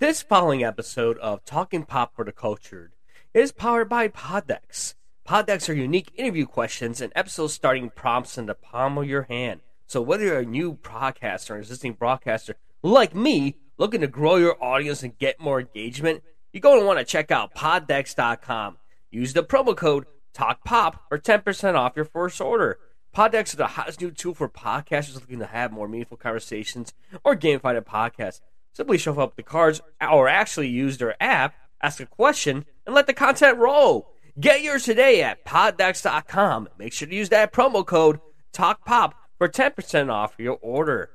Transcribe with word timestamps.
This 0.00 0.22
following 0.22 0.62
episode 0.62 1.18
of 1.18 1.44
Talking 1.44 1.82
Pop 1.82 2.14
for 2.14 2.24
the 2.24 2.30
Cultured 2.30 2.92
is 3.34 3.50
powered 3.50 3.88
by 3.88 4.06
Poddex. 4.06 4.94
Poddex 5.26 5.68
are 5.68 5.72
unique 5.72 6.12
interview 6.14 6.46
questions 6.46 7.00
and 7.00 7.12
episode 7.16 7.48
starting 7.48 7.90
prompts 7.90 8.38
in 8.38 8.46
the 8.46 8.54
palm 8.54 8.96
of 8.96 9.08
your 9.08 9.24
hand. 9.24 9.58
So 9.88 10.00
whether 10.00 10.22
you're 10.22 10.38
a 10.38 10.44
new 10.44 10.74
broadcaster 10.74 11.54
or 11.54 11.56
an 11.56 11.62
existing 11.62 11.94
broadcaster 11.94 12.54
like 12.80 13.12
me, 13.12 13.56
looking 13.76 14.00
to 14.02 14.06
grow 14.06 14.36
your 14.36 14.56
audience 14.62 15.02
and 15.02 15.18
get 15.18 15.40
more 15.40 15.58
engagement, 15.58 16.22
you're 16.52 16.60
going 16.60 16.78
to 16.78 16.86
want 16.86 17.00
to 17.00 17.04
check 17.04 17.32
out 17.32 17.56
poddex.com. 17.56 18.76
Use 19.10 19.32
the 19.32 19.42
promo 19.42 19.76
code 19.76 20.06
TALKPOP 20.32 20.94
for 21.08 21.18
10% 21.18 21.74
off 21.74 21.96
your 21.96 22.04
first 22.04 22.40
order. 22.40 22.78
Poddex 23.12 23.46
is 23.46 23.54
the 23.54 23.66
hottest 23.66 24.00
new 24.00 24.12
tool 24.12 24.34
for 24.34 24.48
podcasters 24.48 25.16
looking 25.16 25.40
to 25.40 25.46
have 25.46 25.72
more 25.72 25.88
meaningful 25.88 26.16
conversations 26.16 26.92
or 27.24 27.34
gamify 27.34 27.76
a 27.76 27.82
podcast. 27.82 28.42
Simply 28.78 28.96
shuffle 28.96 29.24
up 29.24 29.34
the 29.34 29.42
cards 29.42 29.80
or 30.00 30.28
actually 30.28 30.68
use 30.68 30.98
their 30.98 31.20
app, 31.20 31.56
ask 31.82 31.98
a 31.98 32.06
question, 32.06 32.64
and 32.86 32.94
let 32.94 33.08
the 33.08 33.12
content 33.12 33.58
roll. 33.58 34.14
Get 34.38 34.62
yours 34.62 34.84
today 34.84 35.20
at 35.20 35.44
poddex.com. 35.44 36.68
Make 36.78 36.92
sure 36.92 37.08
to 37.08 37.14
use 37.16 37.28
that 37.30 37.52
promo 37.52 37.84
code 37.84 38.20
TALKPOP 38.52 39.14
for 39.36 39.48
10% 39.48 40.12
off 40.12 40.36
your 40.38 40.60
order. 40.62 41.10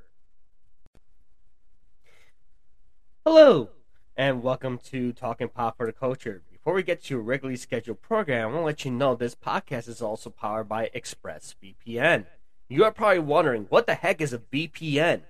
Hello, 3.26 3.70
and 4.18 4.44
welcome 4.44 4.78
to 4.80 5.14
Talking 5.14 5.48
Pop 5.48 5.78
for 5.78 5.86
the 5.86 5.94
Culture. 5.94 6.42
Before 6.52 6.74
we 6.74 6.84
get 6.84 7.06
to 7.06 7.14
your 7.14 7.24
regularly 7.24 7.56
scheduled 7.56 8.02
program, 8.02 8.50
I 8.50 8.52
want 8.52 8.62
to 8.64 8.66
let 8.66 8.84
you 8.84 8.92
know 8.92 9.16
this 9.16 9.36
podcast 9.36 9.88
is 9.88 10.02
also 10.02 10.30
powered 10.30 10.68
by 10.68 10.92
ExpressVPN. 10.94 12.26
You 12.68 12.84
are 12.84 12.92
probably 12.92 13.20
wondering, 13.20 13.68
what 13.70 13.88
the 13.88 13.96
heck 13.96 14.20
is 14.20 14.34
a 14.34 14.40
VPN? 14.40 15.22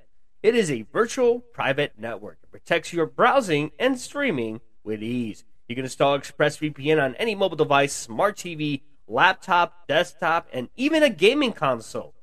It 0.43 0.55
is 0.55 0.69
a 0.69 0.85
virtual 0.91 1.39
private 1.39 1.93
network 1.97 2.41
that 2.41 2.51
protects 2.51 2.91
your 2.91 3.05
browsing 3.05 3.71
and 3.79 3.97
streaming 3.97 4.59
with 4.83 5.01
ease. 5.01 5.45
You 5.69 5.75
can 5.77 5.85
install 5.85 6.19
ExpressVPN 6.19 7.01
on 7.01 7.15
any 7.15 7.33
mobile 7.33 7.55
device, 7.55 7.93
smart 7.93 8.35
TV, 8.35 8.81
laptop, 9.07 9.87
desktop, 9.87 10.49
and 10.51 10.67
even 10.75 11.01
a 11.01 11.09
gaming 11.09 11.53
console. 11.53 12.13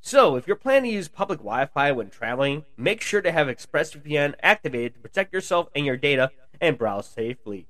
So, 0.00 0.34
if 0.34 0.48
you're 0.48 0.56
planning 0.56 0.90
to 0.90 0.96
use 0.96 1.06
public 1.06 1.38
Wi 1.38 1.66
Fi 1.66 1.92
when 1.92 2.10
traveling, 2.10 2.64
make 2.76 3.00
sure 3.00 3.22
to 3.22 3.30
have 3.30 3.46
ExpressVPN 3.46 4.34
activated 4.42 4.94
to 4.94 5.00
protect 5.00 5.32
yourself 5.32 5.68
and 5.72 5.86
your 5.86 5.96
data 5.96 6.32
and 6.60 6.76
browse 6.76 7.08
safely. 7.08 7.68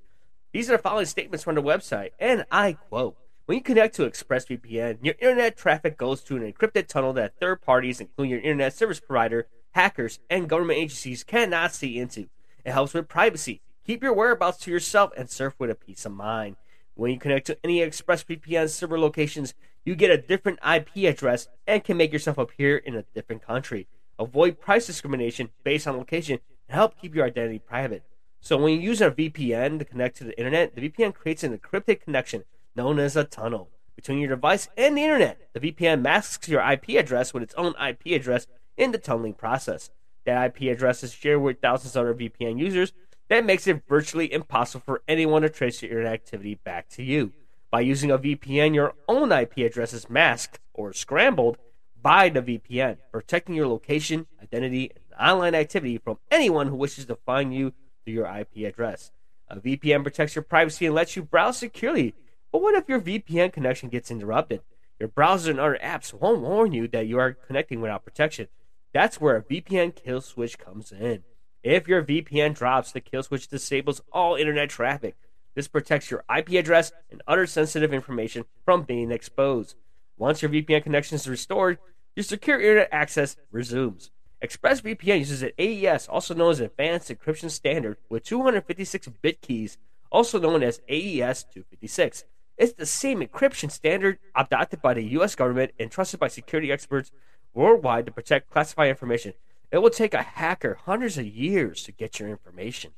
These 0.55 0.71
are 0.71 0.79
the 0.79 0.83
following 0.83 1.05
statements 1.05 1.45
from 1.45 1.55
the 1.55 1.63
website, 1.63 2.13
and 2.19 2.47
I 2.51 2.73
quote 2.73 3.19
When 3.49 3.57
you 3.57 3.63
connect 3.63 3.97
to 3.97 4.03
ExpressVPN, 4.03 4.99
your 5.01 5.15
internet 5.21 5.57
traffic 5.57 5.97
goes 5.97 6.21
to 6.25 6.37
an 6.37 6.53
encrypted 6.53 6.87
tunnel 6.87 7.15
that 7.15 7.41
third 7.41 7.63
parties, 7.63 7.99
including 7.99 8.31
your 8.31 8.41
internet 8.41 8.75
service 8.75 9.01
provider, 9.01 9.49
hackers, 9.71 10.19
and 10.29 10.51
government 10.51 10.79
agencies 10.79 11.25
cannot 11.25 11.73
see 11.73 11.99
into. 11.99 12.29
It 12.67 12.73
helps 12.73 12.93
with 12.93 13.09
privacy. 13.09 13.63
Keep 13.87 14.03
your 14.03 14.13
whereabouts 14.13 14.59
to 14.59 14.71
yourself 14.71 15.13
and 15.17 15.31
surf 15.31 15.55
with 15.59 15.71
a 15.71 15.75
peace 15.75 16.05
of 16.05 16.13
mind. 16.13 16.57
When 16.93 17.11
you 17.11 17.19
connect 17.19 17.47
to 17.47 17.57
any 17.65 17.79
ExpressVPN 17.79 18.69
server 18.69 19.01
locations, 19.01 19.55
you 19.83 19.95
get 19.95 20.11
a 20.11 20.19
different 20.19 20.59
IP 20.63 21.11
address 21.11 21.49
and 21.67 21.83
can 21.83 21.97
make 21.97 22.13
yourself 22.13 22.37
appear 22.37 22.77
in 22.77 22.97
a 22.97 23.05
different 23.15 23.47
country. 23.47 23.89
Avoid 24.19 24.61
price 24.61 24.87
discrimination 24.87 25.49
based 25.65 25.89
on 25.89 25.97
location 25.97 26.41
and 26.69 26.75
help 26.75 27.01
keep 27.01 27.15
your 27.15 27.25
identity 27.25 27.61
private. 27.61 28.03
So 28.43 28.59
when 28.59 28.75
you 28.75 28.81
use 28.81 29.01
a 29.01 29.11
VPN 29.11 29.79
to 29.79 29.87
connect 29.87 30.19
to 30.19 30.25
the 30.25 30.39
internet, 30.39 30.75
the 30.75 30.87
VPN 30.87 31.15
creates 31.15 31.43
an 31.43 31.57
encrypted 31.57 32.03
connection 32.03 32.45
known 32.79 33.01
as 33.01 33.17
a 33.17 33.25
tunnel 33.25 33.69
between 33.97 34.21
your 34.21 34.29
device 34.29 34.69
and 34.77 34.97
the 34.97 35.03
internet. 35.03 35.51
The 35.53 35.59
VPN 35.59 36.01
masks 36.01 36.49
your 36.49 36.63
IP 36.63 36.91
address 36.91 37.35
with 37.35 37.43
its 37.43 37.55
own 37.55 37.75
IP 37.85 38.15
address 38.15 38.47
in 38.77 38.93
the 38.93 38.99
tunneling 38.99 39.35
process. 39.35 39.91
That 40.25 40.47
IP 40.47 40.73
address 40.73 41.03
is 41.03 41.13
shared 41.13 41.43
with 41.43 41.61
thousands 41.61 41.97
of 41.97 42.03
other 42.03 42.15
VPN 42.15 42.57
users. 42.57 42.93
That 43.29 43.45
makes 43.45 43.67
it 43.67 43.83
virtually 43.89 44.33
impossible 44.33 44.85
for 44.87 45.03
anyone 45.09 45.43
to 45.43 45.49
trace 45.49 45.83
your 45.83 45.91
internet 45.91 46.13
activity 46.13 46.55
back 46.55 46.89
to 46.91 47.03
you. 47.03 47.33
By 47.73 47.81
using 47.81 48.13
a 48.13 48.19
VPN, 48.19 48.75
your 48.75 48.95
own 49.09 49.33
IP 49.33 49.59
address 49.59 49.93
is 49.93 50.09
masked 50.09 50.61
or 50.73 50.93
scrambled 50.93 51.59
by 52.01 52.29
the 52.29 52.41
VPN, 52.41 52.99
protecting 53.11 53.57
your 53.57 53.67
location, 53.67 54.29
identity, 54.41 54.93
and 54.95 55.29
online 55.29 55.57
activity 55.57 55.99
from 55.99 56.19
anyone 56.31 56.69
who 56.69 56.77
wishes 56.77 57.07
to 57.07 57.17
find 57.17 57.53
you 57.53 57.73
through 58.05 58.15
your 58.15 58.27
IP 58.27 58.59
address. 58.59 59.11
A 59.49 59.57
VPN 59.57 60.05
protects 60.05 60.37
your 60.37 60.45
privacy 60.45 60.87
and 60.87 60.95
lets 60.95 61.17
you 61.17 61.25
browse 61.25 61.59
securely. 61.59 62.15
But 62.51 62.63
what 62.63 62.75
if 62.75 62.89
your 62.89 63.01
VPN 63.01 63.53
connection 63.53 63.89
gets 63.89 64.11
interrupted? 64.11 64.63
Your 64.99 65.09
browser 65.09 65.51
and 65.51 65.61
other 65.61 65.79
apps 65.83 66.13
won't 66.13 66.41
warn 66.41 66.73
you 66.73 66.89
that 66.89 67.07
you 67.07 67.19
are 67.19 67.35
connecting 67.35 67.81
without 67.81 68.05
protection. 68.05 68.49
That's 68.93 69.21
where 69.21 69.37
a 69.37 69.43
VPN 69.43 69.95
kill 69.95 70.21
switch 70.21 70.59
comes 70.59 70.91
in. 70.91 71.23
If 71.63 71.87
your 71.87 72.03
VPN 72.03 72.55
drops, 72.55 72.93
the 72.93 73.01
kill 73.01 73.23
switch 73.23 73.49
disables 73.49 74.01
all 74.13 74.35
internet 74.35 74.71
traffic. 74.71 75.17
This 75.55 75.69
protects 75.69 76.11
your 76.11 76.25
IP 76.35 76.51
address 76.51 76.93
and 77.11 77.23
other 77.27 77.47
sensitive 77.47 77.93
information 77.93 78.45
from 78.65 78.83
being 78.83 79.11
exposed. 79.11 79.77
Once 80.17 80.41
your 80.41 80.51
VPN 80.51 80.83
connection 80.83 81.17
is 81.17 81.29
restored, 81.29 81.79
your 82.17 82.25
secure 82.25 82.61
internet 82.61 82.89
access 82.91 83.37
resumes. 83.51 84.11
ExpressVPN 84.43 85.19
uses 85.19 85.43
an 85.43 85.51
AES, 85.59 86.07
also 86.09 86.33
known 86.35 86.53
as 86.53 86.61
Advanced 86.61 87.11
Encryption 87.11 87.51
Standard, 87.51 87.99
with 88.09 88.25
256 88.25 89.09
bit 89.21 89.41
keys, 89.41 89.79
also 90.11 90.39
known 90.39 90.63
as 90.63 90.81
AES 90.89 91.45
256. 91.45 92.25
It's 92.59 92.73
the 92.73 92.87
same 92.87 93.21
encryption 93.21 93.71
standard 93.71 94.19
adopted 94.35 94.83
by 94.83 94.95
the 94.95 95.05
US 95.19 95.37
government 95.37 95.73
and 95.79 95.91
trusted 95.91 96.19
by 96.19 96.29
security 96.29 96.73
experts 96.73 97.13
worldwide 97.55 98.07
to 98.07 98.13
protect 98.13 98.51
classified 98.51 98.91
information. 98.91 99.35
It 99.71 99.79
will 99.79 99.91
take 99.91 100.13
a 100.13 100.23
hacker 100.23 100.79
hundreds 100.85 101.19
of 101.19 101.27
years 101.27 101.85
to 101.85 101.93
get 101.93 102.19
your 102.19 102.29
information. 102.29 102.93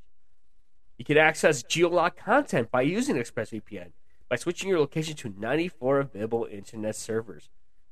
You 0.96 1.04
can 1.04 1.18
access 1.18 1.62
geolocked 1.62 2.16
content 2.16 2.70
by 2.70 2.82
using 2.82 3.16
ExpressVPN 3.16 3.92
by 4.30 4.36
switching 4.36 4.68
your 4.68 4.78
location 4.78 5.16
to 5.16 5.34
94 5.36 6.00
available 6.00 6.48
internet 6.50 6.96
servers. 6.96 7.50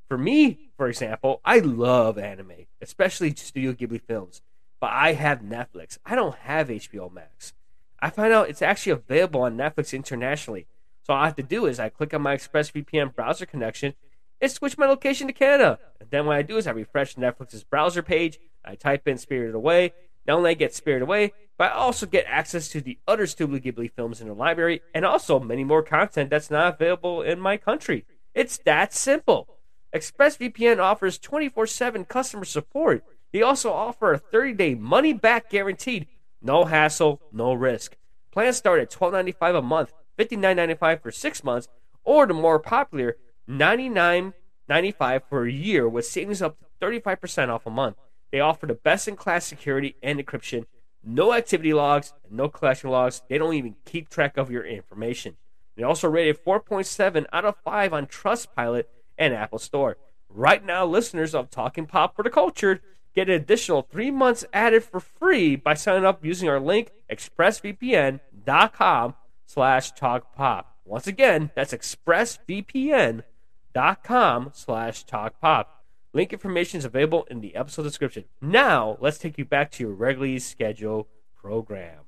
For 0.09 0.17
me, 0.17 0.71
for 0.77 0.89
example, 0.89 1.41
I 1.45 1.59
love 1.59 2.17
anime, 2.17 2.67
especially 2.81 3.35
Studio 3.35 3.73
Ghibli 3.73 4.01
films, 4.01 4.41
but 4.81 4.91
I 4.91 5.15
have 5.15 5.41
Netflix. 5.41 5.99
I 6.07 6.15
don't 6.15 6.37
have 6.37 6.69
HBO 6.69 7.13
Max. 7.13 7.53
I 8.01 8.09
find 8.11 8.33
out 8.33 8.49
it's 8.49 8.63
actually 8.63 8.93
available 8.93 9.43
on 9.43 9.57
Netflix 9.57 9.93
internationally. 9.93 10.67
So 11.09 11.15
all 11.15 11.23
I 11.23 11.27
have 11.27 11.37
to 11.37 11.43
do 11.43 11.65
is 11.65 11.81
I 11.81 11.89
click 11.89 12.13
on 12.13 12.21
my 12.21 12.37
ExpressVPN 12.37 13.15
browser 13.15 13.47
connection 13.47 13.95
and 14.43 14.53
switch 14.53 14.77
my 14.77 14.85
location 14.85 15.27
to 15.27 15.33
Canada. 15.33 15.79
And 15.99 16.11
then 16.11 16.27
what 16.27 16.37
I 16.37 16.43
do 16.43 16.59
is 16.59 16.67
I 16.67 16.73
refresh 16.73 17.15
Netflix's 17.15 17.65
browser 17.65 18.03
page. 18.03 18.39
I 18.63 18.75
type 18.75 19.09
in 19.09 19.17
Spirited 19.17 19.55
Away. 19.55 19.95
Not 20.27 20.37
only 20.37 20.51
I 20.51 20.55
get 20.55 20.75
Spirited 20.75 21.05
Away, 21.05 21.33
but 21.57 21.73
I 21.73 21.75
also 21.77 22.05
get 22.05 22.27
access 22.29 22.69
to 22.69 22.83
the 22.83 22.99
other 23.09 23.27
Studio 23.27 23.59
Ghibli 23.59 23.91
films 23.91 24.21
in 24.21 24.29
the 24.29 24.35
library 24.35 24.83
and 24.95 25.07
also 25.07 25.41
many 25.41 25.65
more 25.65 25.83
content 25.83 26.29
that's 26.29 26.51
not 26.51 26.75
available 26.75 27.23
in 27.23 27.41
my 27.41 27.57
country. 27.57 28.05
It's 28.35 28.59
that 28.67 28.93
simple. 28.93 29.57
ExpressVPN 29.95 30.79
offers 30.79 31.17
24 31.17 31.69
7 31.69 32.05
customer 32.05 32.45
support. 32.45 33.03
They 33.33 33.41
also 33.41 33.73
offer 33.73 34.13
a 34.13 34.19
30 34.19 34.53
day 34.53 34.75
money 34.75 35.15
back 35.15 35.49
guaranteed. 35.49 36.07
No 36.43 36.67
hassle, 36.67 37.23
no 37.33 37.55
risk. 37.55 37.97
Plans 38.31 38.59
start 38.59 38.81
at 38.81 38.91
$12.95 38.91 39.59
a 39.59 39.63
month, 39.63 39.93
$59.95 40.19 41.03
for 41.03 41.11
six 41.11 41.45
months, 41.45 41.69
or 42.05 42.27
the 42.27 42.35
more 42.35 42.59
popular 42.59 43.17
$99.95 43.49 45.23
for 45.29 45.45
a 45.45 45.53
year 45.53 45.89
with 45.89 46.07
savings 46.07 46.43
up 46.43 46.59
to 46.59 46.65
35% 46.85 47.49
off 47.49 47.67
a 47.67 47.71
month. 47.71 47.97
They 48.31 48.41
offer 48.41 48.67
the 48.67 48.75
best 48.75 49.09
in 49.09 49.17
class 49.17 49.47
security 49.47 49.97
and 50.03 50.19
encryption, 50.19 50.67
no 51.03 51.33
activity 51.33 51.73
logs, 51.73 52.13
no 52.31 52.49
collection 52.49 52.91
logs. 52.91 53.23
They 53.29 53.39
don't 53.39 53.55
even 53.55 53.77
keep 53.85 54.09
track 54.09 54.37
of 54.37 54.51
your 54.51 54.65
information. 54.65 55.37
They 55.77 55.83
also 55.83 56.09
rated 56.09 56.45
4.7 56.45 57.27
out 57.33 57.45
of 57.45 57.57
5 57.65 57.93
on 57.93 58.07
Trustpilot 58.07 58.85
and 59.17 59.33
Apple 59.33 59.59
Store. 59.59 59.97
Right 60.29 60.65
now, 60.65 60.85
listeners 60.85 61.35
of 61.35 61.51
Talking 61.51 61.87
Pop 61.87 62.17
for 62.17 62.23
the 62.23 62.31
Cultured 62.31 62.81
get 63.15 63.29
an 63.29 63.37
additional 63.37 63.83
three 63.83 64.11
months 64.11 64.45
added 64.53 64.85
for 64.85 65.01
free 65.01 65.57
by 65.57 65.75
signing 65.75 66.05
up 66.05 66.25
using 66.25 66.49
our 66.49 66.61
link 66.61 66.91
expressvpn.com 67.11 69.15
slash 69.49 69.93
talkpop. 69.95 70.65
Once 70.85 71.07
again, 71.07 71.51
that's 71.55 71.73
expressvpn.com 71.73 74.51
slash 74.53 75.05
talk 75.05 75.41
pop. 75.41 75.85
Link 76.13 76.33
information 76.33 76.79
is 76.79 76.85
available 76.85 77.27
in 77.31 77.41
the 77.41 77.57
episode 77.57 77.83
description. 77.83 78.25
Now, 78.41 78.97
let's 79.01 79.19
take 79.19 79.39
you 79.39 79.45
back 79.45 79.71
to 79.73 79.83
your 79.85 79.93
regularly 79.93 80.39
scheduled 80.39 81.07
program. 81.35 82.08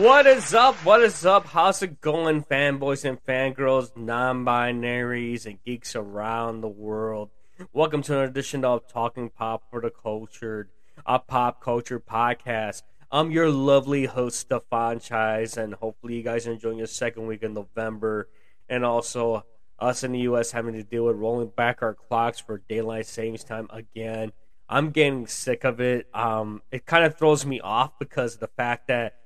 What 0.00 0.26
is 0.26 0.54
up? 0.54 0.74
What 0.84 1.02
is 1.02 1.26
up? 1.26 1.46
How's 1.46 1.82
it 1.82 2.00
going, 2.00 2.44
fanboys 2.44 3.04
and 3.04 3.22
fangirls, 3.24 3.96
non 3.96 4.44
binaries, 4.44 5.44
and 5.44 5.62
geeks 5.64 5.94
around 5.94 6.60
the 6.60 6.68
world? 6.68 7.30
Welcome 7.72 8.02
to 8.02 8.12
another 8.12 8.30
edition 8.30 8.64
of 8.64 8.88
Talking 8.88 9.28
Pop 9.28 9.64
for 9.70 9.80
the 9.80 9.90
Cultured 9.90 10.70
a 11.06 11.18
pop 11.18 11.60
culture 11.60 12.00
podcast. 12.00 12.82
I'm 13.10 13.30
your 13.30 13.50
lovely 13.50 14.06
host, 14.06 14.40
Stefan 14.40 14.98
Chais, 14.98 15.56
and 15.56 15.74
hopefully 15.74 16.16
you 16.16 16.22
guys 16.22 16.46
are 16.46 16.52
enjoying 16.52 16.78
your 16.78 16.86
second 16.86 17.26
week 17.26 17.42
in 17.42 17.54
November. 17.54 18.28
And 18.68 18.84
also, 18.84 19.44
us 19.78 20.04
in 20.04 20.12
the 20.12 20.20
U.S. 20.20 20.52
having 20.52 20.74
to 20.74 20.82
deal 20.82 21.04
with 21.04 21.16
rolling 21.16 21.48
back 21.48 21.82
our 21.82 21.94
clocks 21.94 22.40
for 22.40 22.62
daylight 22.68 23.06
savings 23.06 23.44
time 23.44 23.68
again. 23.70 24.32
I'm 24.68 24.90
getting 24.90 25.26
sick 25.26 25.64
of 25.64 25.80
it. 25.80 26.08
Um, 26.14 26.62
it 26.70 26.86
kind 26.86 27.04
of 27.04 27.18
throws 27.18 27.44
me 27.44 27.60
off 27.60 27.98
because 27.98 28.34
of 28.34 28.40
the 28.40 28.48
fact 28.48 28.88
that, 28.88 29.16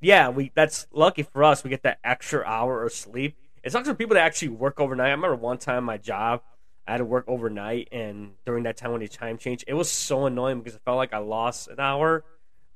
yeah, 0.00 0.28
we 0.28 0.52
that's 0.54 0.86
lucky 0.92 1.22
for 1.22 1.44
us. 1.44 1.64
We 1.64 1.70
get 1.70 1.82
that 1.82 1.98
extra 2.04 2.44
hour 2.44 2.84
of 2.84 2.92
sleep. 2.92 3.36
It 3.62 3.72
sucks 3.72 3.88
for 3.88 3.94
people 3.94 4.14
that 4.14 4.24
actually 4.24 4.48
work 4.48 4.80
overnight. 4.80 5.08
I 5.08 5.10
remember 5.10 5.36
one 5.36 5.58
time 5.58 5.84
my 5.84 5.96
job, 5.96 6.42
I 6.86 6.92
had 6.92 6.98
to 6.98 7.04
work 7.04 7.24
overnight, 7.26 7.88
and 7.90 8.32
during 8.44 8.64
that 8.64 8.76
time 8.76 8.92
when 8.92 9.00
the 9.00 9.08
time 9.08 9.38
changed, 9.38 9.64
it 9.66 9.74
was 9.74 9.90
so 9.90 10.26
annoying 10.26 10.58
because 10.58 10.76
it 10.76 10.82
felt 10.84 10.96
like 10.96 11.12
I 11.12 11.18
lost 11.18 11.68
an 11.68 11.80
hour. 11.80 12.24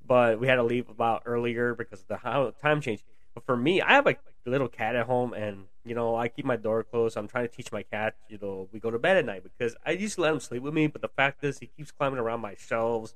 But 0.04 0.40
we 0.40 0.48
had 0.48 0.56
to 0.56 0.64
leave 0.64 0.88
about 0.88 1.22
earlier 1.26 1.74
because 1.74 2.00
of 2.00 2.08
the 2.08 2.54
time 2.60 2.80
change. 2.80 3.04
But 3.34 3.44
for 3.44 3.56
me, 3.56 3.80
I 3.80 3.92
have 3.92 4.08
a 4.08 4.16
little 4.44 4.66
cat 4.66 4.96
at 4.96 5.06
home, 5.06 5.34
and 5.34 5.66
you 5.84 5.94
know 5.94 6.16
I 6.16 6.28
keep 6.28 6.44
my 6.44 6.56
door 6.56 6.82
closed. 6.82 7.16
I'm 7.16 7.28
trying 7.28 7.46
to 7.48 7.54
teach 7.54 7.70
my 7.70 7.82
cat, 7.82 8.14
you 8.28 8.38
know, 8.40 8.68
we 8.72 8.80
go 8.80 8.90
to 8.90 8.98
bed 8.98 9.18
at 9.18 9.24
night 9.24 9.44
because 9.44 9.76
I 9.84 9.92
used 9.92 10.16
to 10.16 10.22
let 10.22 10.32
him 10.32 10.40
sleep 10.40 10.62
with 10.62 10.74
me, 10.74 10.86
but 10.88 11.02
the 11.02 11.08
fact 11.08 11.44
is 11.44 11.58
he 11.58 11.66
keeps 11.66 11.92
climbing 11.92 12.18
around 12.18 12.40
my 12.40 12.56
shelves 12.56 13.14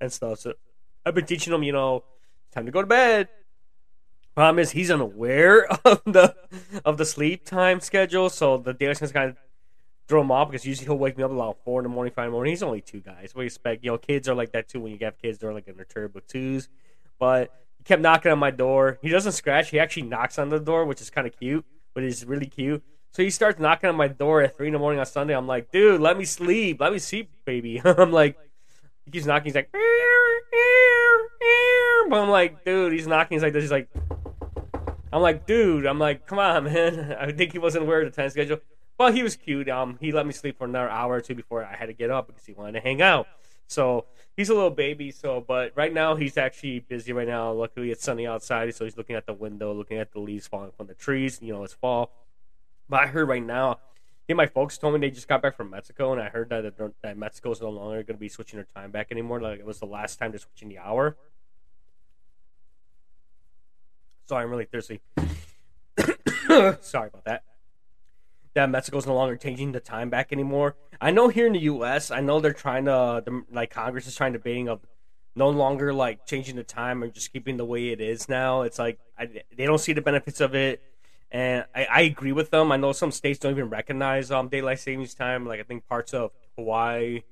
and 0.00 0.12
stuff. 0.12 0.40
So 0.40 0.54
I've 1.06 1.14
been 1.14 1.26
teaching 1.26 1.52
him, 1.52 1.62
you 1.62 1.72
know, 1.72 2.04
time 2.52 2.66
to 2.66 2.72
go 2.72 2.82
to 2.82 2.86
bed. 2.86 3.28
Problem 4.34 4.58
is 4.58 4.72
he's 4.72 4.90
unaware 4.90 5.66
of 5.84 6.02
the 6.04 6.34
of 6.84 6.98
the 6.98 7.04
sleep 7.04 7.44
time 7.44 7.80
schedule, 7.80 8.28
so 8.28 8.58
the 8.58 8.72
daylight 8.72 8.98
kind 9.12 9.30
of 9.30 9.36
throw 10.08 10.20
him 10.20 10.30
off 10.30 10.50
because 10.50 10.66
usually 10.66 10.86
he'll 10.86 10.98
wake 10.98 11.16
me 11.16 11.24
up 11.24 11.30
about 11.30 11.58
four 11.64 11.80
in 11.80 11.84
the 11.84 11.88
morning, 11.88 12.12
five 12.12 12.26
in 12.26 12.30
the 12.30 12.32
morning. 12.32 12.52
He's 12.52 12.62
only 12.62 12.80
two 12.80 13.00
guys. 13.00 13.34
We 13.34 13.46
expect, 13.46 13.84
you 13.84 13.90
know, 13.90 13.98
kids 13.98 14.28
are 14.28 14.34
like 14.34 14.52
that 14.52 14.68
too. 14.68 14.80
When 14.80 14.92
you 14.92 14.98
have 15.02 15.18
kids, 15.18 15.38
they're 15.38 15.54
like 15.54 15.68
in 15.68 15.76
their 15.76 15.84
turbo 15.84 16.20
twos. 16.26 16.68
But 17.18 17.52
he 17.78 17.84
kept 17.84 18.02
knocking 18.02 18.32
on 18.32 18.38
my 18.38 18.50
door. 18.50 18.98
He 19.02 19.08
doesn't 19.08 19.32
scratch. 19.32 19.70
He 19.70 19.78
actually 19.78 20.02
knocks 20.02 20.38
on 20.38 20.48
the 20.48 20.58
door, 20.58 20.84
which 20.84 21.00
is 21.00 21.10
kind 21.10 21.26
of 21.26 21.38
cute, 21.38 21.64
but 21.94 22.02
it's 22.02 22.24
really 22.24 22.46
cute. 22.46 22.82
So 23.12 23.22
he 23.22 23.30
starts 23.30 23.60
knocking 23.60 23.88
on 23.88 23.94
my 23.94 24.08
door 24.08 24.42
at 24.42 24.56
three 24.56 24.66
in 24.66 24.72
the 24.72 24.80
morning 24.80 24.98
on 24.98 25.06
Sunday. 25.06 25.36
I'm 25.36 25.46
like, 25.46 25.70
dude, 25.70 26.00
let 26.00 26.18
me 26.18 26.24
sleep. 26.24 26.80
Let 26.80 26.92
me 26.92 26.98
sleep, 26.98 27.30
baby. 27.44 27.80
I'm 27.84 28.10
like, 28.10 28.36
he 29.04 29.12
keeps 29.12 29.26
knocking. 29.26 29.44
He's 29.44 29.54
like, 29.54 29.70
but 32.10 32.20
I'm 32.20 32.30
like, 32.30 32.64
dude, 32.64 32.92
he's 32.92 33.06
knocking. 33.06 33.36
He's 33.36 33.42
like 33.42 33.52
this. 33.52 33.62
He's 33.62 33.70
like, 33.70 33.88
I'm 35.14 35.22
like, 35.22 35.46
dude. 35.46 35.86
I'm 35.86 36.00
like, 36.00 36.26
come 36.26 36.40
on, 36.40 36.64
man. 36.72 37.16
I 37.18 37.30
think 37.30 37.52
he 37.52 37.58
wasn't 37.58 37.84
aware 37.84 38.02
of 38.02 38.12
the 38.12 38.20
time 38.20 38.28
schedule. 38.30 38.58
But 38.98 39.14
he 39.14 39.22
was 39.22 39.36
cute. 39.36 39.68
Um, 39.68 39.96
he 40.00 40.10
let 40.10 40.26
me 40.26 40.32
sleep 40.32 40.58
for 40.58 40.64
another 40.64 40.90
hour 40.90 41.14
or 41.14 41.20
two 41.20 41.36
before 41.36 41.64
I 41.64 41.76
had 41.76 41.86
to 41.86 41.92
get 41.92 42.10
up 42.10 42.26
because 42.26 42.44
he 42.44 42.52
wanted 42.52 42.72
to 42.72 42.80
hang 42.80 43.00
out. 43.00 43.28
So 43.66 44.06
he's 44.36 44.48
a 44.50 44.54
little 44.54 44.70
baby. 44.70 45.12
So, 45.12 45.40
but 45.40 45.72
right 45.76 45.92
now 45.92 46.16
he's 46.16 46.36
actually 46.36 46.80
busy 46.80 47.12
right 47.12 47.28
now. 47.28 47.52
Luckily, 47.52 47.92
it's 47.92 48.02
sunny 48.02 48.26
outside, 48.26 48.74
so 48.74 48.84
he's 48.84 48.96
looking 48.96 49.14
at 49.14 49.26
the 49.26 49.32
window, 49.32 49.72
looking 49.72 49.98
at 49.98 50.12
the 50.12 50.18
leaves 50.18 50.48
falling 50.48 50.72
from 50.76 50.88
the 50.88 50.94
trees. 50.94 51.38
You 51.40 51.52
know, 51.52 51.62
it's 51.62 51.72
fall. 51.72 52.10
But 52.88 53.02
I 53.02 53.06
heard 53.06 53.28
right 53.28 53.42
now, 53.42 53.78
yeah, 54.28 54.34
my 54.34 54.46
folks 54.46 54.78
told 54.78 54.94
me 54.94 55.00
they 55.00 55.10
just 55.10 55.28
got 55.28 55.42
back 55.42 55.56
from 55.56 55.70
Mexico, 55.70 56.12
and 56.12 56.20
I 56.20 56.28
heard 56.28 56.48
that 56.50 56.92
that 57.02 57.16
Mexico 57.16 57.52
is 57.52 57.60
no 57.60 57.70
longer 57.70 58.02
going 58.02 58.16
to 58.16 58.20
be 58.20 58.28
switching 58.28 58.58
their 58.58 58.66
time 58.74 58.90
back 58.90 59.08
anymore. 59.12 59.40
Like 59.40 59.60
it 59.60 59.66
was 59.66 59.78
the 59.78 59.86
last 59.86 60.18
time 60.18 60.32
they're 60.32 60.40
switching 60.40 60.68
the 60.68 60.78
hour. 60.78 61.16
So 64.26 64.36
I'm 64.36 64.50
really 64.50 64.66
thirsty. 64.66 65.00
Sorry 66.80 67.08
about 67.08 67.24
that 67.24 67.42
that 68.54 68.70
Mexico's 68.70 69.06
no 69.06 69.14
longer 69.14 69.36
changing 69.36 69.72
the 69.72 69.80
time 69.80 70.08
back 70.10 70.32
anymore. 70.32 70.76
I 71.00 71.10
know 71.10 71.28
here 71.28 71.46
in 71.46 71.52
the 71.52 71.60
U.S., 71.60 72.10
I 72.10 72.20
know 72.20 72.40
they're 72.40 72.52
trying 72.52 72.84
to, 72.84 73.22
the, 73.24 73.42
like 73.50 73.70
Congress 73.70 74.06
is 74.06 74.14
trying 74.14 74.32
to 74.32 74.38
bang 74.38 74.68
of 74.68 74.80
no 75.36 75.48
longer 75.48 75.92
like 75.92 76.26
changing 76.26 76.56
the 76.56 76.62
time 76.62 77.02
or 77.02 77.08
just 77.08 77.32
keeping 77.32 77.56
the 77.56 77.64
way 77.64 77.88
it 77.88 78.00
is 78.00 78.28
now. 78.28 78.62
It's 78.62 78.78
like 78.78 78.98
I, 79.18 79.26
they 79.26 79.66
don't 79.66 79.78
see 79.78 79.92
the 79.92 80.00
benefits 80.00 80.40
of 80.40 80.54
it, 80.54 80.80
and 81.30 81.64
I, 81.74 81.84
I, 81.86 82.00
agree 82.02 82.30
with 82.30 82.50
them. 82.50 82.70
I 82.70 82.76
know 82.76 82.92
some 82.92 83.10
states 83.10 83.40
don't 83.40 83.50
even 83.50 83.68
recognize 83.68 84.30
um 84.30 84.48
daylight 84.48 84.78
savings 84.78 85.14
time. 85.14 85.44
Like 85.44 85.58
I 85.58 85.64
think 85.64 85.88
parts 85.88 86.14
of 86.14 86.30
Hawaii, 86.56 87.22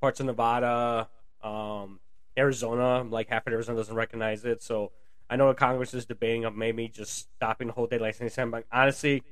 parts 0.00 0.18
of 0.18 0.26
Nevada, 0.26 1.08
um, 1.44 2.00
Arizona, 2.36 3.04
like 3.04 3.28
half 3.28 3.46
of 3.46 3.52
Arizona 3.52 3.78
doesn't 3.78 3.94
recognize 3.94 4.44
it. 4.44 4.60
So 4.60 4.90
I 5.28 5.36
know 5.36 5.48
the 5.48 5.54
Congress 5.54 5.94
is 5.94 6.04
debating 6.06 6.44
of 6.44 6.54
maybe 6.54 6.88
just 6.88 7.30
stopping 7.36 7.68
the 7.68 7.72
whole 7.72 7.86
daylight 7.86 8.14
savings 8.16 8.34
time. 8.34 8.50
But 8.50 8.64
honestly 8.70 9.22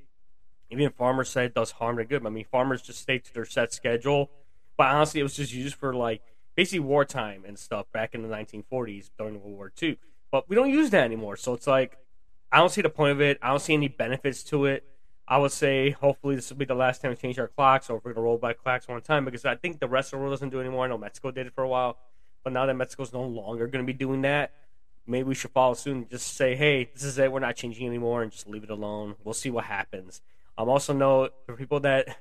even 0.72 0.90
farmers 0.90 1.28
say 1.28 1.44
it 1.44 1.54
does 1.54 1.72
harm 1.72 1.98
to 1.98 2.04
good. 2.04 2.24
I 2.26 2.30
mean, 2.30 2.46
farmers 2.50 2.80
just 2.82 3.00
stay 3.00 3.18
to 3.18 3.34
their 3.34 3.44
set 3.44 3.72
schedule. 3.72 4.30
But 4.78 4.86
honestly, 4.88 5.20
it 5.20 5.22
was 5.22 5.36
just 5.36 5.52
used 5.52 5.74
for 5.74 5.94
like 5.94 6.22
basically 6.56 6.80
wartime 6.80 7.44
and 7.46 7.58
stuff 7.58 7.86
back 7.92 8.14
in 8.14 8.22
the 8.22 8.28
1940s 8.28 9.10
during 9.18 9.34
World 9.34 9.52
War 9.54 9.72
II. 9.80 9.98
But 10.30 10.48
we 10.48 10.56
don't 10.56 10.70
use 10.70 10.90
that 10.90 11.04
anymore. 11.04 11.36
So 11.36 11.52
it's 11.52 11.66
like, 11.66 11.98
I 12.50 12.56
don't 12.56 12.70
see 12.70 12.80
the 12.80 12.88
point 12.88 13.12
of 13.12 13.20
it. 13.20 13.38
I 13.42 13.50
don't 13.50 13.60
see 13.60 13.74
any 13.74 13.88
benefits 13.88 14.42
to 14.44 14.64
it. 14.64 14.84
I 15.28 15.36
would 15.36 15.52
say 15.52 15.90
hopefully 15.90 16.36
this 16.36 16.48
will 16.48 16.56
be 16.56 16.64
the 16.64 16.74
last 16.74 17.02
time 17.02 17.10
we 17.10 17.16
change 17.16 17.38
our 17.38 17.48
clocks 17.48 17.90
or 17.90 17.98
if 17.98 18.04
we're 18.04 18.12
going 18.12 18.22
to 18.22 18.26
roll 18.26 18.38
back 18.38 18.58
clocks 18.58 18.88
one 18.88 19.00
time 19.02 19.24
because 19.24 19.44
I 19.44 19.56
think 19.56 19.78
the 19.78 19.88
rest 19.88 20.12
of 20.12 20.18
the 20.18 20.22
world 20.22 20.32
doesn't 20.32 20.50
do 20.50 20.58
it 20.58 20.62
anymore. 20.62 20.86
I 20.86 20.88
know 20.88 20.98
Mexico 20.98 21.30
did 21.30 21.46
it 21.46 21.54
for 21.54 21.64
a 21.64 21.68
while. 21.68 21.98
But 22.44 22.54
now 22.54 22.66
that 22.66 22.74
Mexico's 22.74 23.12
no 23.12 23.22
longer 23.22 23.66
going 23.66 23.84
to 23.84 23.92
be 23.92 23.96
doing 23.96 24.22
that, 24.22 24.52
maybe 25.06 25.24
we 25.28 25.34
should 25.34 25.50
follow 25.50 25.74
soon 25.74 25.98
and 25.98 26.10
just 26.10 26.36
say, 26.36 26.54
hey, 26.54 26.90
this 26.92 27.02
is 27.02 27.18
it. 27.18 27.32
We're 27.32 27.40
not 27.40 27.56
changing 27.56 27.86
anymore 27.86 28.22
and 28.22 28.30
just 28.30 28.48
leave 28.48 28.64
it 28.64 28.70
alone. 28.70 29.16
We'll 29.24 29.34
see 29.34 29.50
what 29.50 29.64
happens. 29.64 30.20
Um, 30.56 30.68
also 30.68 30.92
know 30.92 31.30
for 31.46 31.56
people 31.56 31.80
that 31.80 32.18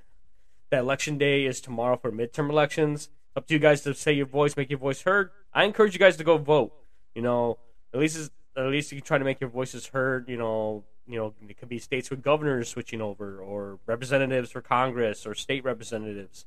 that 0.70 0.80
election 0.80 1.18
day 1.18 1.46
is 1.46 1.62
tomorrow 1.62 1.98
for 1.98 2.12
midterm 2.12 2.50
elections. 2.50 3.10
Up 3.36 3.48
to 3.48 3.54
you 3.54 3.60
guys 3.60 3.82
to 3.82 3.94
say 3.94 4.14
your 4.14 4.26
voice, 4.26 4.58
make 4.58 4.70
your 4.70 4.80
voice 4.80 5.02
heard. 5.02 5.32
I 5.54 5.64
encourage 5.66 5.94
you 5.94 6.00
guys 6.00 6.18
to 6.18 6.24
go 6.24 6.38
vote. 6.38 6.74
You 7.16 7.22
know, 7.22 7.60
at 7.94 8.00
least 8.00 8.32
at 8.58 8.66
least 8.66 8.92
you 8.92 8.98
can 8.98 9.06
try 9.06 9.18
to 9.18 9.26
make 9.26 9.40
your 9.40 9.50
voices 9.50 9.88
heard. 9.88 10.28
You 10.28 10.38
know, 10.38 10.84
you 11.08 11.18
know 11.18 11.34
it 11.48 11.58
could 11.58 11.70
be 11.70 11.80
states 11.80 12.10
with 12.10 12.22
governors 12.22 12.70
switching 12.70 13.02
over, 13.02 13.40
or 13.40 13.80
representatives 13.86 14.52
for 14.52 14.62
Congress, 14.62 15.26
or 15.26 15.36
state 15.36 15.64
representatives, 15.64 16.46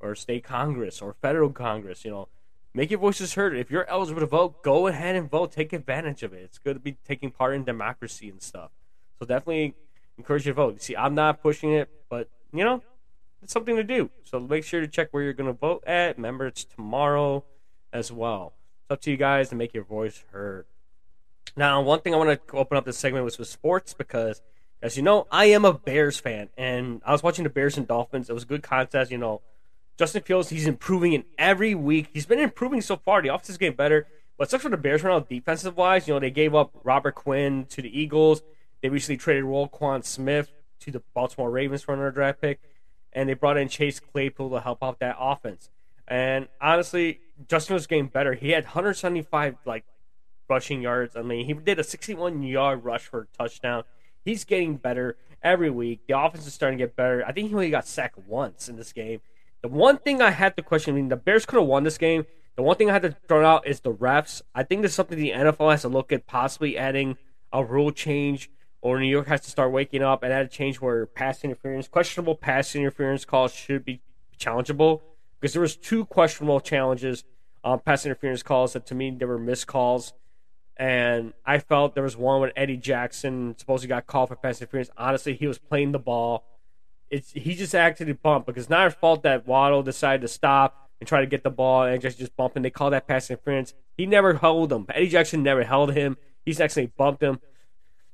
or 0.00 0.14
state 0.14 0.44
Congress, 0.44 1.00
or 1.00 1.14
federal 1.14 1.50
Congress. 1.50 2.04
You 2.04 2.10
know, 2.10 2.28
make 2.74 2.90
your 2.90 3.00
voices 3.00 3.34
heard. 3.34 3.56
If 3.56 3.70
you're 3.70 3.88
eligible 3.88 4.20
to 4.20 4.26
vote, 4.26 4.62
go 4.62 4.86
ahead 4.86 5.16
and 5.16 5.30
vote. 5.30 5.52
Take 5.52 5.72
advantage 5.72 6.22
of 6.22 6.32
it. 6.32 6.42
It's 6.42 6.58
good 6.58 6.74
to 6.74 6.80
be 6.80 6.96
taking 7.06 7.30
part 7.30 7.54
in 7.54 7.64
democracy 7.64 8.28
and 8.28 8.42
stuff. 8.42 8.70
So 9.18 9.26
definitely 9.26 9.74
encourage 10.18 10.46
you 10.46 10.52
to 10.52 10.56
vote. 10.56 10.82
See, 10.82 10.96
I'm 10.96 11.14
not 11.14 11.42
pushing 11.42 11.72
it, 11.72 11.88
but 12.08 12.28
you 12.52 12.64
know, 12.64 12.82
it's 13.42 13.52
something 13.52 13.76
to 13.76 13.84
do. 13.84 14.10
So 14.24 14.40
make 14.40 14.64
sure 14.64 14.80
to 14.80 14.88
check 14.88 15.08
where 15.10 15.22
you're 15.22 15.32
going 15.32 15.52
to 15.52 15.58
vote 15.58 15.84
at. 15.86 16.16
Remember, 16.16 16.46
it's 16.46 16.64
tomorrow 16.64 17.44
as 17.92 18.12
well. 18.12 18.54
It's 18.84 18.90
up 18.90 19.00
to 19.02 19.10
you 19.10 19.16
guys 19.16 19.48
to 19.50 19.54
make 19.54 19.74
your 19.74 19.84
voice 19.84 20.24
heard. 20.32 20.66
Now, 21.56 21.80
one 21.80 22.00
thing 22.00 22.14
I 22.14 22.16
want 22.16 22.46
to 22.48 22.56
open 22.56 22.76
up 22.76 22.84
this 22.84 22.98
segment 22.98 23.24
was 23.24 23.38
with 23.38 23.48
sports 23.48 23.94
because, 23.94 24.40
as 24.82 24.96
you 24.96 25.02
know, 25.02 25.26
I 25.30 25.46
am 25.46 25.64
a 25.64 25.72
Bears 25.72 26.18
fan, 26.18 26.48
and 26.56 27.02
I 27.04 27.12
was 27.12 27.22
watching 27.22 27.44
the 27.44 27.50
Bears 27.50 27.76
and 27.76 27.88
Dolphins. 27.88 28.30
It 28.30 28.32
was 28.34 28.44
a 28.44 28.46
good 28.46 28.62
contest. 28.62 29.10
You 29.10 29.18
know, 29.18 29.42
Justin 30.00 30.22
Fields, 30.22 30.48
he's 30.48 30.66
improving 30.66 31.12
in 31.12 31.24
every 31.36 31.74
week. 31.74 32.08
He's 32.14 32.24
been 32.24 32.38
improving 32.38 32.80
so 32.80 32.96
far. 32.96 33.20
The 33.20 33.28
offense 33.28 33.50
is 33.50 33.58
getting 33.58 33.76
better. 33.76 34.06
But 34.38 34.48
sucks 34.48 34.62
for 34.62 34.70
the 34.70 34.78
Bears 34.78 35.02
right 35.02 35.12
now, 35.12 35.20
defensive 35.20 35.76
wise. 35.76 36.08
You 36.08 36.14
know, 36.14 36.20
they 36.20 36.30
gave 36.30 36.54
up 36.54 36.70
Robert 36.82 37.16
Quinn 37.16 37.66
to 37.66 37.82
the 37.82 38.00
Eagles. 38.00 38.40
They 38.80 38.88
recently 38.88 39.18
traded 39.18 39.44
Roquan 39.44 40.02
Smith 40.02 40.52
to 40.80 40.90
the 40.90 41.02
Baltimore 41.12 41.50
Ravens 41.50 41.82
for 41.82 41.92
another 41.92 42.12
draft 42.12 42.40
pick, 42.40 42.60
and 43.12 43.28
they 43.28 43.34
brought 43.34 43.58
in 43.58 43.68
Chase 43.68 44.00
Claypool 44.00 44.48
to 44.48 44.60
help 44.60 44.82
out 44.82 45.00
that 45.00 45.16
offense. 45.20 45.68
And 46.08 46.48
honestly, 46.62 47.20
Justin 47.46 47.74
was 47.74 47.86
getting 47.86 48.06
better. 48.06 48.32
He 48.32 48.52
had 48.52 48.64
175 48.64 49.56
like 49.66 49.84
rushing 50.48 50.80
yards. 50.80 51.14
I 51.14 51.20
mean, 51.20 51.44
he 51.44 51.52
did 51.52 51.78
a 51.78 51.84
61 51.84 52.42
yard 52.42 52.84
rush 52.84 53.02
for 53.02 53.20
a 53.20 53.36
touchdown. 53.36 53.84
He's 54.24 54.44
getting 54.44 54.76
better 54.76 55.18
every 55.42 55.68
week. 55.68 56.00
The 56.08 56.18
offense 56.18 56.46
is 56.46 56.54
starting 56.54 56.78
to 56.78 56.86
get 56.86 56.96
better. 56.96 57.22
I 57.26 57.32
think 57.32 57.48
he 57.48 57.54
only 57.54 57.68
got 57.68 57.86
sacked 57.86 58.16
once 58.16 58.66
in 58.66 58.76
this 58.76 58.94
game. 58.94 59.20
The 59.62 59.68
one 59.68 59.98
thing 59.98 60.22
I 60.22 60.30
had 60.30 60.56
to 60.56 60.62
question, 60.62 60.94
I 60.94 60.96
mean, 60.96 61.08
the 61.08 61.16
Bears 61.16 61.44
could 61.44 61.58
have 61.58 61.68
won 61.68 61.84
this 61.84 61.98
game. 61.98 62.24
The 62.56 62.62
one 62.62 62.76
thing 62.76 62.90
I 62.90 62.94
had 62.94 63.02
to 63.02 63.16
throw 63.28 63.44
out 63.44 63.66
is 63.66 63.80
the 63.80 63.92
refs. 63.92 64.42
I 64.54 64.62
think 64.62 64.82
there's 64.82 64.94
something 64.94 65.18
the 65.18 65.30
NFL 65.30 65.70
has 65.70 65.82
to 65.82 65.88
look 65.88 66.12
at, 66.12 66.26
possibly 66.26 66.76
adding 66.76 67.16
a 67.52 67.64
rule 67.64 67.90
change 67.90 68.50
or 68.82 68.98
New 68.98 69.08
York 69.08 69.26
has 69.26 69.42
to 69.42 69.50
start 69.50 69.72
waking 69.72 70.02
up 70.02 70.22
and 70.22 70.32
add 70.32 70.46
a 70.46 70.48
change 70.48 70.80
where 70.80 71.06
pass 71.06 71.44
interference, 71.44 71.88
questionable 71.88 72.34
pass 72.34 72.74
interference 72.74 73.24
calls 73.24 73.52
should 73.52 73.84
be 73.84 74.00
challengeable 74.38 75.02
because 75.38 75.52
there 75.52 75.62
was 75.62 75.76
two 75.76 76.04
questionable 76.06 76.60
challenges, 76.60 77.24
um, 77.62 77.80
pass 77.80 78.06
interference 78.06 78.42
calls 78.42 78.72
that 78.72 78.86
to 78.86 78.94
me 78.94 79.10
they 79.10 79.26
were 79.26 79.38
missed 79.38 79.66
calls, 79.66 80.14
and 80.76 81.34
I 81.44 81.58
felt 81.58 81.94
there 81.94 82.02
was 82.02 82.16
one 82.16 82.40
when 82.40 82.52
Eddie 82.56 82.78
Jackson 82.78 83.54
supposedly 83.58 83.88
got 83.88 84.06
called 84.06 84.30
for 84.30 84.36
pass 84.36 84.60
interference. 84.60 84.90
Honestly, 84.96 85.34
he 85.34 85.46
was 85.46 85.58
playing 85.58 85.92
the 85.92 85.98
ball. 85.98 86.44
It's 87.10 87.32
he 87.32 87.54
just 87.54 87.74
acted 87.74 88.08
a 88.08 88.14
bump 88.14 88.46
because 88.46 88.70
not 88.70 88.84
his 88.84 88.94
fault 88.94 89.22
that 89.24 89.46
Waddle 89.46 89.82
decided 89.82 90.22
to 90.22 90.28
stop 90.28 90.90
and 91.00 91.08
try 91.08 91.20
to 91.20 91.26
get 91.26 91.42
the 91.42 91.50
ball 91.50 91.84
and 91.84 92.00
just 92.00 92.18
just 92.18 92.36
bump 92.36 92.56
him. 92.56 92.62
They 92.62 92.70
call 92.70 92.90
that 92.90 93.08
pass 93.08 93.30
interference. 93.30 93.74
He 93.96 94.06
never 94.06 94.34
held 94.34 94.72
him. 94.72 94.86
Eddie 94.94 95.08
Jackson 95.08 95.42
never 95.42 95.64
held 95.64 95.94
him. 95.94 96.16
He's 96.44 96.60
actually 96.60 96.86
bumped 96.86 97.22
him. 97.22 97.40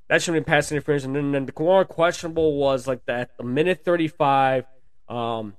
That 0.09 0.23
should 0.23 0.35
have 0.35 0.45
been 0.45 0.53
pass 0.53 0.71
interference. 0.71 1.05
And 1.05 1.15
then, 1.15 1.33
then 1.33 1.47
the 1.47 1.53
more 1.59 1.85
questionable 1.85 2.57
was 2.57 2.87
like 2.87 3.05
that 3.07 3.37
the 3.37 3.45
minute 3.45 3.85
35, 3.85 4.65
um, 5.09 5.57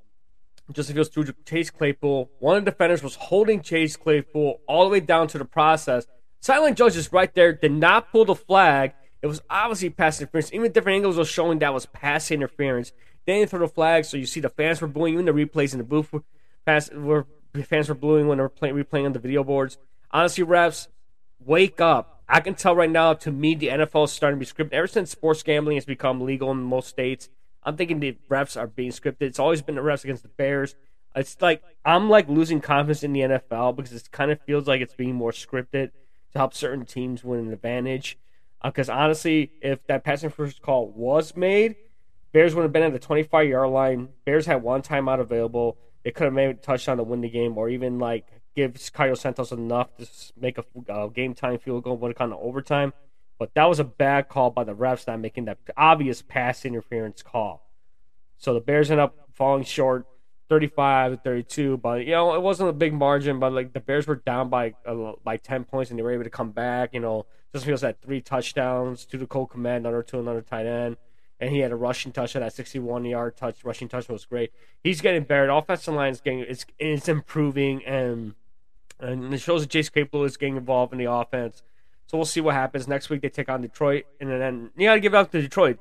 Justin 0.72 0.96
Fields 0.96 1.10
threw 1.10 1.26
Chase 1.46 1.70
Claypool. 1.70 2.30
One 2.40 2.58
of 2.58 2.66
the 2.66 2.72
defenders 2.72 3.04
was 3.04 3.16
holding 3.16 3.62
Chase 3.62 3.96
Claypool 3.96 4.62
all 4.68 4.86
the 4.86 4.90
way 4.90 5.00
down 5.00 5.28
to 5.30 5.38
the 5.38 5.46
process. 5.46 6.08
Silent 6.40 6.78
judges 6.78 7.12
right 7.12 7.34
there 7.34 7.54
did 7.54 7.72
not 7.72 8.12
pull 8.12 8.26
the 8.26 8.36
flag, 8.36 8.94
It 9.22 9.28
was 9.28 9.42
obviously 9.50 9.90
pass 9.90 10.20
interference. 10.22 10.54
Even 10.54 10.72
different 10.72 10.98
angles 10.98 11.18
were 11.18 11.26
showing 11.26 11.60
that 11.60 11.74
was 11.74 11.86
pass 11.88 12.32
interference. 12.32 12.92
They 13.28 13.46
throw 13.46 13.60
the 13.60 13.68
flag, 13.68 14.06
so 14.06 14.16
you 14.16 14.26
see 14.26 14.40
the 14.40 14.50
fans 14.50 14.80
were 14.80 14.88
booing. 14.88 15.14
Even 15.14 15.26
the 15.26 15.34
replays 15.34 15.74
in 15.74 15.80
the 15.80 15.84
booth 15.84 16.12
were, 16.14 16.24
fans 16.66 17.90
were 17.90 17.96
booing 17.96 18.28
when 18.28 18.38
they 18.38 18.42
were 18.42 18.50
playing, 18.50 18.76
replaying 18.76 19.06
on 19.06 19.12
the 19.12 19.20
video 19.20 19.44
boards. 19.44 19.78
Honestly, 20.12 20.46
refs, 20.46 20.88
wake 21.40 21.82
up. 21.82 22.24
I 22.30 22.40
can 22.40 22.56
tell 22.56 22.74
right 22.74 22.90
now, 22.90 23.14
to 23.14 23.32
me, 23.32 23.54
the 23.54 23.68
NFL 23.68 24.06
is 24.06 24.12
starting 24.12 24.40
to 24.40 24.46
be 24.46 24.50
scripted. 24.50 24.74
Ever 24.74 24.88
since 24.88 25.12
sports 25.12 25.44
gambling 25.44 25.76
has 25.76 25.84
become 25.84 26.22
legal 26.22 26.52
in 26.52 26.58
most 26.60 26.88
states, 26.88 27.28
I'm 27.64 27.76
thinking 27.76 28.00
the 28.00 28.18
refs 28.30 28.56
are 28.56 28.68
being 28.68 28.92
scripted. 28.92 29.24
It's 29.24 29.40
always 29.40 29.62
been 29.62 29.76
the 29.76 29.82
refs 29.82 30.06
against 30.06 30.24
the 30.24 30.30
Bears. 30.30 30.76
It's 31.14 31.36
like 31.42 31.62
I'm 31.84 32.10
like 32.10 32.30
losing 32.30 32.62
confidence 32.62 33.04
in 33.04 33.12
the 33.12 33.22
NFL 33.22 33.76
because 33.76 33.92
it 33.92 34.10
kind 34.12 34.32
of 34.32 34.40
feels 34.42 34.68
like 34.68 34.80
it's 34.80 34.94
being 34.94 35.16
more 35.16 35.32
scripted 35.32 35.92
to 36.32 36.38
help 36.38 36.54
certain 36.54 36.86
teams 36.86 37.26
win 37.26 37.42
an 37.42 37.52
advantage. 37.52 38.18
Because 38.64 38.88
uh, 38.88 38.94
honestly, 38.94 39.52
if 39.62 39.86
that 39.88 40.06
passing 40.06 40.30
first 40.30 40.62
call 40.62 40.88
was 40.90 41.36
made, 41.36 41.76
Bears 42.38 42.54
would 42.54 42.62
have 42.62 42.72
been 42.72 42.84
at 42.84 42.94
the 42.94 43.00
25 43.00 43.48
yard 43.48 43.72
line. 43.72 44.10
Bears 44.24 44.46
had 44.46 44.62
one 44.62 44.84
timeout 44.84 45.20
available. 45.20 45.76
They 46.04 46.12
could 46.12 46.26
have 46.26 46.34
made 46.34 46.50
a 46.52 46.54
touchdown 46.54 46.98
to 46.98 47.04
win 47.04 47.22
the 47.22 47.30
game, 47.30 47.58
or 47.58 47.68
even 47.68 47.98
like 47.98 48.28
give 48.56 48.80
Cairo 48.94 49.16
Santos 49.16 49.52
enough 49.52 49.90
to 49.98 50.06
make 50.40 50.60
a 50.60 50.64
uh, 50.88 51.08
game 51.08 51.34
time 51.34 51.58
field 51.58 51.84
goal 51.84 51.98
when 51.98 52.12
it 52.12 52.14
kind 52.16 52.32
of 52.32 52.38
overtime. 52.40 52.94
But 53.40 53.56
that 53.56 53.66
was 53.66 53.80
a 53.80 53.84
bad 53.84 54.30
call 54.30 54.52
by 54.52 54.66
the 54.66 54.76
refs 54.76 55.08
not 55.08 55.20
making 55.20 55.46
that 55.46 55.58
obvious 55.76 56.22
pass 56.22 56.64
interference 56.64 57.24
call. 57.24 57.68
So 58.38 58.54
the 58.54 58.60
Bears 58.60 58.92
end 58.92 59.00
up 59.00 59.16
falling 59.34 59.64
short. 59.64 60.06
35 60.48 61.14
to 61.14 61.18
32. 61.18 61.78
But 61.78 62.06
you 62.06 62.12
know, 62.12 62.36
it 62.36 62.42
wasn't 62.44 62.70
a 62.70 62.74
big 62.74 62.94
margin. 62.94 63.40
But 63.40 63.52
like 63.52 63.74
the 63.74 63.80
Bears 63.80 64.06
were 64.06 64.18
down 64.18 64.50
by 64.50 64.76
uh, 64.86 65.14
by 65.24 65.38
10 65.38 65.64
points, 65.64 65.90
and 65.90 65.98
they 65.98 66.04
were 66.04 66.14
able 66.14 66.26
to 66.26 66.30
come 66.30 66.52
back. 66.52 66.94
You 66.94 67.00
know, 67.00 67.26
Justin 67.52 67.70
Fields 67.70 67.82
had 67.82 68.00
three 68.00 68.22
touchdowns, 68.22 69.06
two 69.06 69.18
to 69.18 69.26
Cole 69.26 69.48
Kmet, 69.48 69.78
another 69.78 70.04
to 70.04 70.20
another 70.20 70.44
tight 70.44 70.68
end, 70.68 70.98
and 71.40 71.52
he 71.52 71.60
had 71.60 71.72
a 71.72 71.76
rushing 71.76 72.12
touchdown. 72.12 72.42
That 72.42 72.54
61 72.54 73.06
yard 73.06 73.38
touch 73.38 73.64
rushing 73.64 73.88
touchdown 73.88 74.16
was 74.16 74.26
great. 74.26 74.52
He's 74.84 75.02
getting 75.02 75.24
better. 75.24 75.48
The 75.48 75.56
offensive 75.56 75.94
line 75.94 76.12
is 76.12 76.22
getting 76.22 76.40
it's 76.40 76.66
it's 76.80 77.08
improving, 77.08 77.84
and 77.86 78.36
and 79.00 79.34
it 79.34 79.40
shows 79.40 79.62
that 79.62 79.70
Chase 79.70 79.90
Claypool 79.90 80.24
is 80.24 80.38
getting 80.38 80.58
involved 80.58 80.94
in 80.94 81.00
the 81.00 81.12
offense. 81.12 81.64
So 82.08 82.18
we'll 82.18 82.26
see 82.26 82.42
what 82.42 82.56
happens 82.56 82.88
next 82.88 83.10
week. 83.10 83.22
They 83.22 83.30
take 83.30 83.50
on 83.50 83.62
Detroit, 83.62 84.06
and 84.20 84.30
then 84.30 84.72
you 84.78 84.88
got 84.88 84.96
to 84.96 85.00
give 85.00 85.14
it 85.14 85.18
up 85.18 85.32
to 85.32 85.42
Detroit, 85.42 85.78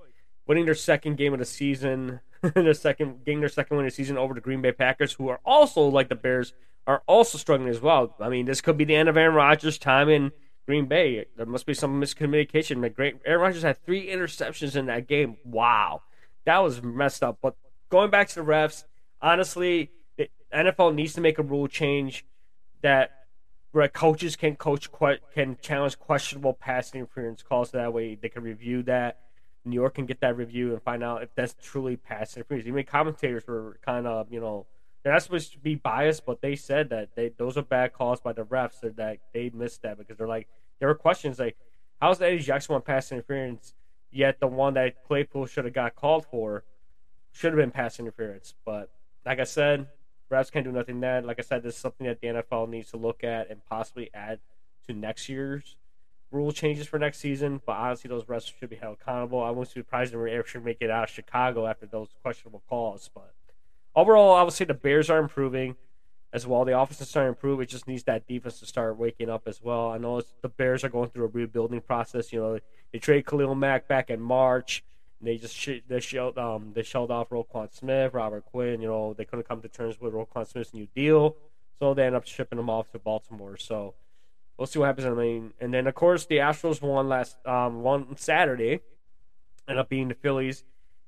winning 0.46 0.64
their 0.64 0.74
second 0.74 1.16
game 1.16 1.32
of 1.32 1.38
the 1.38 1.44
season 1.44 2.20
their 2.54 2.74
second 2.74 3.24
getting 3.24 3.40
their 3.40 3.48
second 3.48 3.76
win 3.76 3.86
of 3.86 3.92
the 3.92 3.94
season 3.94 4.16
over 4.16 4.34
the 4.34 4.40
Green 4.40 4.60
Bay 4.60 4.72
Packers, 4.72 5.14
who 5.14 5.28
are 5.28 5.40
also 5.44 5.82
like 5.82 6.08
the 6.08 6.14
Bears, 6.14 6.52
are 6.86 7.02
also 7.06 7.38
struggling 7.38 7.68
as 7.68 7.80
well. 7.80 8.14
I 8.20 8.28
mean, 8.28 8.46
this 8.46 8.60
could 8.60 8.76
be 8.76 8.84
the 8.84 8.94
end 8.94 9.08
of 9.08 9.16
Aaron 9.16 9.34
Rodgers' 9.34 9.78
time 9.78 10.08
in 10.08 10.32
Green 10.66 10.86
Bay. 10.86 11.24
There 11.36 11.46
must 11.46 11.66
be 11.66 11.74
some 11.74 12.00
miscommunication. 12.00 12.94
Great, 12.94 13.16
Aaron 13.24 13.40
Rodgers 13.40 13.62
had 13.62 13.82
three 13.84 14.08
interceptions 14.08 14.76
in 14.76 14.86
that 14.86 15.06
game. 15.06 15.36
Wow, 15.44 16.02
that 16.44 16.58
was 16.58 16.82
messed 16.82 17.22
up. 17.22 17.38
But 17.40 17.54
going 17.88 18.10
back 18.10 18.28
to 18.28 18.34
the 18.36 18.40
refs, 18.42 18.84
honestly, 19.22 19.90
the 20.16 20.28
NFL 20.52 20.94
needs 20.94 21.14
to 21.14 21.20
make 21.20 21.38
a 21.38 21.42
rule 21.42 21.68
change 21.68 22.26
that 22.82 23.12
where 23.72 23.88
coaches 23.88 24.36
can 24.36 24.56
coach 24.56 24.88
can 25.34 25.58
challenge 25.60 25.98
questionable 25.98 26.54
pass 26.54 26.94
interference 26.94 27.42
calls. 27.42 27.70
That 27.70 27.92
way 27.92 28.14
they 28.14 28.28
can 28.28 28.42
review 28.42 28.82
that 28.84 29.20
New 29.66 29.74
York 29.74 29.94
can 29.94 30.06
get 30.06 30.20
that 30.20 30.36
review 30.36 30.72
and 30.72 30.82
find 30.82 31.02
out 31.02 31.22
if 31.22 31.34
that's 31.34 31.54
truly 31.60 31.96
pass 31.96 32.36
interference. 32.36 32.66
Even 32.66 32.84
commentators 32.84 33.46
were 33.46 33.78
kind 33.84 34.06
of, 34.06 34.32
you 34.32 34.40
know, 34.40 34.66
they're 35.06 35.12
not 35.12 35.22
supposed 35.22 35.52
to 35.52 35.60
be 35.60 35.76
biased, 35.76 36.26
but 36.26 36.40
they 36.40 36.56
said 36.56 36.88
that 36.90 37.10
they 37.14 37.28
those 37.28 37.56
are 37.56 37.62
bad 37.62 37.92
calls 37.92 38.20
by 38.20 38.32
the 38.32 38.44
refs 38.44 38.80
that, 38.80 38.96
that 38.96 39.18
they 39.32 39.52
missed 39.54 39.82
that 39.82 39.98
because 39.98 40.16
they're 40.16 40.26
like 40.26 40.48
there 40.80 40.88
were 40.88 40.96
questions 40.96 41.38
like 41.38 41.56
how's 42.00 42.18
the 42.18 42.26
Eddie 42.26 42.40
Jackson 42.40 42.72
one 42.72 42.82
pass 42.82 43.12
interference 43.12 43.72
yet 44.10 44.40
the 44.40 44.48
one 44.48 44.74
that 44.74 45.04
Claypool 45.06 45.46
should 45.46 45.64
have 45.64 45.74
got 45.74 45.94
called 45.94 46.26
for 46.26 46.64
should 47.30 47.52
have 47.52 47.56
been 47.56 47.70
pass 47.70 48.00
interference. 48.00 48.56
But 48.64 48.90
like 49.24 49.38
I 49.38 49.44
said, 49.44 49.86
refs 50.28 50.50
can't 50.50 50.64
do 50.64 50.72
nothing 50.72 50.98
there. 50.98 51.22
Like 51.22 51.38
I 51.38 51.42
said, 51.42 51.62
this 51.62 51.76
is 51.76 51.80
something 51.80 52.08
that 52.08 52.20
the 52.20 52.26
NFL 52.26 52.68
needs 52.68 52.90
to 52.90 52.96
look 52.96 53.22
at 53.22 53.48
and 53.48 53.64
possibly 53.64 54.10
add 54.12 54.40
to 54.88 54.92
next 54.92 55.28
year's 55.28 55.76
rule 56.32 56.50
changes 56.50 56.88
for 56.88 56.98
next 56.98 57.18
season, 57.18 57.60
but 57.64 57.76
honestly, 57.76 58.08
those 58.08 58.24
refs 58.24 58.52
should 58.58 58.70
be 58.70 58.74
held 58.74 58.98
accountable. 59.00 59.40
I 59.40 59.50
wouldn't 59.50 59.72
be 59.72 59.82
surprised 59.82 60.12
if 60.12 60.20
they 60.20 60.42
should 60.50 60.64
make 60.64 60.78
it 60.80 60.90
out 60.90 61.04
of 61.04 61.10
Chicago 61.10 61.68
after 61.68 61.86
those 61.86 62.08
questionable 62.22 62.64
calls. 62.68 63.08
But 63.14 63.35
overall, 63.96 64.34
I 64.34 64.42
would 64.42 64.52
say 64.52 64.64
the 64.64 64.74
Bears 64.74 65.10
are 65.10 65.18
improving 65.18 65.74
as 66.32 66.46
well. 66.46 66.64
The 66.64 66.78
offense 66.78 67.00
is 67.00 67.08
starting 67.08 67.32
to 67.32 67.36
improve. 67.36 67.60
It 67.60 67.66
just 67.70 67.88
needs 67.88 68.04
that 68.04 68.26
defense 68.28 68.60
to 68.60 68.66
start 68.66 68.98
waking 68.98 69.30
up 69.30 69.48
as 69.48 69.62
well. 69.62 69.90
I 69.90 69.98
know 69.98 70.22
the 70.42 70.48
Bears 70.48 70.84
are 70.84 70.88
going 70.90 71.08
through 71.08 71.24
a 71.24 71.28
rebuilding 71.28 71.80
process. 71.80 72.32
You 72.32 72.40
know, 72.40 72.58
they 72.92 72.98
traded 72.98 73.26
Khalil 73.26 73.54
Mack 73.54 73.88
back 73.88 74.10
in 74.10 74.20
March. 74.20 74.84
They 75.20 75.38
just 75.38 75.56
sh- 75.56 75.80
they 75.88 76.00
shelled 76.00 76.36
um 76.36 76.72
they 76.74 76.82
shelled 76.82 77.10
off 77.10 77.30
Roquan 77.30 77.72
Smith, 77.72 78.12
Robert 78.12 78.44
Quinn. 78.44 78.82
You 78.82 78.88
know 78.88 79.14
they 79.14 79.24
couldn't 79.24 79.48
come 79.48 79.62
to 79.62 79.68
terms 79.68 79.98
with 79.98 80.12
Roquan 80.12 80.46
Smith's 80.46 80.74
new 80.74 80.86
deal, 80.94 81.36
so 81.78 81.94
they 81.94 82.04
end 82.04 82.14
up 82.14 82.26
shipping 82.26 82.58
him 82.58 82.68
off 82.68 82.90
to 82.92 82.98
Baltimore. 82.98 83.56
So 83.56 83.94
we'll 84.58 84.66
see 84.66 84.78
what 84.78 84.86
happens. 84.86 85.06
I 85.06 85.10
mean, 85.10 85.54
and 85.58 85.72
then 85.72 85.86
of 85.86 85.94
course 85.94 86.26
the 86.26 86.36
Astros 86.36 86.82
won 86.82 87.08
last 87.08 87.38
um 87.46 87.82
one 87.82 88.14
Saturday, 88.18 88.80
end 89.66 89.78
up 89.78 89.88
being 89.88 90.08
the 90.08 90.14
Phillies. 90.14 90.64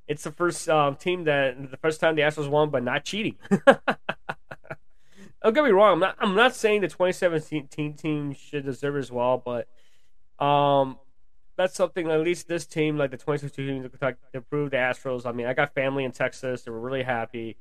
It's 0.08 0.24
the 0.24 0.32
first 0.32 0.68
um, 0.68 0.96
team 0.96 1.24
that 1.24 1.70
the 1.70 1.76
first 1.76 2.00
time 2.00 2.16
the 2.16 2.22
Astros 2.22 2.48
won, 2.48 2.70
but 2.70 2.82
not 2.82 3.04
cheating. 3.04 3.36
Don't 5.42 5.54
get 5.54 5.64
me 5.64 5.70
wrong. 5.70 5.92
I'm 5.92 6.00
not. 6.00 6.16
I'm 6.18 6.34
not 6.34 6.56
saying 6.56 6.80
the 6.80 6.88
2017 6.88 7.94
team 7.94 8.32
should 8.32 8.64
deserve 8.64 8.96
as 8.96 9.12
well, 9.12 9.40
but 9.44 9.68
um, 10.44 10.98
that's 11.56 11.74
something. 11.74 12.10
At 12.10 12.20
least 12.22 12.48
this 12.48 12.66
team, 12.66 12.96
like 12.96 13.10
the 13.10 13.18
2016 13.18 13.66
team, 13.66 13.90
to 14.32 14.40
prove 14.40 14.70
the 14.70 14.78
Astros. 14.78 15.26
I 15.26 15.32
mean, 15.32 15.46
I 15.46 15.54
got 15.54 15.74
family 15.74 16.04
in 16.04 16.12
Texas. 16.12 16.62
They 16.62 16.70
were 16.70 16.80
really 16.80 17.04
happy. 17.04 17.56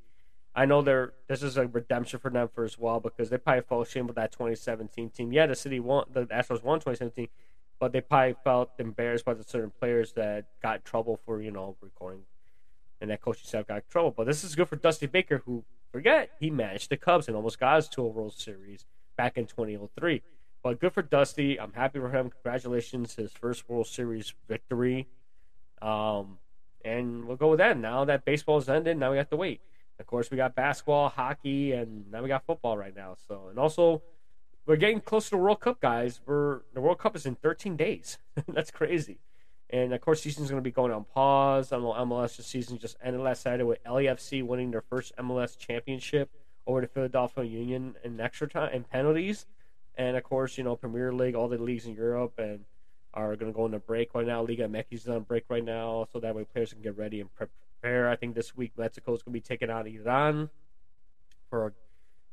I 0.58 0.66
know 0.66 0.82
they're 0.82 1.14
this 1.28 1.44
is 1.44 1.56
a 1.56 1.68
redemption 1.68 2.20
for 2.20 2.32
them 2.32 2.48
for 2.48 2.64
as 2.64 2.80
well 2.80 3.00
because 3.00 3.30
they 3.30 3.38
probably 3.38 3.62
felt 3.62 3.88
ashamed 3.88 4.08
with 4.08 4.16
that 4.16 4.32
2017 4.32 5.12
team. 5.12 5.32
Yeah, 5.32 5.46
the 5.46 5.56
city 5.56 5.80
won, 5.80 6.06
the 6.12 6.26
Astros 6.26 6.64
won 6.64 6.80
2017, 6.80 7.28
but 7.80 7.92
they 7.92 8.02
probably 8.02 8.36
felt 8.44 8.72
embarrassed 8.80 9.24
by 9.24 9.36
the 9.36 9.44
certain 9.44 9.72
players 9.80 10.14
that 10.14 10.46
got 10.64 10.84
trouble 10.84 11.20
for 11.26 11.44
you 11.44 11.52
know 11.52 11.78
recording, 11.80 12.24
and 13.02 13.10
that 13.10 13.22
coaching 13.22 13.46
staff 13.46 13.68
got 13.68 13.78
in 13.78 13.82
trouble. 13.90 14.14
But 14.16 14.26
this 14.26 14.44
is 14.44 14.56
good 14.56 14.68
for 14.68 14.76
Dusty 14.76 15.06
Baker, 15.06 15.42
who 15.46 15.64
forget 15.92 16.32
he 16.40 16.50
managed 16.50 16.90
the 16.90 16.98
Cubs 16.98 17.28
and 17.28 17.36
almost 17.36 17.60
got 17.60 17.78
us 17.78 17.90
to 17.90 18.04
a 18.04 18.08
World 18.08 18.34
Series 18.34 18.86
back 19.18 19.38
in 19.38 19.46
2003. 19.46 20.22
But 20.64 20.80
good 20.80 20.94
for 20.94 21.02
Dusty. 21.02 21.60
I'm 21.60 21.74
happy 21.74 22.00
for 22.00 22.10
him. 22.10 22.30
Congratulations, 22.30 23.16
his 23.16 23.32
first 23.32 23.70
World 23.70 23.88
Series 23.88 24.34
victory. 24.48 25.08
Um, 25.82 26.40
and 26.84 27.26
we'll 27.26 27.38
go 27.38 27.50
with 27.50 27.60
that. 27.60 27.78
Now 27.78 28.06
that 28.06 28.26
baseball's 28.26 28.70
ended, 28.70 28.98
now 28.98 29.12
we 29.12 29.18
have 29.18 29.30
to 29.30 29.36
wait. 29.36 29.62
Of 30.00 30.06
course, 30.06 30.30
we 30.30 30.38
got 30.38 30.56
basketball, 30.56 31.10
hockey, 31.10 31.72
and 31.72 32.12
now 32.12 32.22
we 32.22 32.28
got 32.28 32.46
football 32.46 32.78
right 32.78 32.96
now. 32.96 33.16
So, 33.28 33.48
and 33.50 33.58
also, 33.58 34.04
we're 34.66 34.76
getting 34.76 35.02
close 35.02 35.26
to 35.26 35.32
the 35.32 35.38
World 35.38 35.60
Cup, 35.60 35.80
guys. 35.80 36.22
We're 36.26 36.62
the 36.74 36.82
World 36.82 37.00
Cup 37.00 37.16
is 37.16 37.26
in 37.26 37.36
13 37.36 37.76
days. 37.76 38.18
That's 38.48 38.70
crazy. 38.70 39.20
And 39.70 39.94
of 39.94 40.02
course, 40.02 40.22
season's 40.22 40.50
going 40.50 40.62
to 40.62 40.68
be 40.68 40.72
going 40.72 40.92
on 40.92 41.04
pause. 41.04 41.72
I 41.72 41.78
know 41.78 41.94
MLS 41.94 42.38
this 42.38 42.48
season 42.48 42.78
just 42.78 42.98
ended 43.04 43.22
last 43.22 43.42
Saturday 43.42 43.64
with 43.64 43.84
LAFC 43.84 44.44
winning 44.44 44.72
their 44.72 44.82
first 44.82 45.16
MLS 45.18 45.58
championship 45.58 46.30
over 46.66 46.82
the 46.82 46.88
Philadelphia 46.88 47.44
Union 47.44 47.96
in 48.04 48.20
extra 48.20 48.48
time 48.48 48.70
and 48.74 48.90
penalties. 48.90 49.46
And 49.96 50.16
of 50.16 50.24
course, 50.24 50.58
you 50.58 50.64
know 50.64 50.76
Premier 50.76 51.12
League, 51.12 51.36
all 51.36 51.48
the 51.48 51.58
leagues 51.58 51.86
in 51.86 51.96
Europe, 51.96 52.34
and 52.38 52.66
are 53.14 53.36
going 53.36 53.52
to 53.52 53.56
go 53.56 53.64
on 53.64 53.74
a 53.74 53.80
break 53.80 54.14
right 54.14 54.28
now. 54.28 54.42
Liga 54.42 54.68
MX 54.68 54.86
is 54.92 55.08
on 55.08 55.24
break 55.24 55.46
right 55.50 55.64
now, 55.64 56.08
so 56.14 56.20
that 56.20 56.36
way 56.36 56.44
players 56.44 56.72
can 56.72 56.82
get 56.82 56.98
ready 56.98 57.20
and 57.20 57.34
prep 57.34 57.50
prepare. 57.82 58.10
I 58.10 58.16
think 58.16 58.36
this 58.36 58.56
week 58.56 58.72
Mexico 58.78 59.14
is 59.14 59.24
going 59.24 59.34
to 59.34 59.40
be 59.40 59.42
taking 59.42 59.70
out 59.70 59.88
Iran 59.88 60.50
for 61.50 61.68
a 61.68 61.72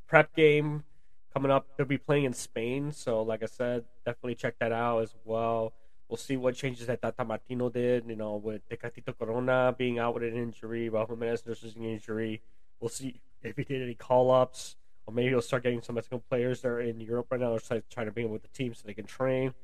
prep 0.07 0.35
game 0.35 0.85
coming 1.33 1.50
up. 1.50 1.67
They'll 1.76 1.87
be 1.87 1.99
playing 1.99 2.25
in 2.25 2.33
Spain, 2.33 2.93
so 2.93 3.23
like 3.23 3.43
I 3.43 3.47
said, 3.47 3.85
definitely 4.05 4.35
check 4.35 4.59
that 4.61 4.73
out 4.73 5.00
as 5.00 5.14
well. 5.25 5.73
We'll 6.08 6.18
see 6.18 6.37
what 6.37 6.54
changes 6.54 6.87
that 6.87 7.00
Tata 7.00 7.25
Martino 7.25 7.70
did, 7.70 8.04
you 8.06 8.14
know, 8.14 8.37
with 8.37 8.68
Tecatito 8.68 9.18
Corona 9.18 9.75
being 9.76 9.99
out 9.99 10.14
with 10.14 10.23
an 10.23 10.37
injury, 10.37 10.90
Raul 10.90 11.08
Jimenez 11.08 11.44
nursing 11.46 11.73
an 11.76 11.84
injury. 11.84 12.42
We'll 12.78 12.90
see 12.90 13.20
if 13.42 13.56
he 13.56 13.64
did 13.64 13.82
any 13.82 13.94
call 13.94 14.30
ups, 14.30 14.76
or 15.06 15.14
maybe 15.14 15.30
he'll 15.30 15.42
start 15.42 15.62
getting 15.62 15.82
some 15.82 15.94
Mexican 15.94 16.20
players 16.28 16.61
that 16.61 16.68
are 16.68 16.80
in 16.80 17.00
Europe 17.00 17.28
right 17.30 17.40
now, 17.40 17.52
or 17.52 17.58
trying 17.58 17.82
to 18.06 18.12
bring 18.12 18.26
them 18.26 18.32
with 18.32 18.42
the 18.42 18.49
team 18.49 18.75
so 18.75 18.82
they 18.87 18.94
can 18.94 19.06
train. 19.06 19.54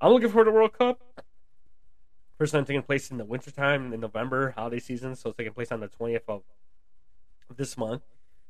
I'm 0.00 0.12
looking 0.12 0.28
forward 0.28 0.44
to 0.44 0.50
the 0.52 0.54
World 0.54 0.72
Cup. 0.72 1.00
First 2.38 2.52
time 2.52 2.64
taking 2.64 2.82
place 2.82 3.10
in 3.10 3.18
the 3.18 3.24
wintertime 3.24 3.92
in 3.92 3.98
November, 3.98 4.52
holiday 4.56 4.78
season. 4.78 5.16
So 5.16 5.30
it's 5.30 5.36
taking 5.36 5.52
place 5.52 5.72
on 5.72 5.80
the 5.80 5.88
20th 5.88 6.28
of 6.28 6.42
this 7.56 7.76
month. 7.76 8.02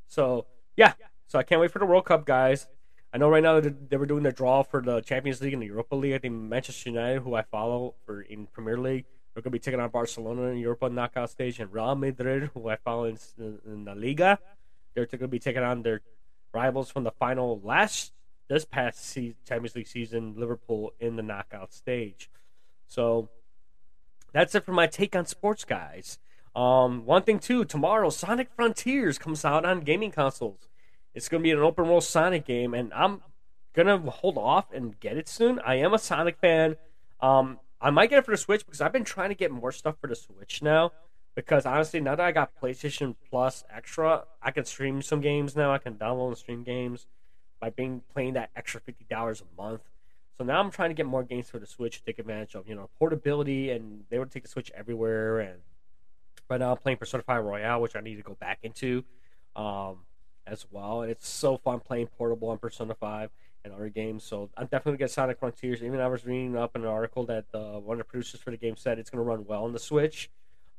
So, 0.08 0.46
yeah. 0.76 0.92
So 1.26 1.38
I 1.38 1.42
can't 1.42 1.60
wait 1.60 1.70
for 1.70 1.78
the 1.78 1.86
World 1.86 2.04
Cup, 2.04 2.26
guys. 2.26 2.66
I 3.12 3.18
know 3.18 3.30
right 3.30 3.42
now 3.42 3.60
they 3.60 3.96
were 3.96 4.06
doing 4.06 4.22
the 4.22 4.32
draw 4.32 4.62
for 4.62 4.82
the 4.82 5.00
Champions 5.00 5.40
League 5.40 5.54
and 5.54 5.62
the 5.62 5.66
Europa 5.66 5.94
League. 5.94 6.14
I 6.14 6.18
think 6.18 6.34
Manchester 6.34 6.90
United, 6.90 7.22
who 7.22 7.34
I 7.34 7.42
follow 7.42 7.94
for 8.04 8.20
in 8.20 8.46
Premier 8.46 8.78
League, 8.78 9.06
they're 9.32 9.42
going 9.42 9.50
to 9.52 9.58
be 9.58 9.58
taking 9.58 9.80
on 9.80 9.88
Barcelona 9.90 10.42
in 10.48 10.58
Europa 10.58 10.90
knockout 10.90 11.30
stage, 11.30 11.58
and 11.58 11.72
Real 11.72 11.94
Madrid, 11.94 12.50
who 12.52 12.68
I 12.68 12.76
follow 12.76 13.04
in, 13.04 13.18
in 13.38 13.84
the 13.84 13.94
Liga, 13.94 14.38
they're 14.94 15.06
going 15.06 15.20
to 15.20 15.28
be 15.28 15.38
taking 15.38 15.62
on 15.62 15.82
their 15.82 16.02
rivals 16.52 16.90
from 16.90 17.04
the 17.04 17.12
final 17.12 17.60
last 17.62 18.12
this 18.48 18.64
past 18.64 19.14
Champions 19.14 19.76
League 19.76 19.86
season, 19.86 20.34
Liverpool 20.36 20.92
in 20.98 21.16
the 21.16 21.22
knockout 21.22 21.72
stage. 21.72 22.30
So 22.88 23.28
that's 24.32 24.54
it 24.54 24.64
for 24.64 24.72
my 24.72 24.86
take 24.86 25.14
on 25.14 25.26
sports, 25.26 25.64
guys. 25.64 26.18
Um, 26.56 27.04
one 27.04 27.22
thing 27.22 27.38
too, 27.38 27.64
tomorrow 27.64 28.10
Sonic 28.10 28.48
Frontiers 28.54 29.18
comes 29.18 29.44
out 29.44 29.64
on 29.64 29.80
gaming 29.80 30.10
consoles. 30.10 30.67
It's 31.14 31.28
gonna 31.28 31.42
be 31.42 31.50
an 31.50 31.58
open 31.58 31.88
world 31.88 32.04
Sonic 32.04 32.44
game, 32.44 32.74
and 32.74 32.92
I'm 32.92 33.22
gonna 33.74 33.98
hold 34.10 34.38
off 34.38 34.72
and 34.72 34.98
get 35.00 35.16
it 35.16 35.28
soon. 35.28 35.60
I 35.64 35.76
am 35.76 35.94
a 35.94 35.98
Sonic 35.98 36.38
fan. 36.38 36.76
Um, 37.20 37.58
I 37.80 37.90
might 37.90 38.10
get 38.10 38.18
it 38.18 38.24
for 38.24 38.32
the 38.32 38.36
Switch 38.36 38.64
because 38.64 38.80
I've 38.80 38.92
been 38.92 39.04
trying 39.04 39.28
to 39.28 39.34
get 39.34 39.50
more 39.50 39.72
stuff 39.72 39.96
for 40.00 40.08
the 40.08 40.16
Switch 40.16 40.62
now. 40.62 40.92
Because 41.34 41.66
honestly, 41.66 42.00
now 42.00 42.16
that 42.16 42.24
I 42.24 42.32
got 42.32 42.50
PlayStation 42.60 43.14
Plus 43.30 43.62
Extra, 43.72 44.24
I 44.42 44.50
can 44.50 44.64
stream 44.64 45.02
some 45.02 45.20
games 45.20 45.54
now. 45.54 45.72
I 45.72 45.78
can 45.78 45.94
download 45.94 46.28
and 46.28 46.36
stream 46.36 46.64
games 46.64 47.06
by 47.60 47.70
being 47.70 48.02
playing 48.12 48.34
that 48.34 48.50
extra 48.56 48.80
fifty 48.80 49.04
dollars 49.08 49.42
a 49.42 49.62
month. 49.62 49.82
So 50.36 50.44
now 50.44 50.60
I'm 50.60 50.70
trying 50.70 50.90
to 50.90 50.94
get 50.94 51.06
more 51.06 51.24
games 51.24 51.50
for 51.50 51.58
the 51.58 51.66
Switch 51.66 51.98
to 51.98 52.04
take 52.04 52.18
advantage 52.18 52.54
of, 52.54 52.68
you 52.68 52.74
know, 52.74 52.90
portability, 52.98 53.70
and 53.70 54.04
they 54.08 54.18
would 54.18 54.30
take 54.30 54.44
the 54.44 54.48
Switch 54.48 54.70
everywhere. 54.74 55.40
And 55.40 55.60
right 56.48 56.60
now 56.60 56.70
I'm 56.70 56.76
playing 56.76 56.98
Persona 56.98 57.24
5 57.24 57.44
Royal, 57.44 57.80
which 57.80 57.96
I 57.96 58.00
need 58.00 58.16
to 58.16 58.22
go 58.22 58.34
back 58.34 58.60
into 58.62 59.04
um, 59.56 59.98
as 60.50 60.66
well. 60.70 61.02
And 61.02 61.10
it's 61.10 61.28
so 61.28 61.56
fun 61.56 61.80
playing 61.80 62.08
portable 62.08 62.48
on 62.48 62.58
Persona 62.58 62.94
5 62.94 63.30
and 63.64 63.72
other 63.72 63.88
games. 63.88 64.24
So 64.24 64.50
I'm 64.56 64.64
definitely 64.64 64.92
gonna 64.92 64.98
get 64.98 65.10
Sonic 65.10 65.38
Frontiers. 65.38 65.82
Even 65.82 66.00
I 66.00 66.08
was 66.08 66.24
reading 66.24 66.56
up 66.56 66.74
an 66.76 66.84
article 66.84 67.26
that 67.26 67.46
uh, 67.54 67.78
one 67.80 67.94
of 67.94 68.06
the 68.06 68.10
producers 68.10 68.40
for 68.40 68.50
the 68.50 68.56
game 68.56 68.76
said 68.76 68.98
it's 68.98 69.10
gonna 69.10 69.22
run 69.22 69.44
well 69.46 69.64
on 69.64 69.72
the 69.72 69.78
Switch. 69.78 70.30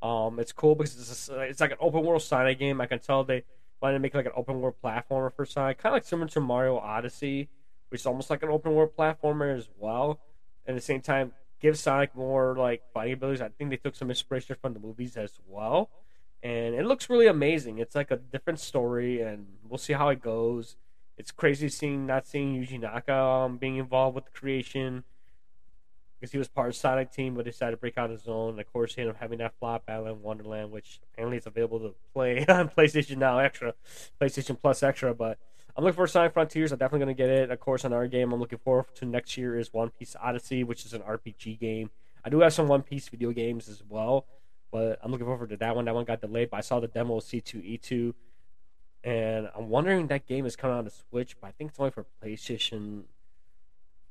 Um, 0.02 0.40
it's 0.40 0.52
cool 0.52 0.76
because 0.76 0.96
it's, 0.96 1.30
a, 1.30 1.42
it's 1.42 1.60
like 1.60 1.72
an 1.72 1.78
open 1.82 2.04
world 2.04 2.22
Sonic 2.22 2.58
game. 2.58 2.80
I 2.80 2.86
can 2.86 3.00
tell 3.00 3.24
they 3.24 3.44
wanted 3.82 3.94
to 3.94 4.00
make 4.00 4.14
like 4.14 4.26
an 4.26 4.32
open 4.36 4.62
world 4.62 4.76
platformer 4.84 5.34
for 5.34 5.46
Sonic, 5.46 5.78
kind 5.78 5.94
of 5.94 5.98
like 5.98 6.06
similar 6.06 6.28
to 6.30 6.40
Mario 6.40 6.78
Odyssey 6.78 7.50
which 7.90 8.02
is 8.02 8.06
almost 8.06 8.30
like 8.30 8.44
an 8.44 8.50
open 8.50 8.74
world 8.74 8.92
platformer 8.98 9.56
as 9.56 9.68
well. 9.78 10.20
And 10.66 10.76
at 10.76 10.82
the 10.82 10.86
same 10.86 11.02
time, 11.02 11.34
give 11.60 11.78
Sonic 11.78 12.16
more 12.16 12.56
like 12.56 12.84
fighting 12.94 13.14
abilities. 13.14 13.42
I 13.42 13.50
think 13.50 13.70
they 13.72 13.78
took 13.78 13.96
some 13.96 14.10
inspiration 14.10 14.56
from 14.62 14.74
the 14.74 14.80
movies 14.80 15.18
as 15.18 15.40
well. 15.48 15.90
And 16.42 16.76
it 16.76 16.86
looks 16.86 17.10
really 17.10 17.28
amazing. 17.28 17.80
It's 17.80 17.96
like 17.96 18.12
a 18.12 18.18
different 18.18 18.60
story, 18.60 19.22
and 19.22 19.46
we'll 19.68 19.78
see 19.78 19.94
how 19.94 20.10
it 20.10 20.22
goes. 20.22 20.78
It's 21.18 21.32
crazy 21.32 21.68
seeing 21.68 22.06
not 22.06 22.28
seeing 22.28 22.56
Yuji 22.56 22.80
Naka 22.80 23.14
um, 23.14 23.58
being 23.58 23.76
involved 23.76 24.16
with 24.16 24.26
the 24.26 24.32
creation 24.32 25.04
because 26.20 26.32
he 26.32 26.38
was 26.38 26.48
part 26.48 26.70
of 26.70 26.76
Sonic 26.76 27.12
team, 27.12 27.36
but 27.36 27.46
decided 27.46 27.72
to 27.72 27.78
break 27.78 27.98
out 27.98 28.10
his 28.10 28.28
own. 28.28 28.52
And 28.52 28.60
of 28.60 28.72
course, 28.72 28.98
up 28.98 29.16
having 29.20 29.40
that 29.40 29.54
flop 29.60 29.84
in 29.88 30.22
Wonderland, 30.22 30.72
which 30.72 31.00
apparently 31.04 31.38
is 31.38 31.46
available 31.46 31.80
to 31.80 31.96
play 32.14 32.46
on 32.50 32.70
PlayStation 32.70 33.18
Now 33.18 33.40
Extra, 33.40 33.74
PlayStation 34.20 34.60
Plus 34.60 34.84
Extra. 34.84 35.14
But 35.14 35.38
I'm 35.76 35.84
looking 35.84 35.96
for 35.96 36.08
Sonic 36.08 36.34
Frontiers. 36.34 36.72
I'm 36.72 36.78
definitely 36.78 37.06
going 37.06 37.16
to 37.16 37.24
get 37.24 37.30
it. 37.30 37.52
Of 37.52 37.60
course, 37.60 37.86
on 37.86 37.94
our 37.94 38.08
game, 38.08 38.34
I'm 38.34 38.40
looking 38.40 38.60
forward 38.60 38.88
to 38.96 39.06
next 39.06 39.38
year 39.38 39.58
is 39.58 39.74
One 39.74 39.90
Piece 39.92 40.16
Odyssey, 40.22 40.64
which 40.64 40.86
is 40.86 40.94
an 40.94 41.02
RPG 41.02 41.60
game. 41.60 41.90
I 42.24 42.30
do 42.30 42.42
have 42.42 42.54
some 42.54 42.68
One 42.68 42.82
Piece 42.82 43.08
video 43.08 43.32
games 43.32 43.70
as 43.70 43.82
well, 43.88 44.26
but 44.72 45.00
I'm 45.02 45.12
looking 45.12 45.26
forward 45.26 45.50
to 45.50 45.58
that 45.58 45.76
one. 45.76 45.86
That 45.86 45.96
one 45.96 46.06
got 46.06 46.22
delayed, 46.22 46.50
but 46.50 46.58
I 46.58 46.62
saw 46.62 46.80
the 46.80 46.88
demo 46.88 47.18
of 47.18 47.24
C2E2, 47.24 48.14
and 49.04 49.50
I'm 49.56 49.70
wondering 49.70 50.08
that 50.08 50.28
game 50.28 50.46
is 50.46 50.56
coming 50.56 50.76
out 50.76 50.80
on 50.80 50.86
the 50.86 50.92
Switch, 50.92 51.36
but 51.40 51.48
I 51.48 51.52
think 51.52 51.72
it's 51.72 51.80
only 51.80 51.92
for 51.92 52.06
PlayStation, 52.24 53.04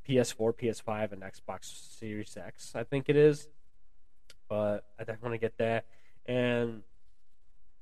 PS4, 0.08 0.54
PS5, 0.54 1.12
and 1.12 1.22
Xbox 1.22 1.98
Series 1.98 2.36
X. 2.36 2.72
I 2.74 2.84
think 2.84 3.08
it 3.08 3.16
is, 3.16 3.48
but 4.48 4.84
I 4.98 5.04
definitely 5.04 5.28
want 5.28 5.34
to 5.34 5.38
get 5.38 5.58
that, 5.58 5.84
and 6.26 6.82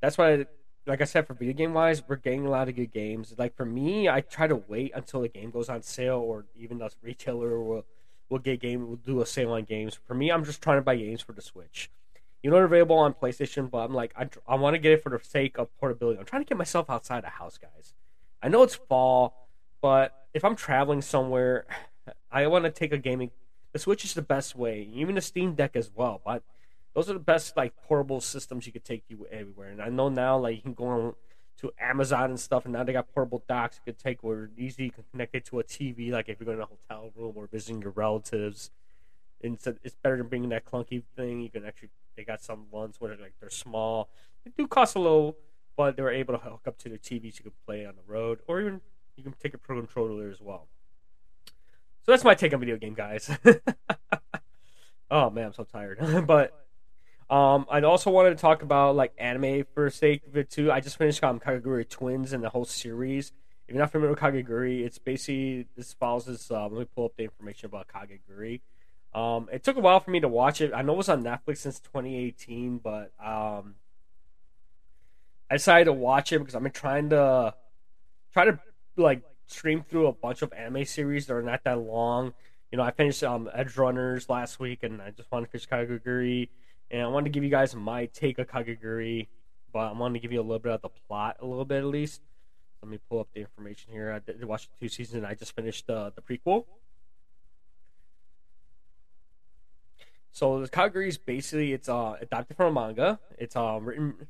that's 0.00 0.18
why 0.18 0.47
like 0.87 1.00
I 1.00 1.04
said, 1.04 1.26
for 1.26 1.35
video 1.35 1.52
game 1.52 1.75
wise, 1.75 2.02
we're 2.06 2.16
getting 2.16 2.47
a 2.47 2.50
lot 2.50 2.68
of 2.68 2.76
good 2.76 2.92
games. 2.92 3.35
Like 3.37 3.56
for 3.56 3.66
me, 3.66 4.09
I 4.09 4.21
try 4.21 4.47
to 4.47 4.56
wait 4.56 4.92
until 4.95 5.21
the 5.21 5.28
game 5.28 5.50
goes 5.50 5.68
on 5.68 5.83
sale, 5.83 6.18
or 6.18 6.47
even 6.54 6.78
the 6.78 6.90
retailer 7.02 7.61
will 7.61 7.85
will 8.28 8.38
get 8.38 8.61
game 8.61 8.88
will 8.88 8.97
do 8.97 9.21
a 9.21 9.26
sale 9.26 9.52
on 9.52 9.64
games. 9.64 9.99
For 10.06 10.14
me, 10.14 10.30
I'm 10.30 10.45
just 10.45 10.62
trying 10.62 10.78
to 10.78 10.83
buy 10.83 10.97
games 10.97 11.21
for 11.21 11.33
the 11.33 11.42
Switch. 11.42 11.90
You 12.47 12.50
know, 12.50 12.59
they're 12.59 12.67
available 12.67 12.99
on 12.99 13.12
PlayStation, 13.12 13.69
but 13.69 13.79
I'm 13.79 13.93
like, 13.93 14.15
I, 14.17 14.29
I 14.47 14.55
want 14.55 14.75
to 14.75 14.79
get 14.79 14.93
it 14.93 15.03
for 15.03 15.11
the 15.11 15.19
sake 15.21 15.59
of 15.59 15.76
portability. 15.79 16.21
I'm 16.21 16.26
trying 16.26 16.43
to 16.43 16.49
get 16.49 16.57
myself 16.57 16.88
outside 16.88 17.25
the 17.25 17.29
house, 17.29 17.59
guys. 17.59 17.92
I 18.40 18.47
know 18.47 18.62
it's 18.62 18.77
fall, 18.77 19.49
but 19.81 20.29
if 20.33 20.44
I'm 20.44 20.55
traveling 20.55 21.03
somewhere, 21.03 21.66
I 22.31 22.47
want 22.47 22.64
to 22.64 22.70
take 22.70 22.92
a 22.92 22.99
gaming. 22.99 23.33
The 23.73 23.81
Switch 23.81 24.05
is 24.05 24.14
the 24.14 24.23
best 24.23 24.55
way, 24.55 24.88
even 24.94 25.16
the 25.16 25.23
Steam 25.23 25.57
Deck 25.57 25.75
as 25.75 25.90
well. 25.92 26.23
But 26.25 26.44
those 26.94 27.11
are 27.11 27.14
the 27.14 27.18
best 27.18 27.57
like 27.57 27.75
portable 27.83 28.20
systems 28.20 28.64
you 28.64 28.73
could 28.73 28.85
take 28.85 29.03
you 29.09 29.27
everywhere. 29.29 29.70
And 29.70 29.83
I 29.83 29.88
know 29.88 30.09
now 30.09 30.38
like 30.38 30.55
you 30.55 30.62
can 30.62 30.75
go 30.75 30.85
on 30.85 31.14
to 31.62 31.73
Amazon 31.81 32.31
and 32.31 32.38
stuff, 32.38 32.64
and 32.64 32.75
now 32.75 32.85
they 32.85 32.92
got 32.92 33.12
portable 33.12 33.42
docks 33.49 33.81
you 33.85 33.92
could 33.92 34.01
take 34.01 34.23
where 34.23 34.51
easy 34.57 34.85
you 34.85 34.92
can 34.92 35.03
connect 35.11 35.35
it 35.35 35.47
to 35.47 35.59
a 35.59 35.64
TV, 35.64 36.12
like 36.12 36.29
if 36.29 36.38
you're 36.38 36.44
going 36.44 36.59
to 36.59 36.62
a 36.62 36.66
hotel 36.66 37.11
room 37.16 37.33
or 37.35 37.49
visiting 37.49 37.83
your 37.83 37.90
relatives. 37.90 38.70
And 39.42 39.59
it's, 39.85 39.94
better 40.03 40.16
than 40.16 40.29
bringing 40.29 40.49
that 40.51 40.64
clunky 40.64 41.03
thing. 41.16 41.40
You 41.40 41.51
can 41.51 41.64
actually 41.64 41.90
they 42.16 42.25
got 42.25 42.42
some 42.42 42.66
ones 42.70 42.96
where 42.99 43.11
they're 43.14 43.25
like 43.25 43.35
they're 43.40 43.51
small. 43.51 44.09
They 44.44 44.53
do 44.57 44.66
cost 44.66 44.96
a 44.96 44.99
little, 44.99 45.37
but 45.77 45.96
they're 45.96 46.11
able 46.11 46.35
to 46.35 46.40
hook 46.40 46.62
up 46.66 46.79
to 46.79 46.88
the 46.88 46.99
TVs 46.99 47.38
you 47.38 47.42
can 47.42 47.53
play 47.66 47.85
on 47.85 47.94
the 47.96 48.12
road, 48.12 48.40
or 48.46 48.61
even 48.61 48.81
you 49.16 49.22
can 49.22 49.35
take 49.42 49.55
a 49.55 49.59
pro 49.59 49.79
controller 49.79 50.31
as 50.31 50.40
well. 50.40 50.68
So 52.03 52.12
that's 52.12 52.25
my 52.25 52.35
take 52.35 52.55
on 52.55 52.61
video 52.61 52.77
game, 52.77 52.94
guys. 52.94 53.31
oh 55.11 55.31
man, 55.31 55.46
I'm 55.46 55.53
so 55.53 55.64
tired. 55.64 56.25
but 56.27 56.66
um, 57.29 57.66
I'd 57.68 57.85
also 57.85 58.11
wanted 58.11 58.31
to 58.31 58.37
talk 58.37 58.62
about 58.62 58.94
like 58.94 59.12
anime 59.18 59.64
for 59.75 59.90
sake 59.90 60.22
of 60.27 60.37
it 60.37 60.51
too. 60.51 60.70
I 60.70 60.81
just 60.81 60.96
finished 60.96 61.22
um, 61.25 61.40
Kakegurui 61.40 61.88
Twins 61.88 62.33
and 62.33 62.44
the 62.44 62.51
whole 62.51 62.64
series. 62.64 63.33
If 63.66 63.75
you're 63.75 63.83
not 63.83 63.90
familiar 63.90 64.12
with 64.12 64.20
Kakegurui, 64.20 64.85
it's 64.85 64.99
basically 64.99 65.66
this 65.77 65.92
follows 65.92 66.27
this. 66.27 66.51
Uh, 66.51 66.68
let 66.68 66.72
me 66.72 66.87
pull 66.94 67.07
up 67.07 67.16
the 67.16 67.25
information 67.25 67.66
about 67.66 67.88
Kakegurui. 67.88 68.61
Um, 69.16 69.48
it 69.50 69.64
took 69.64 69.76
a 69.76 69.81
while 69.81 70.00
for 70.00 70.11
me 70.11 70.20
to 70.20 70.29
watch 70.29 70.61
it. 70.61 70.72
I 70.74 70.83
know 70.83 70.92
it 70.92 70.98
was 70.98 71.09
on 71.09 71.24
Netflix 71.24 71.59
since 71.59 71.81
2018, 71.81 72.79
but 72.79 73.12
um, 73.18 73.76
I 75.50 75.55
decided 75.55 75.87
to 75.87 75.92
watch 75.92 76.33
it 76.33 76.38
because 76.38 76.55
I've 76.55 76.62
been 76.62 76.72
trying 76.72 77.11
to 77.11 77.55
try 78.33 78.44
to 78.44 78.59
like 78.96 79.22
stream 79.46 79.85
through 79.88 80.09
a 80.09 80.12
bunch 80.12 80.42
of 80.42 80.52
anime 80.52 80.85
series 80.85 81.26
that 81.26 81.35
are 81.35 81.42
not 81.42 81.64
that 81.64 81.79
long. 81.79 82.35
You 82.70 82.79
know, 82.79 82.85
I 82.85 82.90
finished 82.90 83.24
um, 83.24 83.48
Edgerunners 83.57 84.29
last 84.29 84.61
week, 84.61 84.83
and 84.83 85.00
I 85.00 85.11
just 85.11 85.33
wanted 85.33 85.50
to 85.50 85.59
finish 85.59 85.68
Kakegurui 85.68 86.48
and 86.90 87.02
I 87.02 87.07
wanted 87.09 87.24
to 87.24 87.31
give 87.31 87.44
you 87.44 87.50
guys 87.50 87.74
my 87.74 88.07
take 88.07 88.38
of 88.38 88.48
Kakegurui, 88.48 89.26
but 89.72 89.81
I 89.81 89.92
wanted 89.92 90.14
to 90.14 90.20
give 90.20 90.33
you 90.33 90.40
a 90.40 90.42
little 90.42 90.59
bit 90.59 90.72
of 90.72 90.83
the 90.83 90.88
plot, 90.88 91.37
a 91.40 91.46
little 91.46 91.64
bit 91.64 91.79
at 91.79 91.87
least. 91.87 92.22
Let 92.83 92.90
me 92.90 92.98
pull 93.09 93.20
up 93.20 93.29
the 93.35 93.40
information 93.40 93.92
here. 93.92 94.12
I 94.12 94.18
did 94.20 94.44
watch 94.44 94.68
two 94.79 94.88
seasons. 94.88 95.16
And 95.16 95.26
I 95.26 95.35
just 95.35 95.57
finished 95.57 95.88
uh, 95.90 96.11
the 96.14 96.22
prequel. 96.22 96.66
So 100.37 100.61
the 100.61 100.68
Kakegurui 100.68 101.09
is 101.09 101.16
basically 101.16 101.72
it's 101.72 101.88
uh, 101.88 102.16
adapted 102.20 102.59
from 102.59 102.77
a 102.77 102.81
manga. 102.81 103.18
It's 103.38 103.57
uh, 103.57 103.79
written 103.81 104.27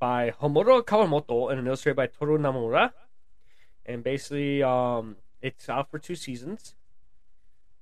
by 0.00 0.32
Homura 0.42 0.82
Kawamoto 0.82 1.52
and 1.52 1.64
illustrated 1.64 1.94
by 1.94 2.08
Toru 2.08 2.38
Naomura. 2.38 2.90
And 3.86 4.02
basically, 4.02 4.64
um, 4.64 5.14
it's 5.40 5.68
out 5.68 5.92
for 5.92 6.00
two 6.00 6.16
seasons. 6.16 6.74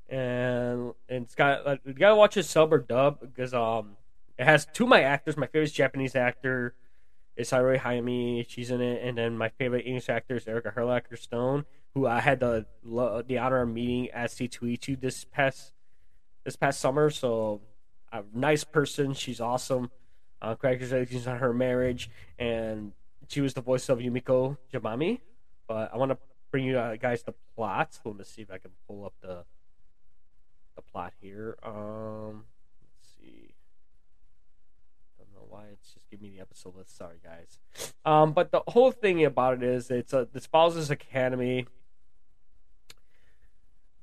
And, 0.07 0.93
and 1.09 1.25
it's 1.25 1.35
got 1.35 1.65
like, 1.65 1.81
you 1.87 1.95
gotta 1.95 2.15
watch 2.15 2.37
it 2.37 2.43
sub 2.43 2.75
or 2.75 2.79
dub 2.79 3.21
because 3.21 3.55
um 3.55 3.97
it 4.37 4.45
has 4.45 4.67
two 4.75 4.85
of 4.85 4.91
my 4.91 5.01
actors. 5.01 5.39
My 5.39 5.47
favorite 5.47 5.73
Japanese 5.73 6.15
actor 6.15 6.75
is 7.39 7.49
Saori 7.49 7.79
Hayami. 7.81 8.45
She's 8.47 8.71
in 8.71 8.83
it, 8.83 9.03
and 9.03 9.17
then 9.17 9.39
my 9.39 9.49
favorite 9.49 9.87
English 9.87 10.11
actor 10.11 10.37
is 10.37 10.47
Erika 10.47 10.75
Harlacher 10.77 11.19
Stone, 11.19 11.65
who 11.95 12.07
I 12.07 12.21
had 12.21 12.41
the 12.41 12.67
the 12.85 13.39
honor 13.39 13.63
of 13.63 13.71
meeting 13.71 14.11
at 14.11 14.29
C2E2 14.29 15.01
this 15.01 15.25
past 15.25 15.73
this 16.45 16.57
past 16.57 16.81
summer. 16.81 17.11
So, 17.11 17.61
a 18.13 18.23
nice 18.35 18.65
person. 18.65 19.15
She's 19.15 19.41
awesome. 19.41 19.91
Uh, 20.41 20.55
congratulations 20.55 21.27
on 21.27 21.39
her 21.39 21.53
marriage, 21.53 22.11
and 22.39 22.93
she 23.29 23.41
was 23.41 23.55
the 23.55 23.61
voice 23.61 23.89
of 23.89 23.99
Yumeko 23.99 24.57
Jabami. 24.73 25.21
But 25.69 25.91
I 25.95 25.97
want 25.97 26.11
to 26.11 26.19
bring 26.51 26.65
you 26.65 26.75
guys 27.01 27.23
the 27.23 27.35
plot. 27.55 27.99
Let 28.05 28.17
me 28.17 28.25
see 28.25 28.43
if 28.43 28.51
I 28.51 28.59
can 28.59 28.73
pull 28.87 29.05
up 29.05 29.15
the 29.23 29.45
the 30.77 30.83
plot 30.83 31.13
here. 31.21 31.57
Um, 31.63 32.45
let's 32.83 33.09
see. 33.19 33.55
I 35.19 35.25
don't 35.25 35.35
know 35.35 35.47
why 35.49 35.65
it's 35.73 35.93
just 35.93 36.09
give 36.11 36.21
me 36.21 36.31
the 36.31 36.41
episode 36.41 36.77
list. 36.77 36.97
Sorry, 36.97 37.19
guys. 37.23 37.59
Um, 38.05 38.33
but 38.33 38.51
the 38.51 38.63
whole 38.69 38.91
thing 38.91 39.25
about 39.25 39.55
it 39.55 39.63
is 39.63 39.91
it's 39.91 40.13
a 40.13 40.29
this 40.33 40.47
Bowser's 40.47 40.91
Academy. 40.91 41.67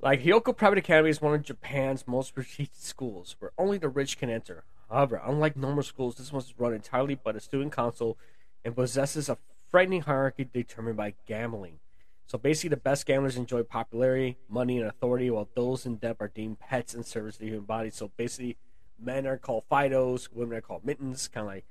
Like 0.02 0.24
Hyakkaou 0.24 0.56
Private 0.56 0.80
Academy 0.80 1.10
is 1.10 1.22
one 1.22 1.34
of 1.34 1.44
Japan's 1.44 2.08
most 2.08 2.34
prestigious 2.34 2.78
schools, 2.78 3.36
where 3.40 3.52
only 3.58 3.78
the 3.78 3.90
rich 3.90 4.18
can 4.18 4.30
enter. 4.30 4.64
However, 4.90 5.22
unlike 5.26 5.58
normal 5.58 5.84
schools, 5.84 6.16
this 6.16 6.32
one 6.32 6.42
is 6.42 6.54
run 6.58 6.74
entirely 6.74 7.16
by 7.16 7.34
the 7.34 7.42
student 7.42 7.74
council 7.74 8.18
and 8.64 8.76
possesses 8.76 9.28
a 9.28 9.38
frightening 9.70 10.04
hierarchy 10.04 10.46
determined 10.46 10.96
by 10.96 11.16
gambling. 11.28 11.80
So 12.28 12.38
basically, 12.38 12.70
the 12.70 12.78
best 12.78 13.06
gamblers 13.06 13.36
enjoy 13.36 13.64
popularity, 13.64 14.38
money, 14.48 14.78
and 14.80 14.88
authority, 14.88 15.30
while 15.30 15.50
those 15.54 15.86
in 15.86 15.98
debt 15.98 16.16
are 16.22 16.30
deemed 16.30 16.60
pets 16.60 16.94
and 16.94 17.06
service 17.06 17.36
to 17.36 17.42
the 17.42 17.48
human 17.48 17.66
body. 17.66 17.90
So 17.90 18.10
basically, 18.16 18.56
men 18.98 19.28
are 19.28 19.38
called 19.38 19.66
Fidos, 19.70 20.30
women 20.32 20.58
are 20.58 20.62
called 20.62 20.86
Mittens, 20.86 21.28
kind 21.28 21.46
of 21.46 21.54
like. 21.54 21.66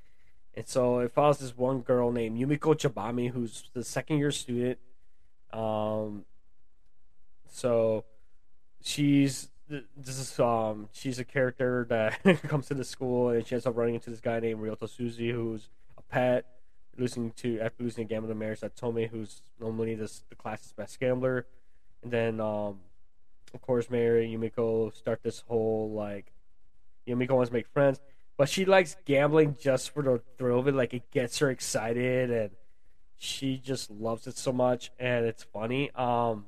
And 0.54 0.68
so 0.68 0.98
it 0.98 1.12
follows 1.12 1.38
this 1.38 1.56
one 1.56 1.80
girl 1.80 2.12
named 2.12 2.38
Yumeko 2.38 2.74
Jabami, 2.76 3.30
who's 3.30 3.70
the 3.72 3.84
second 3.84 4.18
year 4.18 4.32
student. 4.32 4.78
Um, 5.50 6.26
so 7.48 8.04
she's 8.82 9.48
this 9.68 10.18
is 10.18 10.40
um 10.40 10.88
she's 10.92 11.18
a 11.18 11.24
character 11.24 11.86
that 11.88 12.22
comes 12.44 12.66
to 12.68 12.74
the 12.74 12.84
school 12.84 13.30
and 13.30 13.46
she 13.46 13.54
ends 13.54 13.66
up 13.66 13.76
running 13.76 13.94
into 13.94 14.10
this 14.10 14.20
guy 14.20 14.40
named 14.40 14.60
Ryota 14.60 14.88
Suzui 14.88 15.32
who's 15.32 15.68
a 15.96 16.02
pet 16.02 16.46
losing 16.96 17.30
to 17.32 17.60
after 17.60 17.82
losing 17.82 18.04
a 18.04 18.08
gambling 18.08 18.38
marriage 18.38 18.60
to 18.60 18.68
Tommy 18.70 19.06
who's 19.06 19.42
normally 19.60 19.94
this 19.94 20.24
the 20.30 20.34
class's 20.34 20.72
best 20.72 20.98
gambler. 20.98 21.46
And 22.02 22.10
then 22.10 22.40
um 22.40 22.80
of 23.52 23.62
course 23.62 23.90
Mary 23.90 24.32
and 24.32 24.42
Yumeko 24.42 24.94
start 24.94 25.22
this 25.22 25.44
whole 25.46 25.90
like 25.90 26.32
Yumeko 27.06 27.30
wants 27.30 27.50
to 27.50 27.54
make 27.54 27.68
friends 27.68 28.00
but 28.36 28.48
she 28.48 28.64
likes 28.64 28.96
gambling 29.04 29.56
just 29.60 29.90
for 29.90 30.02
the 30.02 30.22
thrill 30.38 30.60
of 30.60 30.68
it 30.68 30.74
like 30.74 30.94
it 30.94 31.10
gets 31.10 31.38
her 31.38 31.50
excited 31.50 32.30
and 32.30 32.50
she 33.18 33.58
just 33.58 33.90
loves 33.90 34.26
it 34.26 34.38
so 34.38 34.52
much 34.52 34.92
and 34.98 35.26
it's 35.26 35.42
funny. 35.42 35.90
Um 35.94 36.46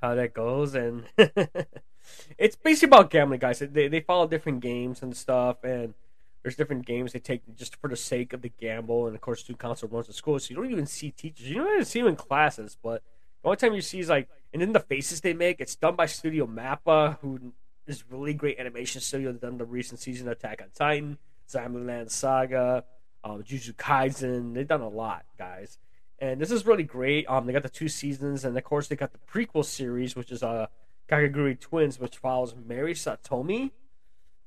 how 0.00 0.14
that 0.14 0.34
goes 0.34 0.74
and 0.74 1.04
it's 2.38 2.56
basically 2.56 2.86
about 2.86 3.10
gambling 3.10 3.40
guys 3.40 3.58
they, 3.58 3.88
they 3.88 4.00
follow 4.00 4.26
different 4.26 4.60
games 4.60 5.02
and 5.02 5.16
stuff 5.16 5.62
and 5.64 5.94
there's 6.42 6.56
different 6.56 6.86
games 6.86 7.12
they 7.12 7.18
take 7.18 7.42
just 7.56 7.76
for 7.76 7.88
the 7.88 7.96
sake 7.96 8.32
of 8.32 8.42
the 8.42 8.52
gamble 8.60 9.06
and 9.06 9.14
of 9.14 9.20
course 9.20 9.40
student 9.40 9.60
council 9.60 9.88
runs 9.88 10.06
the 10.06 10.12
school 10.12 10.38
so 10.38 10.50
you 10.50 10.56
don't 10.56 10.70
even 10.70 10.86
see 10.86 11.10
teachers 11.10 11.48
you 11.48 11.56
don't 11.56 11.72
even 11.72 11.84
see 11.84 12.00
them 12.00 12.08
in 12.08 12.16
classes 12.16 12.76
but 12.82 13.02
the 13.42 13.48
only 13.48 13.56
time 13.56 13.74
you 13.74 13.80
see 13.80 14.00
is 14.00 14.08
like 14.08 14.28
and 14.52 14.62
then 14.62 14.72
the 14.72 14.80
faces 14.80 15.20
they 15.20 15.34
make 15.34 15.60
it's 15.60 15.76
done 15.76 15.96
by 15.96 16.06
studio 16.06 16.46
mappa 16.46 17.18
who 17.20 17.52
is 17.86 18.04
really 18.10 18.34
great 18.34 18.58
animation 18.58 19.00
studio 19.00 19.32
they've 19.32 19.40
done 19.40 19.58
the 19.58 19.64
recent 19.64 20.00
season 20.00 20.28
attack 20.28 20.60
on 20.62 20.68
titan 20.74 21.18
Zombieland 21.48 22.10
saga 22.10 22.84
um, 23.24 23.42
Jujutsu 23.42 23.74
Kaisen. 23.74 24.54
They've 24.54 24.66
done 24.66 24.80
a 24.80 24.88
lot, 24.88 25.24
guys. 25.38 25.78
And 26.20 26.40
this 26.40 26.50
is 26.50 26.66
really 26.66 26.82
great. 26.82 27.26
Um, 27.28 27.46
they 27.46 27.52
got 27.52 27.62
the 27.62 27.70
two 27.70 27.88
seasons, 27.88 28.44
and 28.44 28.56
of 28.56 28.64
course 28.64 28.88
they 28.88 28.96
got 28.96 29.12
the 29.12 29.18
prequel 29.18 29.64
series, 29.64 30.14
which 30.14 30.30
is 30.30 30.42
uh 30.42 30.66
Kakegurui 31.08 31.58
Twins, 31.58 31.98
which 31.98 32.18
follows 32.18 32.54
Mary 32.54 32.94
Saotome, 32.94 33.70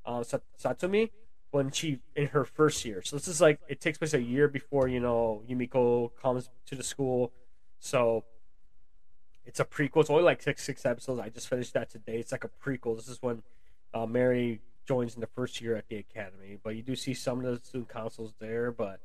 uh, 0.06 0.24
Saotome, 0.62 1.10
when 1.52 1.72
she 1.72 2.00
in 2.16 2.28
her 2.28 2.46
first 2.46 2.86
year. 2.86 3.02
So 3.04 3.16
this 3.16 3.28
is 3.28 3.42
like 3.42 3.60
it 3.68 3.82
takes 3.82 3.98
place 3.98 4.14
a 4.14 4.22
year 4.22 4.48
before 4.48 4.88
you 4.88 5.00
know 5.00 5.42
Yumeko 5.50 6.12
comes 6.22 6.50
to 6.68 6.76
the 6.76 6.84
school. 6.84 7.32
So 7.80 8.24
it's 9.46 9.60
a 9.60 9.66
prequel. 9.66 10.02
It's 10.02 10.10
only 10.10 10.24
like 10.24 10.42
six 10.42 10.64
six 10.64 10.86
episodes. 10.86 11.20
I 11.20 11.30
just 11.30 11.48
finished 11.48 11.74
that 11.74 11.90
today. 11.90 12.18
It's 12.18 12.32
like 12.32 12.44
a 12.44 12.50
prequel. 12.50 12.96
This 12.96 13.08
is 13.08 13.22
when 13.22 13.44
uh, 13.94 14.06
Mary 14.06 14.62
joins 14.88 15.16
in 15.16 15.22
the 15.22 15.28
first 15.28 15.60
year 15.60 15.76
at 15.76 15.88
the 15.90 15.98
academy. 15.98 16.58
But 16.62 16.76
you 16.76 16.82
do 16.82 16.96
see 16.96 17.14
some 17.14 17.44
of 17.44 17.46
the 17.46 17.66
student 17.66 17.90
councils 17.90 18.34
there. 18.40 18.72
But 18.72 19.00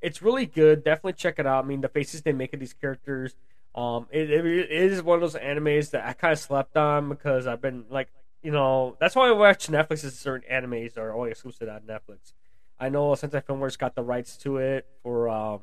it's 0.00 0.22
really 0.22 0.46
good. 0.46 0.84
Definitely 0.84 1.14
check 1.14 1.38
it 1.38 1.46
out. 1.46 1.64
I 1.64 1.66
mean, 1.66 1.80
the 1.80 1.88
faces 1.88 2.22
they 2.22 2.32
make 2.32 2.52
of 2.54 2.60
these 2.60 2.72
characters. 2.72 3.34
Um, 3.74 4.06
it, 4.10 4.30
it 4.30 4.70
is 4.70 5.02
one 5.02 5.16
of 5.16 5.20
those 5.20 5.40
animes 5.40 5.90
that 5.90 6.06
I 6.06 6.12
kind 6.12 6.32
of 6.32 6.38
slept 6.38 6.76
on 6.76 7.08
because 7.08 7.46
I've 7.46 7.60
been 7.60 7.84
like, 7.90 8.08
you 8.42 8.50
know, 8.50 8.96
that's 9.00 9.14
why 9.14 9.28
I 9.28 9.32
watch 9.32 9.68
Netflix. 9.68 10.04
Is 10.04 10.18
certain 10.18 10.48
animes 10.50 10.96
are 10.96 11.12
only 11.12 11.30
exclusive 11.30 11.68
on 11.68 11.82
Netflix. 11.82 12.32
I 12.80 12.88
know 12.88 13.10
Sentai 13.10 13.44
Filmworks 13.44 13.78
got 13.78 13.94
the 13.94 14.02
rights 14.02 14.36
to 14.38 14.58
it 14.58 14.86
for 15.02 15.28
um, 15.28 15.60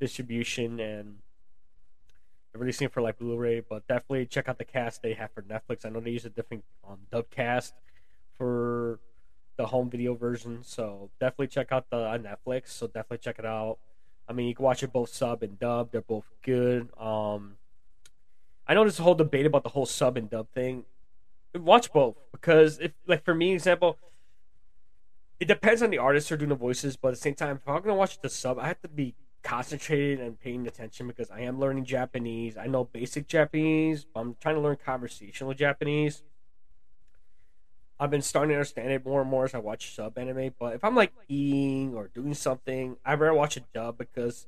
distribution 0.00 0.80
and 0.80 1.16
releasing 2.54 2.86
it 2.86 2.92
for 2.92 3.02
like 3.02 3.18
Blu-ray, 3.18 3.60
but 3.60 3.86
definitely 3.86 4.26
check 4.26 4.48
out 4.48 4.58
the 4.58 4.64
cast 4.64 5.02
they 5.02 5.14
have 5.14 5.30
for 5.32 5.42
Netflix. 5.42 5.84
I 5.84 5.90
know 5.90 6.00
they 6.00 6.10
use 6.10 6.24
a 6.24 6.30
different 6.30 6.64
um, 6.88 6.98
dub 7.10 7.28
cast 7.30 7.74
for 8.38 8.98
the 9.56 9.66
home 9.66 9.90
video 9.90 10.14
version. 10.14 10.60
So 10.62 11.10
definitely 11.20 11.48
check 11.48 11.72
out 11.72 11.90
the 11.90 11.96
on 11.96 12.22
Netflix. 12.24 12.68
So 12.68 12.86
definitely 12.86 13.18
check 13.18 13.38
it 13.38 13.46
out. 13.46 13.78
I 14.28 14.32
mean, 14.32 14.48
you 14.48 14.54
can 14.54 14.64
watch 14.64 14.82
it 14.82 14.92
both 14.92 15.10
sub 15.10 15.42
and 15.42 15.58
dub. 15.58 15.92
They're 15.92 16.00
both 16.00 16.24
good. 16.42 16.88
Um, 16.98 17.56
I 18.66 18.74
know 18.74 18.82
there's 18.82 18.98
a 18.98 19.02
whole 19.02 19.14
debate 19.14 19.46
about 19.46 19.62
the 19.62 19.68
whole 19.70 19.86
sub 19.86 20.16
and 20.16 20.30
dub 20.30 20.48
thing. 20.54 20.84
Watch 21.54 21.92
both 21.92 22.16
because 22.32 22.78
if, 22.80 22.92
like, 23.06 23.24
for 23.24 23.34
me, 23.34 23.52
example, 23.52 23.98
it 25.38 25.46
depends 25.46 25.82
on 25.82 25.90
the 25.90 25.98
artist 25.98 26.28
who 26.28 26.34
are 26.34 26.38
doing 26.38 26.48
the 26.48 26.54
voices. 26.54 26.96
But 26.96 27.08
at 27.08 27.14
the 27.14 27.20
same 27.20 27.34
time, 27.34 27.56
if 27.56 27.68
I'm 27.68 27.82
gonna 27.82 27.94
watch 27.94 28.20
the 28.20 28.28
sub, 28.28 28.58
I 28.58 28.66
have 28.66 28.80
to 28.82 28.88
be 28.88 29.14
concentrated 29.42 30.20
and 30.20 30.40
paying 30.40 30.66
attention 30.66 31.06
because 31.06 31.30
I 31.30 31.40
am 31.40 31.60
learning 31.60 31.84
Japanese. 31.84 32.56
I 32.56 32.66
know 32.66 32.84
basic 32.84 33.28
Japanese. 33.28 34.06
I'm 34.16 34.36
trying 34.40 34.54
to 34.54 34.60
learn 34.62 34.78
conversational 34.84 35.52
Japanese. 35.52 36.22
I've 37.98 38.10
been 38.10 38.22
starting 38.22 38.50
to 38.50 38.56
understand 38.56 38.90
it 38.90 39.04
more 39.04 39.20
and 39.20 39.30
more 39.30 39.44
as 39.44 39.54
I 39.54 39.58
watch 39.58 39.94
sub 39.94 40.18
anime. 40.18 40.54
But 40.58 40.74
if 40.74 40.84
I'm 40.84 40.96
like 40.96 41.12
eating 41.28 41.94
or 41.94 42.08
doing 42.08 42.34
something, 42.34 42.96
I'd 43.04 43.20
rather 43.20 43.34
watch 43.34 43.56
a 43.56 43.60
dub 43.72 43.98
because 43.98 44.46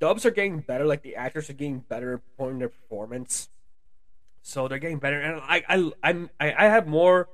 dubs 0.00 0.26
are 0.26 0.30
getting 0.30 0.60
better. 0.60 0.84
Like 0.84 1.02
the 1.02 1.16
actors 1.16 1.48
are 1.48 1.54
getting 1.54 1.78
better 1.80 2.14
at 2.14 2.58
their 2.58 2.68
performance, 2.68 3.50
so 4.42 4.66
they're 4.66 4.78
getting 4.78 4.98
better. 4.98 5.20
And 5.20 5.40
I, 5.44 5.62
I, 5.68 5.92
I'm, 6.02 6.30
I, 6.40 6.52
I 6.52 6.64
have 6.68 6.86
more. 6.86 7.28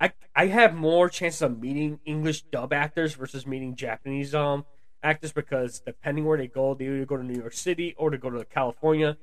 I, 0.00 0.12
I 0.34 0.46
have 0.46 0.74
more 0.74 1.10
chances 1.10 1.42
of 1.42 1.60
meeting 1.60 2.00
English 2.06 2.42
dub 2.44 2.72
actors 2.72 3.14
versus 3.14 3.46
meeting 3.46 3.76
Japanese 3.76 4.34
um 4.34 4.64
actors 5.02 5.32
because 5.32 5.80
depending 5.80 6.24
where 6.24 6.38
they 6.38 6.46
go, 6.46 6.74
they 6.74 6.86
either 6.86 7.04
go 7.04 7.18
to 7.18 7.22
New 7.22 7.38
York 7.38 7.52
City 7.52 7.94
or 7.98 8.10
to 8.10 8.16
go 8.16 8.30
to 8.30 8.44
California. 8.46 9.18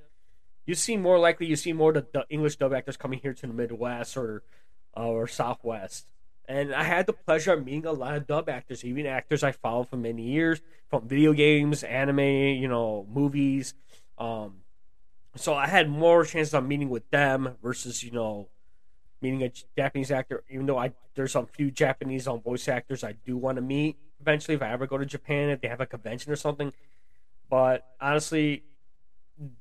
You 0.68 0.76
see 0.76 0.98
more 0.98 1.18
likely 1.18 1.48
you 1.48 1.56
see 1.56 1.74
more 1.74 1.94
the, 1.94 2.06
the 2.14 2.26
English 2.30 2.58
dub 2.58 2.74
actors 2.74 2.98
coming 2.98 3.20
here 3.20 3.34
to 3.34 3.48
the 3.48 3.54
Midwest 3.54 4.18
or 4.18 4.44
uh, 4.98 5.08
or 5.08 5.28
Southwest. 5.28 6.08
And 6.48 6.74
I 6.74 6.84
had 6.84 7.06
the 7.06 7.14
pleasure 7.14 7.54
of 7.54 7.66
meeting 7.66 7.86
a 7.86 7.92
lot 7.92 8.16
of 8.16 8.26
dub 8.26 8.48
actors, 8.48 8.86
even 8.86 9.06
actors 9.06 9.44
I 9.44 9.52
followed 9.52 9.90
for 9.90 9.98
many 9.98 10.24
years, 10.24 10.62
from 10.90 11.08
video 11.08 11.34
games, 11.34 11.84
anime, 11.84 12.20
you 12.20 12.70
know, 12.70 13.06
movies. 13.14 13.74
Um, 14.18 14.62
so 15.36 15.54
I 15.54 15.68
had 15.68 15.90
more 15.90 16.24
chances 16.24 16.54
of 16.54 16.66
meeting 16.66 16.90
with 16.90 17.10
them 17.10 17.58
versus, 17.62 18.02
you 18.02 18.12
know, 18.12 18.48
meeting 19.22 19.44
a 19.44 19.52
Japanese 19.76 20.10
actor. 20.10 20.44
Even 20.50 20.66
though 20.66 20.78
I 20.78 20.94
there's 21.16 21.34
some 21.34 21.48
few 21.48 21.70
Japanese 21.70 22.28
on 22.28 22.36
um, 22.36 22.42
voice 22.42 22.68
actors 22.68 23.04
I 23.04 23.14
do 23.26 23.38
want 23.38 23.58
to 23.58 23.62
meet 23.62 23.98
eventually 24.22 24.56
if 24.56 24.62
I 24.62 24.72
ever 24.72 24.88
go 24.88 24.98
to 24.98 25.06
Japan 25.06 25.50
if 25.50 25.62
they 25.62 25.68
have 25.68 25.82
a 25.82 25.86
convention 25.86 26.32
or 26.32 26.36
something. 26.36 26.74
But 27.50 27.86
honestly, 28.00 28.64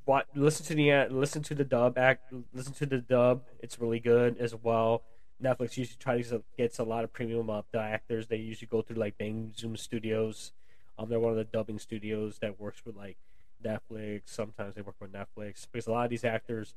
what 0.05 0.27
listen 0.35 0.65
to 0.67 0.75
the 0.75 1.09
listen 1.11 1.43
to 1.45 1.55
the 1.55 1.65
dub 1.65 1.99
act 1.99 2.33
listen 2.53 2.73
to 2.75 2.87
the 2.87 2.99
dub. 2.99 3.43
It's 3.61 3.79
really 3.79 4.01
good 4.01 4.39
as 4.39 4.55
well. 4.55 5.03
Netflix 5.43 5.77
usually 5.77 5.97
tries 5.99 6.31
to 6.31 6.43
gets 6.57 6.79
a 6.79 6.85
lot 6.85 7.05
of 7.05 7.13
premium 7.13 7.51
of 7.51 7.67
the 7.73 7.81
actors. 7.81 8.27
They 8.27 8.37
usually 8.37 8.69
go 8.69 8.83
through 8.83 8.97
like 8.97 9.19
Bang 9.19 9.53
Zoom 9.57 9.77
Studios. 9.77 10.53
Um, 10.99 11.09
they're 11.09 11.21
one 11.21 11.33
of 11.33 11.37
the 11.37 11.45
dubbing 11.45 11.79
studios 11.79 12.39
that 12.41 12.59
works 12.59 12.83
with 12.87 12.97
like 12.97 13.19
Netflix. 13.63 14.23
Sometimes 14.27 14.75
they 14.75 14.83
work 14.83 14.97
with 15.01 15.13
Netflix 15.13 15.67
because 15.71 15.87
a 15.87 15.93
lot 15.93 16.05
of 16.05 16.11
these 16.11 16.25
actors 16.25 16.75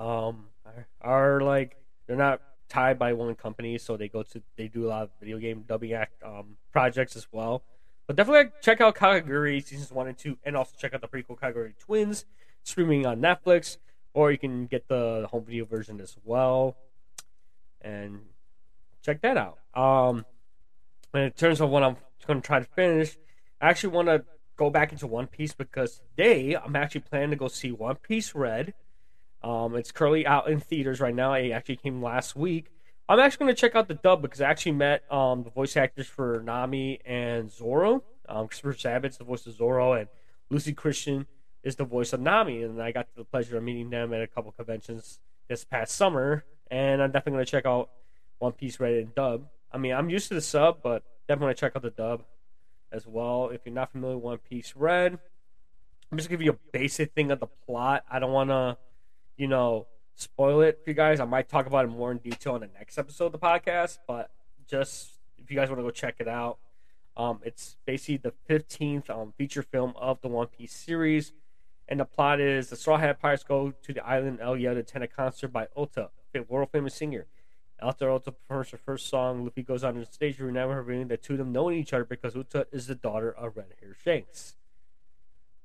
um 0.00 0.46
are, 0.66 0.86
are 1.00 1.40
like 1.42 1.76
they're 2.06 2.16
not 2.16 2.40
tied 2.68 2.98
by 2.98 3.12
one 3.12 3.34
company, 3.36 3.78
so 3.78 3.96
they 3.96 4.08
go 4.08 4.24
to 4.24 4.42
they 4.56 4.66
do 4.66 4.86
a 4.86 4.88
lot 4.88 5.02
of 5.04 5.10
video 5.20 5.38
game 5.38 5.64
dubbing 5.66 5.92
act 5.92 6.20
um 6.24 6.56
projects 6.72 7.14
as 7.14 7.28
well. 7.30 7.62
But 8.08 8.16
definitely 8.16 8.50
check 8.62 8.80
out 8.80 8.96
Kakegurui 8.96 9.64
seasons 9.64 9.92
one 9.92 10.08
and 10.08 10.18
two, 10.18 10.38
and 10.42 10.56
also 10.56 10.72
check 10.76 10.92
out 10.92 11.00
the 11.00 11.08
prequel 11.08 11.38
Kakegurui 11.38 11.78
Twins 11.78 12.24
streaming 12.64 13.06
on 13.06 13.20
Netflix, 13.20 13.76
or 14.12 14.32
you 14.32 14.38
can 14.38 14.66
get 14.66 14.88
the 14.88 15.28
home 15.30 15.44
video 15.44 15.64
version 15.64 16.00
as 16.00 16.16
well 16.24 16.76
and 17.82 18.20
check 19.02 19.20
that 19.22 19.36
out. 19.36 19.58
Um, 19.74 20.24
and 21.14 21.24
in 21.24 21.32
terms 21.32 21.60
of 21.60 21.70
what 21.70 21.82
I'm 21.82 21.96
going 22.26 22.40
to 22.40 22.46
try 22.46 22.58
to 22.58 22.64
finish, 22.64 23.16
I 23.60 23.68
actually 23.68 23.90
want 23.90 24.08
to 24.08 24.24
go 24.56 24.70
back 24.70 24.92
into 24.92 25.06
One 25.06 25.26
Piece 25.26 25.52
because 25.52 26.00
today 26.16 26.56
I'm 26.56 26.76
actually 26.76 27.02
planning 27.02 27.30
to 27.30 27.36
go 27.36 27.48
see 27.48 27.72
One 27.72 27.96
Piece 27.96 28.34
Red. 28.34 28.74
Um, 29.42 29.76
it's 29.76 29.90
currently 29.90 30.26
out 30.26 30.48
in 30.48 30.60
theaters 30.60 31.00
right 31.00 31.14
now. 31.14 31.34
It 31.34 31.50
actually 31.50 31.76
came 31.76 32.02
last 32.02 32.36
week. 32.36 32.70
I'm 33.08 33.18
actually 33.18 33.46
going 33.46 33.54
to 33.54 33.60
check 33.60 33.74
out 33.74 33.88
the 33.88 33.94
dub 33.94 34.22
because 34.22 34.40
I 34.40 34.48
actually 34.48 34.72
met 34.72 35.02
um, 35.12 35.42
the 35.42 35.50
voice 35.50 35.76
actors 35.76 36.06
for 36.06 36.40
Nami 36.44 37.00
and 37.04 37.50
Zoro. 37.50 38.04
Um, 38.28 38.46
Christopher 38.46 38.74
Sabat's 38.74 39.16
the 39.16 39.24
voice 39.24 39.46
of 39.46 39.54
Zoro, 39.54 39.94
and 39.94 40.08
Luci 40.50 40.74
Christian 40.74 41.26
is 41.64 41.76
the 41.76 41.84
voice 41.84 42.12
of 42.12 42.20
Nami. 42.20 42.62
And 42.62 42.80
I 42.80 42.92
got 42.92 43.08
the 43.16 43.24
pleasure 43.24 43.58
of 43.58 43.64
meeting 43.64 43.90
them 43.90 44.14
at 44.14 44.22
a 44.22 44.28
couple 44.28 44.52
conventions 44.52 45.18
this 45.48 45.64
past 45.64 45.96
summer 45.96 46.44
and 46.72 47.02
I'm 47.02 47.12
definitely 47.12 47.32
gonna 47.32 47.44
check 47.44 47.66
out 47.66 47.90
One 48.38 48.52
Piece 48.52 48.80
Red 48.80 48.94
and 48.94 49.14
dub. 49.14 49.46
I 49.70 49.78
mean, 49.78 49.92
I'm 49.92 50.08
used 50.08 50.28
to 50.28 50.34
the 50.34 50.40
sub, 50.40 50.82
but 50.82 51.04
definitely 51.28 51.54
check 51.54 51.72
out 51.76 51.82
the 51.82 51.90
dub 51.90 52.24
as 52.90 53.06
well. 53.06 53.50
If 53.52 53.60
you're 53.66 53.74
not 53.74 53.92
familiar 53.92 54.16
with 54.16 54.24
One 54.24 54.38
Piece 54.38 54.74
Red, 54.74 55.18
I'm 56.10 56.18
just 56.18 56.28
gonna 56.28 56.38
give 56.38 56.46
you 56.46 56.52
a 56.52 56.72
basic 56.72 57.12
thing 57.12 57.30
of 57.30 57.40
the 57.40 57.46
plot. 57.46 58.04
I 58.10 58.18
don't 58.18 58.32
wanna, 58.32 58.78
you 59.36 59.48
know, 59.48 59.86
spoil 60.14 60.62
it 60.62 60.80
for 60.82 60.90
you 60.90 60.94
guys. 60.94 61.20
I 61.20 61.26
might 61.26 61.48
talk 61.48 61.66
about 61.66 61.84
it 61.84 61.88
more 61.88 62.10
in 62.10 62.18
detail 62.18 62.54
in 62.54 62.62
the 62.62 62.70
next 62.78 62.96
episode 62.96 63.26
of 63.26 63.32
the 63.32 63.38
podcast, 63.38 63.98
but 64.08 64.30
just 64.66 65.10
if 65.36 65.50
you 65.50 65.56
guys 65.56 65.68
want 65.68 65.78
to 65.78 65.84
go 65.84 65.90
check 65.90 66.16
it 66.20 66.28
out, 66.28 66.58
um, 67.18 67.40
it's 67.44 67.76
basically 67.84 68.16
the 68.16 68.32
15th 68.48 69.10
um, 69.10 69.34
feature 69.36 69.62
film 69.62 69.92
of 69.96 70.22
the 70.22 70.28
One 70.28 70.46
Piece 70.46 70.72
series. 70.72 71.32
And 71.88 72.00
the 72.00 72.06
plot 72.06 72.40
is 72.40 72.70
the 72.70 72.76
Straw 72.76 72.96
Hat 72.96 73.20
Pirates 73.20 73.42
go 73.42 73.74
to 73.82 73.92
the 73.92 74.06
island 74.06 74.38
El 74.40 74.54
Elya 74.54 74.72
to 74.72 74.80
attend 74.80 75.04
a 75.04 75.08
concert 75.08 75.48
by 75.48 75.66
Uta, 75.76 76.10
world 76.40 76.70
famous 76.70 76.94
singer. 76.94 77.26
After 77.80 78.10
Uta 78.12 78.32
performs 78.32 78.70
her 78.70 78.78
first 78.78 79.08
song, 79.08 79.44
Luffy 79.44 79.62
goes 79.62 79.82
on 79.82 79.98
the 79.98 80.06
stage, 80.06 80.38
remembering 80.38 81.08
the 81.08 81.16
two 81.16 81.34
of 81.34 81.38
them 81.38 81.52
knowing 81.52 81.78
each 81.78 81.92
other 81.92 82.04
because 82.04 82.36
Uta 82.36 82.66
is 82.70 82.86
the 82.86 82.94
daughter 82.94 83.32
of 83.32 83.56
Red 83.56 83.74
Hair 83.80 83.96
Shanks. 84.04 84.54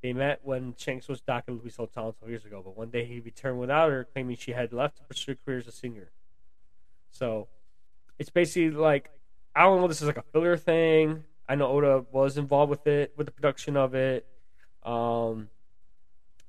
They 0.01 0.13
met 0.13 0.39
when 0.43 0.75
Shanks 0.77 1.07
was 1.07 1.21
docking 1.21 1.59
Louise 1.59 1.75
Hotel 1.75 2.15
12 2.19 2.29
years 2.29 2.45
ago, 2.45 2.61
but 2.63 2.77
one 2.77 2.89
day 2.89 3.05
he 3.05 3.19
returned 3.19 3.59
without 3.59 3.89
her, 3.89 4.03
claiming 4.03 4.35
she 4.35 4.51
had 4.51 4.73
left 4.73 4.97
to 4.97 5.03
pursue 5.03 5.33
a 5.33 5.35
career 5.35 5.59
as 5.59 5.67
a 5.67 5.71
singer. 5.71 6.09
So 7.11 7.47
it's 8.19 8.29
basically 8.29 8.71
like 8.71 9.09
I 9.55 9.63
don't 9.63 9.81
know 9.81 9.87
this 9.87 10.01
is 10.01 10.07
like 10.07 10.17
a 10.17 10.23
filler 10.33 10.55
thing. 10.55 11.23
I 11.49 11.55
know 11.55 11.67
Oda 11.67 12.05
was 12.11 12.37
involved 12.37 12.69
with 12.69 12.85
it, 12.85 13.13
with 13.17 13.25
the 13.25 13.31
production 13.31 13.75
of 13.75 13.95
it. 13.95 14.25
Um, 14.83 15.49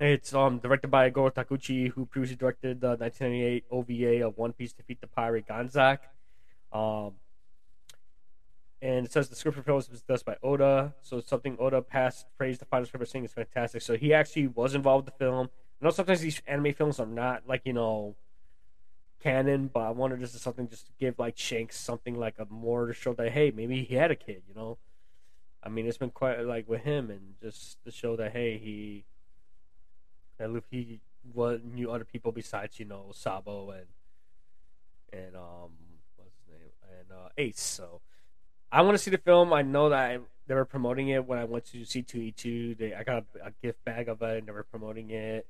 it's 0.01 0.33
um 0.33 0.59
directed 0.59 0.89
by 0.89 1.11
Goro 1.11 1.31
Taniguchi, 1.31 1.91
who 1.91 2.07
previously 2.07 2.37
directed 2.37 2.81
the 2.81 2.97
1998 2.97 3.65
OVA 3.71 4.27
of 4.27 4.39
One 4.39 4.53
Piece 4.53 4.73
Defeat 4.73 5.01
the 5.01 5.07
Pirate 5.07 5.47
Ganzack. 5.47 5.99
Um, 6.73 7.15
and 8.81 9.07
it 9.07 9.13
says 9.13 9.29
the 9.29 9.35
script 9.35 9.57
for 9.57 9.65
film 9.65 9.77
was 9.77 9.89
discussed 9.89 10.25
by 10.25 10.37
Oda, 10.43 10.95
so 11.03 11.19
it's 11.19 11.29
something 11.29 11.57
Oda 11.59 11.83
passed 11.83 12.27
praised 12.37 12.61
the 12.61 12.65
final 12.65 12.87
script 12.87 13.03
of 13.03 13.09
saying 13.09 13.25
is 13.25 13.33
fantastic. 13.33 13.83
So 13.83 13.97
he 13.97 14.15
actually 14.15 14.47
was 14.47 14.75
involved 14.75 15.07
with 15.07 15.15
the 15.15 15.25
film. 15.25 15.51
I 15.81 15.85
know 15.85 15.91
sometimes 15.91 16.21
these 16.21 16.41
anime 16.47 16.75
films 16.75 17.01
are 17.01 17.07
not 17.07 17.43
like 17.49 17.63
you 17.65 17.73
know 17.73 18.15
canon, 19.21 19.69
but 19.73 19.81
I 19.81 19.91
wanted 19.91 20.21
this 20.21 20.35
is 20.35 20.43
something 20.43 20.69
just 20.69 20.87
to 20.87 20.93
give 21.01 21.19
like 21.19 21.37
Shanks 21.37 21.77
something 21.77 22.15
like 22.15 22.35
a 22.39 22.47
more 22.49 22.87
to 22.87 22.93
show 22.95 23.15
that 23.15 23.33
hey 23.33 23.51
maybe 23.51 23.83
he 23.83 23.97
had 23.97 24.13
a 24.13 24.17
kid, 24.17 24.43
you 24.49 24.55
know. 24.55 24.79
I 25.61 25.69
mean 25.71 25.87
it's 25.87 25.99
been 25.99 26.11
quite 26.11 26.41
like 26.47 26.69
with 26.69 26.83
him 26.83 27.11
and 27.11 27.35
just 27.43 27.83
to 27.85 27.91
show 27.91 28.15
that 28.15 28.33
hey 28.33 28.59
he 28.59 29.05
that 30.39 30.63
he 30.71 31.01
was 31.35 31.61
knew 31.65 31.91
other 31.91 32.05
people 32.05 32.33
besides 32.33 32.79
you 32.79 32.87
know 32.87 33.11
Sabo 33.13 33.71
and 33.71 33.87
and 35.13 35.37
um 35.37 35.71
what's 36.17 36.35
his 36.37 36.49
name 36.49 36.71
and 36.99 37.19
uh, 37.19 37.29
Ace. 37.37 37.61
So 37.61 38.01
I 38.71 38.83
want 38.83 38.97
to 38.97 39.03
see 39.03 39.11
the 39.11 39.19
film. 39.19 39.53
I 39.53 39.63
know 39.63 39.89
that 39.91 39.99
I, 39.99 40.19
they 40.47 40.55
were 40.55 40.65
promoting 40.65 41.09
it 41.09 41.27
when 41.27 41.39
I 41.39 41.45
went 41.45 41.67
to 41.67 41.79
C2E2. 41.79 42.79
They 42.79 42.95
I 42.95 43.03
got 43.03 43.25
a, 43.43 43.49
a 43.49 43.53
gift 43.63 43.85
bag 43.85 44.09
of 44.09 44.23
it 44.23 44.39
and 44.39 44.47
they 44.47 44.53
were 44.53 44.65
promoting 44.65 45.11
it, 45.11 45.47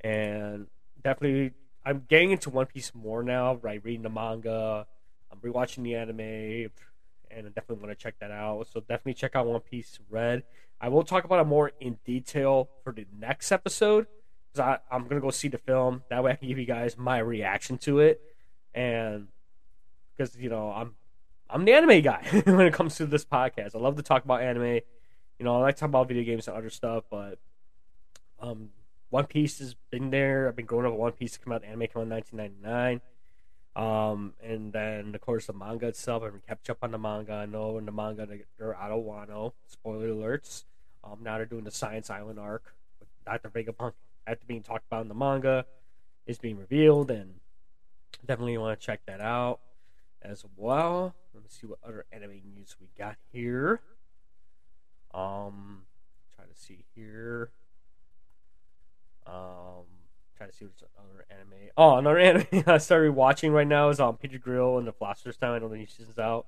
and 0.00 0.66
definitely 1.02 1.52
I'm 1.84 2.04
getting 2.08 2.32
into 2.32 2.50
One 2.50 2.66
Piece 2.66 2.92
more 2.94 3.22
now. 3.22 3.56
Right, 3.56 3.82
reading 3.82 4.02
the 4.02 4.10
manga, 4.10 4.86
I'm 5.30 5.38
rewatching 5.38 5.82
the 5.82 5.94
anime, 5.96 6.20
and 6.20 7.46
I 7.46 7.50
definitely 7.50 7.84
want 7.84 7.90
to 7.90 8.02
check 8.02 8.14
that 8.20 8.30
out. 8.30 8.68
So 8.72 8.80
definitely 8.80 9.14
check 9.14 9.34
out 9.34 9.46
One 9.46 9.60
Piece 9.60 9.98
Red. 10.10 10.44
I 10.80 10.88
will 10.88 11.02
talk 11.02 11.24
about 11.24 11.40
it 11.40 11.48
more 11.48 11.72
in 11.80 11.98
detail 12.04 12.68
for 12.84 12.92
the 12.92 13.04
next 13.18 13.50
episode 13.50 14.06
because 14.52 14.78
I'm 14.90 15.06
gonna 15.08 15.20
go 15.20 15.30
see 15.30 15.48
the 15.48 15.58
film. 15.58 16.02
That 16.10 16.22
way, 16.22 16.32
I 16.32 16.36
can 16.36 16.48
give 16.48 16.58
you 16.58 16.66
guys 16.66 16.96
my 16.96 17.18
reaction 17.18 17.78
to 17.78 18.00
it, 18.00 18.20
and 18.74 19.28
because 20.16 20.36
you 20.36 20.48
know 20.48 20.70
I'm 20.70 20.94
I'm 21.50 21.64
the 21.64 21.72
anime 21.72 22.02
guy 22.02 22.22
when 22.44 22.66
it 22.66 22.74
comes 22.74 22.96
to 22.96 23.06
this 23.06 23.24
podcast. 23.24 23.74
I 23.74 23.78
love 23.78 23.96
to 23.96 24.02
talk 24.02 24.24
about 24.24 24.42
anime. 24.42 24.80
You 25.38 25.44
know, 25.44 25.56
I 25.56 25.60
like 25.60 25.76
to 25.76 25.80
talk 25.80 25.88
about 25.88 26.08
video 26.08 26.24
games 26.24 26.48
and 26.48 26.56
other 26.56 26.70
stuff, 26.70 27.04
but 27.10 27.38
um, 28.40 28.70
One 29.10 29.26
Piece 29.26 29.58
has 29.60 29.74
been 29.90 30.10
there. 30.10 30.48
I've 30.48 30.56
been 30.56 30.66
growing 30.66 30.84
up 30.84 30.92
with 30.92 31.00
One 31.00 31.12
Piece. 31.12 31.38
Come 31.38 31.52
out, 31.52 31.64
anime 31.64 31.80
came 31.80 31.96
out 31.96 32.02
in 32.02 32.10
1999. 32.10 33.00
Um, 33.76 34.34
and 34.42 34.72
then 34.72 35.14
of 35.14 35.20
course 35.20 35.46
the 35.46 35.52
manga 35.52 35.86
itself. 35.86 36.24
I've 36.24 36.32
been 36.32 36.42
kept 36.46 36.68
up 36.68 36.78
on 36.82 36.90
the 36.90 36.98
manga. 36.98 37.34
I 37.34 37.46
know 37.46 37.78
in 37.78 37.86
the 37.86 37.92
manga 37.92 38.26
they're 38.58 38.76
out 38.76 38.90
of 38.90 39.04
Wano. 39.04 39.52
Spoiler 39.66 40.08
alerts. 40.08 40.64
Um, 41.04 41.18
now 41.22 41.36
they're 41.36 41.46
doing 41.46 41.64
the 41.64 41.70
Science 41.70 42.10
Island 42.10 42.40
arc 42.40 42.74
with 42.98 43.08
Dr. 43.24 43.50
Vegapunk 43.50 43.92
after 44.28 44.46
being 44.46 44.62
talked 44.62 44.86
about 44.86 45.02
in 45.02 45.08
the 45.08 45.14
manga 45.14 45.64
is 46.26 46.38
being 46.38 46.58
revealed, 46.58 47.10
and 47.10 47.34
definitely 48.26 48.58
want 48.58 48.78
to 48.78 48.86
check 48.86 49.00
that 49.06 49.20
out 49.20 49.60
as 50.22 50.44
well. 50.56 51.14
Let 51.34 51.42
me 51.42 51.48
see 51.50 51.66
what 51.66 51.78
other 51.84 52.04
anime 52.12 52.40
news 52.54 52.76
we 52.80 52.88
got 52.98 53.16
here. 53.32 53.80
Um, 55.14 55.82
try 56.36 56.44
to 56.44 56.54
see 56.60 56.84
here. 56.94 57.50
Um, 59.26 59.84
try 60.36 60.46
to 60.46 60.52
see 60.52 60.64
what's 60.64 60.82
other 60.98 61.26
anime. 61.30 61.70
Oh, 61.76 61.96
another 61.96 62.18
anime 62.52 62.64
I 62.66 62.78
started 62.78 63.12
watching 63.12 63.52
right 63.52 63.66
now 63.66 63.88
is 63.88 64.00
on 64.00 64.10
um, 64.10 64.16
Peter 64.16 64.38
Grill 64.38 64.78
and 64.78 64.86
the 64.86 64.92
Philosopher's 64.92 65.36
Stone. 65.36 65.54
I 65.54 65.58
know 65.58 65.68
the 65.68 65.76
new 65.76 65.86
season's 65.86 66.18
out, 66.18 66.46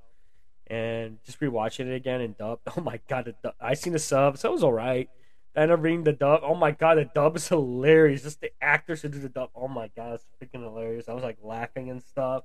and 0.67 1.19
just 1.25 1.41
rewatching 1.41 1.87
it 1.87 1.95
again 1.95 2.21
and 2.21 2.37
dub. 2.37 2.61
Oh 2.77 2.81
my 2.81 3.01
god, 3.09 3.35
the, 3.43 3.55
I 3.61 3.75
seen 3.75 3.93
the 3.93 3.99
sub, 3.99 4.39
so 4.39 4.51
it 4.51 4.53
was 4.53 4.65
alright. 4.65 5.09
I 5.13 5.20
ended 5.63 5.79
up 5.79 5.85
reading 5.85 6.05
the 6.05 6.13
dub. 6.13 6.41
Oh 6.43 6.55
my 6.55 6.71
god, 6.71 6.99
the 6.99 7.05
dub 7.05 7.37
is 7.37 7.49
hilarious. 7.49 8.23
Just 8.23 8.41
the 8.41 8.53
actors 8.61 9.03
who 9.03 9.09
do 9.09 9.19
the 9.19 9.29
dub. 9.29 9.51
Oh 9.55 9.69
my 9.69 9.91
god, 9.97 10.15
it's 10.15 10.27
freaking 10.41 10.63
hilarious. 10.63 11.09
I 11.09 11.13
was 11.13 11.23
like 11.23 11.39
laughing 11.43 11.91
and 11.91 12.03
stuff. 12.03 12.45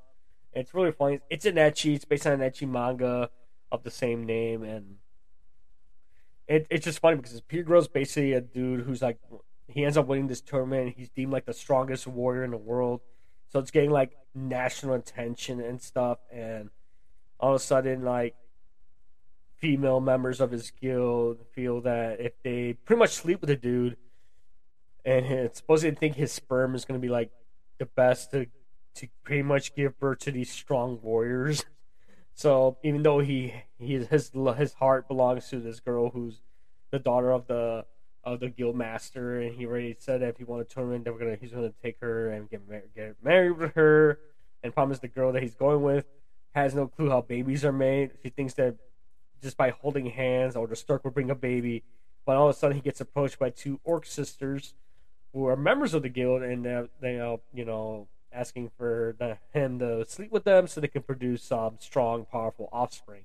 It's 0.53 0.73
really 0.73 0.91
funny. 0.91 1.19
It's 1.29 1.45
an 1.45 1.55
ecchi. 1.55 1.95
It's 1.95 2.05
based 2.05 2.25
on 2.25 2.41
an 2.41 2.49
ecchi 2.49 2.67
manga 2.67 3.29
of 3.71 3.83
the 3.83 3.91
same 3.91 4.25
name, 4.25 4.63
and 4.63 4.95
it, 6.47 6.67
it's 6.69 6.85
just 6.85 6.99
funny 6.99 7.17
because 7.17 7.39
Peter 7.41 7.63
Grill's 7.63 7.87
basically 7.87 8.33
a 8.33 8.41
dude 8.41 8.81
who's 8.81 9.01
like 9.01 9.17
he 9.67 9.83
ends 9.83 9.97
up 9.97 10.07
winning 10.07 10.27
this 10.27 10.41
tournament. 10.41 10.95
He's 10.97 11.09
deemed 11.09 11.31
like 11.31 11.45
the 11.45 11.53
strongest 11.53 12.07
warrior 12.07 12.43
in 12.43 12.51
the 12.51 12.57
world, 12.57 13.01
so 13.49 13.59
it's 13.59 13.71
getting 13.71 13.91
like 13.91 14.11
national 14.33 14.93
attention 14.93 15.59
and 15.59 15.81
stuff. 15.81 16.19
And 16.31 16.69
all 17.39 17.51
of 17.51 17.55
a 17.55 17.63
sudden, 17.63 18.03
like 18.03 18.35
female 19.57 19.99
members 19.99 20.41
of 20.41 20.51
his 20.51 20.71
guild 20.71 21.39
feel 21.53 21.81
that 21.81 22.19
if 22.19 22.33
they 22.43 22.73
pretty 22.73 22.99
much 22.99 23.11
sleep 23.11 23.41
with 23.41 23.49
a 23.49 23.55
dude, 23.55 23.97
and 25.03 25.25
it's 25.25 25.59
supposed 25.59 25.83
to 25.83 25.93
think 25.93 26.15
his 26.15 26.31
sperm 26.31 26.75
is 26.75 26.85
going 26.85 26.99
to 26.99 27.05
be 27.05 27.11
like 27.11 27.31
the 27.77 27.85
best 27.85 28.31
to 28.31 28.47
to 28.95 29.07
pretty 29.23 29.41
much 29.41 29.75
give 29.75 29.99
birth 29.99 30.19
to 30.19 30.31
these 30.31 30.49
strong 30.49 30.99
warriors. 31.01 31.65
So 32.37 32.77
even 32.83 33.01
though 33.01 33.19
he, 33.19 33.53
he 33.79 33.93
his 34.03 34.29
his 34.57 34.73
heart 34.73 35.07
belongs 35.07 35.47
to 35.51 35.61
this 35.61 35.79
girl 35.79 36.09
who's 36.09 36.41
the 36.91 36.99
daughter 36.99 37.31
of 37.31 37.47
the 37.47 37.85
of 38.25 38.41
the 38.41 38.49
guild 38.49 38.75
master, 38.75 39.39
and 39.39 39.55
he 39.55 39.65
already 39.65 39.95
said 39.97 40.19
that 40.19 40.31
if 40.31 40.37
he 40.37 40.43
won 40.43 40.59
a 40.59 40.65
tournament, 40.65 41.05
that 41.05 41.13
we're 41.13 41.19
gonna 41.19 41.37
he's 41.39 41.53
gonna 41.53 41.71
take 41.81 41.97
her 42.01 42.31
and 42.31 42.49
get 42.49 42.67
mar- 42.67 42.83
get 42.93 43.15
married 43.23 43.57
with 43.57 43.73
her, 43.75 44.19
and 44.63 44.73
promise 44.73 44.99
the 44.99 45.07
girl 45.07 45.31
that 45.31 45.43
he's 45.43 45.55
going 45.55 45.81
with 45.81 46.05
has 46.53 46.75
no 46.75 46.87
clue 46.87 47.09
how 47.09 47.21
babies 47.21 47.63
are 47.63 47.71
made. 47.71 48.11
She 48.21 48.29
thinks 48.29 48.53
that 48.55 48.75
just 49.41 49.57
by 49.57 49.71
holding 49.71 50.07
hands 50.07 50.55
or 50.55 50.67
the 50.67 50.75
stork 50.75 51.03
will 51.03 51.11
bring 51.11 51.29
a 51.29 51.35
baby, 51.35 51.83
but 52.25 52.35
all 52.35 52.49
of 52.49 52.55
a 52.55 52.57
sudden 52.57 52.75
he 52.75 52.81
gets 52.81 53.01
approached 53.01 53.39
by 53.39 53.49
two 53.49 53.79
orc 53.83 54.05
sisters 54.05 54.73
who 55.33 55.45
are 55.47 55.55
members 55.57 55.93
of 55.93 56.01
the 56.01 56.09
guild, 56.09 56.41
and 56.41 56.65
they 56.65 56.87
they 57.01 57.19
uh, 57.19 57.37
you 57.53 57.65
know 57.65 58.07
asking 58.31 58.71
for 58.77 59.15
the, 59.19 59.37
him 59.53 59.79
to 59.79 60.05
sleep 60.05 60.31
with 60.31 60.43
them 60.43 60.67
so 60.67 60.81
they 60.81 60.87
can 60.87 61.01
produce 61.01 61.51
um, 61.51 61.75
strong, 61.79 62.25
powerful 62.25 62.69
offspring. 62.71 63.23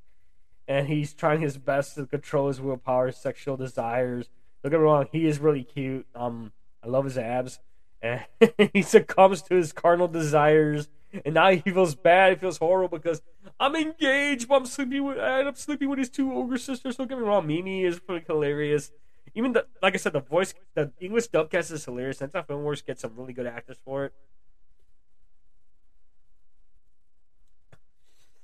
And 0.69 0.87
he's 0.87 1.13
trying 1.13 1.41
his 1.41 1.57
best 1.59 1.97
to 1.97 2.07
control 2.07 2.49
his 2.49 2.61
willpower, 2.61 3.09
his 3.09 3.17
sexual 3.17 3.57
desires. 3.57 4.29
Don't 4.63 4.71
get 4.71 4.79
me 4.79 4.85
wrong, 4.85 5.09
he 5.11 5.27
is 5.27 5.39
really 5.39 5.65
cute. 5.65 6.07
Um, 6.15 6.53
I 6.83 6.89
love 6.89 7.05
his 7.05 7.19
abs, 7.19 7.59
and 8.03 8.25
he 8.73 8.83
succumbs 8.83 9.43
to 9.43 9.55
his 9.55 9.73
carnal 9.73 10.09
desires. 10.09 10.89
And 11.25 11.35
now 11.35 11.51
he 11.51 11.59
feels 11.59 11.95
bad. 11.95 12.35
He 12.35 12.39
feels 12.39 12.59
horrible 12.59 12.99
because 12.99 13.21
I'm 13.59 13.75
engaged, 13.75 14.49
but 14.49 14.57
I'm 14.57 14.67
sleeping 14.67 15.05
with. 15.05 15.19
I 15.19 15.43
up 15.43 15.57
sleeping 15.57 15.89
with 15.89 15.99
his 15.99 16.09
two 16.09 16.33
ogre 16.33 16.57
sisters. 16.59 16.97
Don't 16.97 17.09
get 17.09 17.19
me 17.19 17.25
wrong, 17.25 17.47
Mimi 17.47 17.85
is 17.85 17.99
pretty 17.99 18.25
hilarious. 18.27 18.93
Even 19.35 19.53
the, 19.53 19.67
like 19.83 19.95
I 19.95 19.97
said, 19.97 20.13
the 20.13 20.21
voice, 20.21 20.55
the 20.75 20.93
English 21.01 21.29
dubcast 21.29 21.73
is 21.73 21.85
hilarious. 21.85 22.19
Sentai 22.19 22.47
Filmworks 22.47 22.85
gets 22.85 23.03
some 23.03 23.15
really 23.17 23.33
good 23.33 23.47
actors 23.47 23.79
for 23.85 24.07
it. 24.07 24.13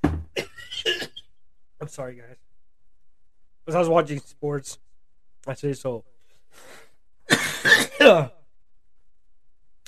I'm 1.80 1.88
sorry, 1.88 2.16
guys. 2.16 2.36
Because 3.64 3.76
I 3.76 3.78
was 3.80 3.88
watching 3.88 4.20
sports. 4.20 4.78
I 5.46 5.54
say 5.54 5.72
so. 5.72 6.04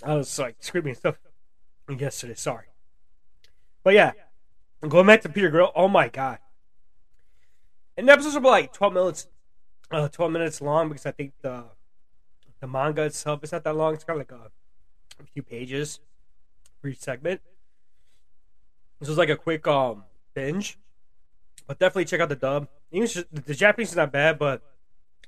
I 0.03 0.15
was 0.15 0.39
like 0.39 0.57
screaming 0.61 0.95
stuff 0.95 1.17
yesterday. 1.97 2.35
Sorry. 2.35 2.67
But 3.83 3.95
yeah, 3.95 4.13
going 4.87 5.07
back 5.07 5.23
to 5.23 5.29
Peter 5.29 5.49
Grill. 5.49 5.73
Oh 5.75 5.89
my 5.89 6.09
god. 6.09 6.39
And 7.97 8.09
the 8.09 8.13
episodes 8.13 8.37
are 8.37 8.41
like 8.41 8.73
12 8.73 8.93
minutes, 8.93 9.29
uh, 9.91 10.09
12 10.09 10.33
minutes 10.33 10.61
long 10.61 10.89
because 10.89 11.07
I 11.07 11.13
think 11.13 11.33
the 11.43 11.65
the 12.61 12.67
manga 12.67 13.03
itself 13.03 13.43
is 13.45 13.53
not 13.53 13.65
that 13.65 13.77
long. 13.77 13.95
It's 13.95 14.05
got 14.05 14.19
like 14.19 14.33
a, 14.33 14.51
a 15.21 15.25
few 15.33 15.43
pages 15.43 16.01
for 16.81 16.89
each 16.89 16.99
segment. 16.99 17.41
This 18.99 19.09
was 19.09 19.19
like 19.19 19.29
a 19.29 19.37
quick 19.37 19.67
um 19.67 20.05
binge. 20.35 20.79
But 21.67 21.79
definitely 21.79 22.07
check 22.07 22.21
out 22.21 22.31
the 22.31 22.37
dub. 22.37 22.69
English, 22.91 23.15
the 23.31 23.55
Japanese 23.55 23.91
is 23.91 23.97
not 23.97 24.11
bad, 24.11 24.39
but 24.39 24.63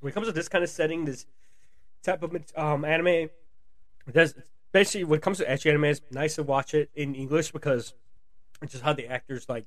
when 0.00 0.10
it 0.10 0.14
comes 0.14 0.26
to 0.26 0.32
this 0.32 0.48
kind 0.48 0.64
of 0.64 0.70
setting, 0.70 1.04
this 1.04 1.26
type 2.02 2.22
of 2.22 2.34
um, 2.56 2.84
anime, 2.84 3.28
there's 4.06 4.34
basically 4.72 5.04
when 5.04 5.18
it 5.18 5.22
comes 5.22 5.38
to 5.38 5.44
ecchi 5.44 5.70
anime, 5.70 5.84
it's 5.84 6.00
nice 6.10 6.36
to 6.36 6.42
watch 6.42 6.74
it 6.74 6.90
in 6.94 7.14
English 7.14 7.52
because 7.52 7.94
it's 8.62 8.72
just 8.72 8.84
how 8.84 8.92
the 8.92 9.06
actors 9.06 9.48
like 9.48 9.66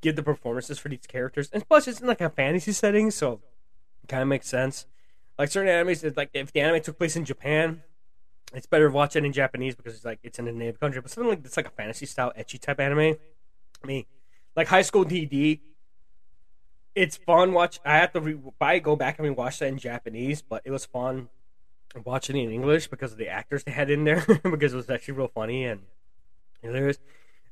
give 0.00 0.16
the 0.16 0.22
performances 0.22 0.78
for 0.78 0.88
these 0.88 1.06
characters, 1.06 1.50
and 1.52 1.66
plus 1.68 1.86
it's 1.88 2.00
in 2.00 2.06
like 2.06 2.20
a 2.20 2.30
fantasy 2.30 2.72
setting, 2.72 3.10
so 3.10 3.40
it 4.02 4.08
kind 4.08 4.22
of 4.22 4.28
makes 4.28 4.48
sense. 4.48 4.86
Like 5.38 5.50
certain 5.50 5.70
animes, 5.70 6.16
like 6.16 6.30
if 6.34 6.52
the 6.52 6.60
anime 6.60 6.82
took 6.82 6.98
place 6.98 7.16
in 7.16 7.24
Japan, 7.24 7.82
it's 8.54 8.66
better 8.66 8.88
to 8.88 8.94
watch 8.94 9.16
it 9.16 9.24
in 9.24 9.32
Japanese 9.32 9.74
because 9.74 9.94
it's 9.94 10.04
like 10.04 10.18
it's 10.22 10.38
in 10.38 10.48
a 10.48 10.52
native 10.52 10.80
country. 10.80 11.00
But 11.00 11.10
something 11.10 11.30
like 11.30 11.40
it's 11.44 11.56
like 11.56 11.66
a 11.66 11.70
fantasy 11.70 12.06
style 12.06 12.32
ecchi 12.38 12.60
type 12.60 12.80
anime. 12.80 13.16
I 13.82 13.86
mean, 13.86 14.04
like 14.56 14.68
High 14.68 14.82
School 14.82 15.04
DD, 15.04 15.60
it's 16.94 17.16
fun 17.16 17.52
watch. 17.52 17.80
I 17.84 17.98
have 17.98 18.12
to 18.12 18.20
re- 18.20 18.80
go 18.80 18.96
back 18.96 19.18
and 19.18 19.36
rewatch 19.36 19.58
that 19.58 19.68
in 19.68 19.78
Japanese, 19.78 20.42
but 20.42 20.62
it 20.64 20.70
was 20.70 20.84
fun 20.84 21.28
watching 22.04 22.36
it 22.36 22.44
in 22.44 22.52
English 22.52 22.88
because 22.88 23.12
of 23.12 23.18
the 23.18 23.28
actors 23.28 23.64
they 23.64 23.72
had 23.72 23.90
in 23.90 24.04
there 24.04 24.24
because 24.42 24.72
it 24.72 24.76
was 24.76 24.90
actually 24.90 25.14
real 25.14 25.28
funny 25.28 25.64
and 25.64 25.82
hilarious. 26.62 26.98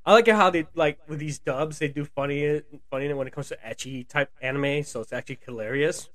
I 0.06 0.12
like 0.12 0.28
how 0.28 0.50
they 0.50 0.66
like 0.74 0.98
with 1.08 1.18
these 1.18 1.38
dubs 1.38 1.78
they 1.78 1.88
do 1.88 2.04
funny 2.04 2.62
funny 2.90 3.12
when 3.12 3.26
it 3.26 3.32
comes 3.32 3.48
to 3.48 3.58
ecchi 3.58 4.08
type 4.08 4.30
anime, 4.40 4.82
so 4.84 5.00
it's 5.00 5.12
actually 5.12 5.38
hilarious. 5.44 6.08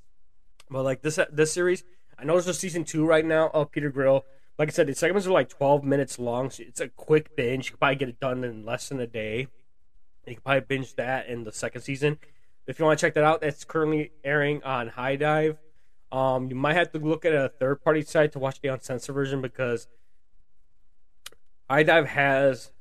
But 0.69 0.83
like 0.83 1.01
this 1.01 1.19
this 1.31 1.53
series, 1.53 1.83
I 2.17 2.23
know 2.23 2.33
there's 2.33 2.47
a 2.47 2.53
season 2.53 2.85
two 2.85 3.05
right 3.05 3.25
now 3.25 3.49
of 3.53 3.71
Peter 3.71 3.89
Grill. 3.89 4.25
Like 4.57 4.69
I 4.69 4.71
said, 4.71 4.87
the 4.87 4.95
segments 4.95 5.27
are 5.27 5.31
like 5.31 5.49
12 5.49 5.83
minutes 5.83 6.19
long, 6.19 6.51
so 6.51 6.63
it's 6.63 6.79
a 6.79 6.87
quick 6.87 7.35
binge. 7.35 7.65
You 7.65 7.71
can 7.71 7.79
probably 7.79 7.95
get 7.95 8.09
it 8.09 8.19
done 8.19 8.43
in 8.43 8.65
less 8.65 8.89
than 8.89 8.99
a 8.99 9.07
day. 9.07 9.47
You 10.25 10.35
can 10.35 10.41
probably 10.43 10.61
binge 10.61 10.95
that 10.95 11.27
in 11.27 11.43
the 11.43 11.51
second 11.51 11.81
season. 11.81 12.19
If 12.65 12.79
you 12.79 12.85
want 12.85 12.99
to 12.99 13.05
check 13.05 13.15
that 13.15 13.23
out, 13.23 13.41
that's 13.41 13.65
currently 13.65 14.11
airing 14.23 14.63
on 14.63 14.89
HIDIVE. 14.89 15.57
Um, 16.13 16.47
you 16.47 16.55
might 16.55 16.75
have 16.75 16.91
to 16.91 16.99
look 16.99 17.25
at 17.25 17.33
a 17.33 17.49
third 17.49 17.83
party 17.83 18.03
site 18.03 18.33
to 18.33 18.39
watch 18.39 18.61
the 18.61 18.67
uncensored 18.67 19.15
version 19.15 19.41
because 19.41 19.87
HIDIVE 21.71 22.05
has 22.05 22.71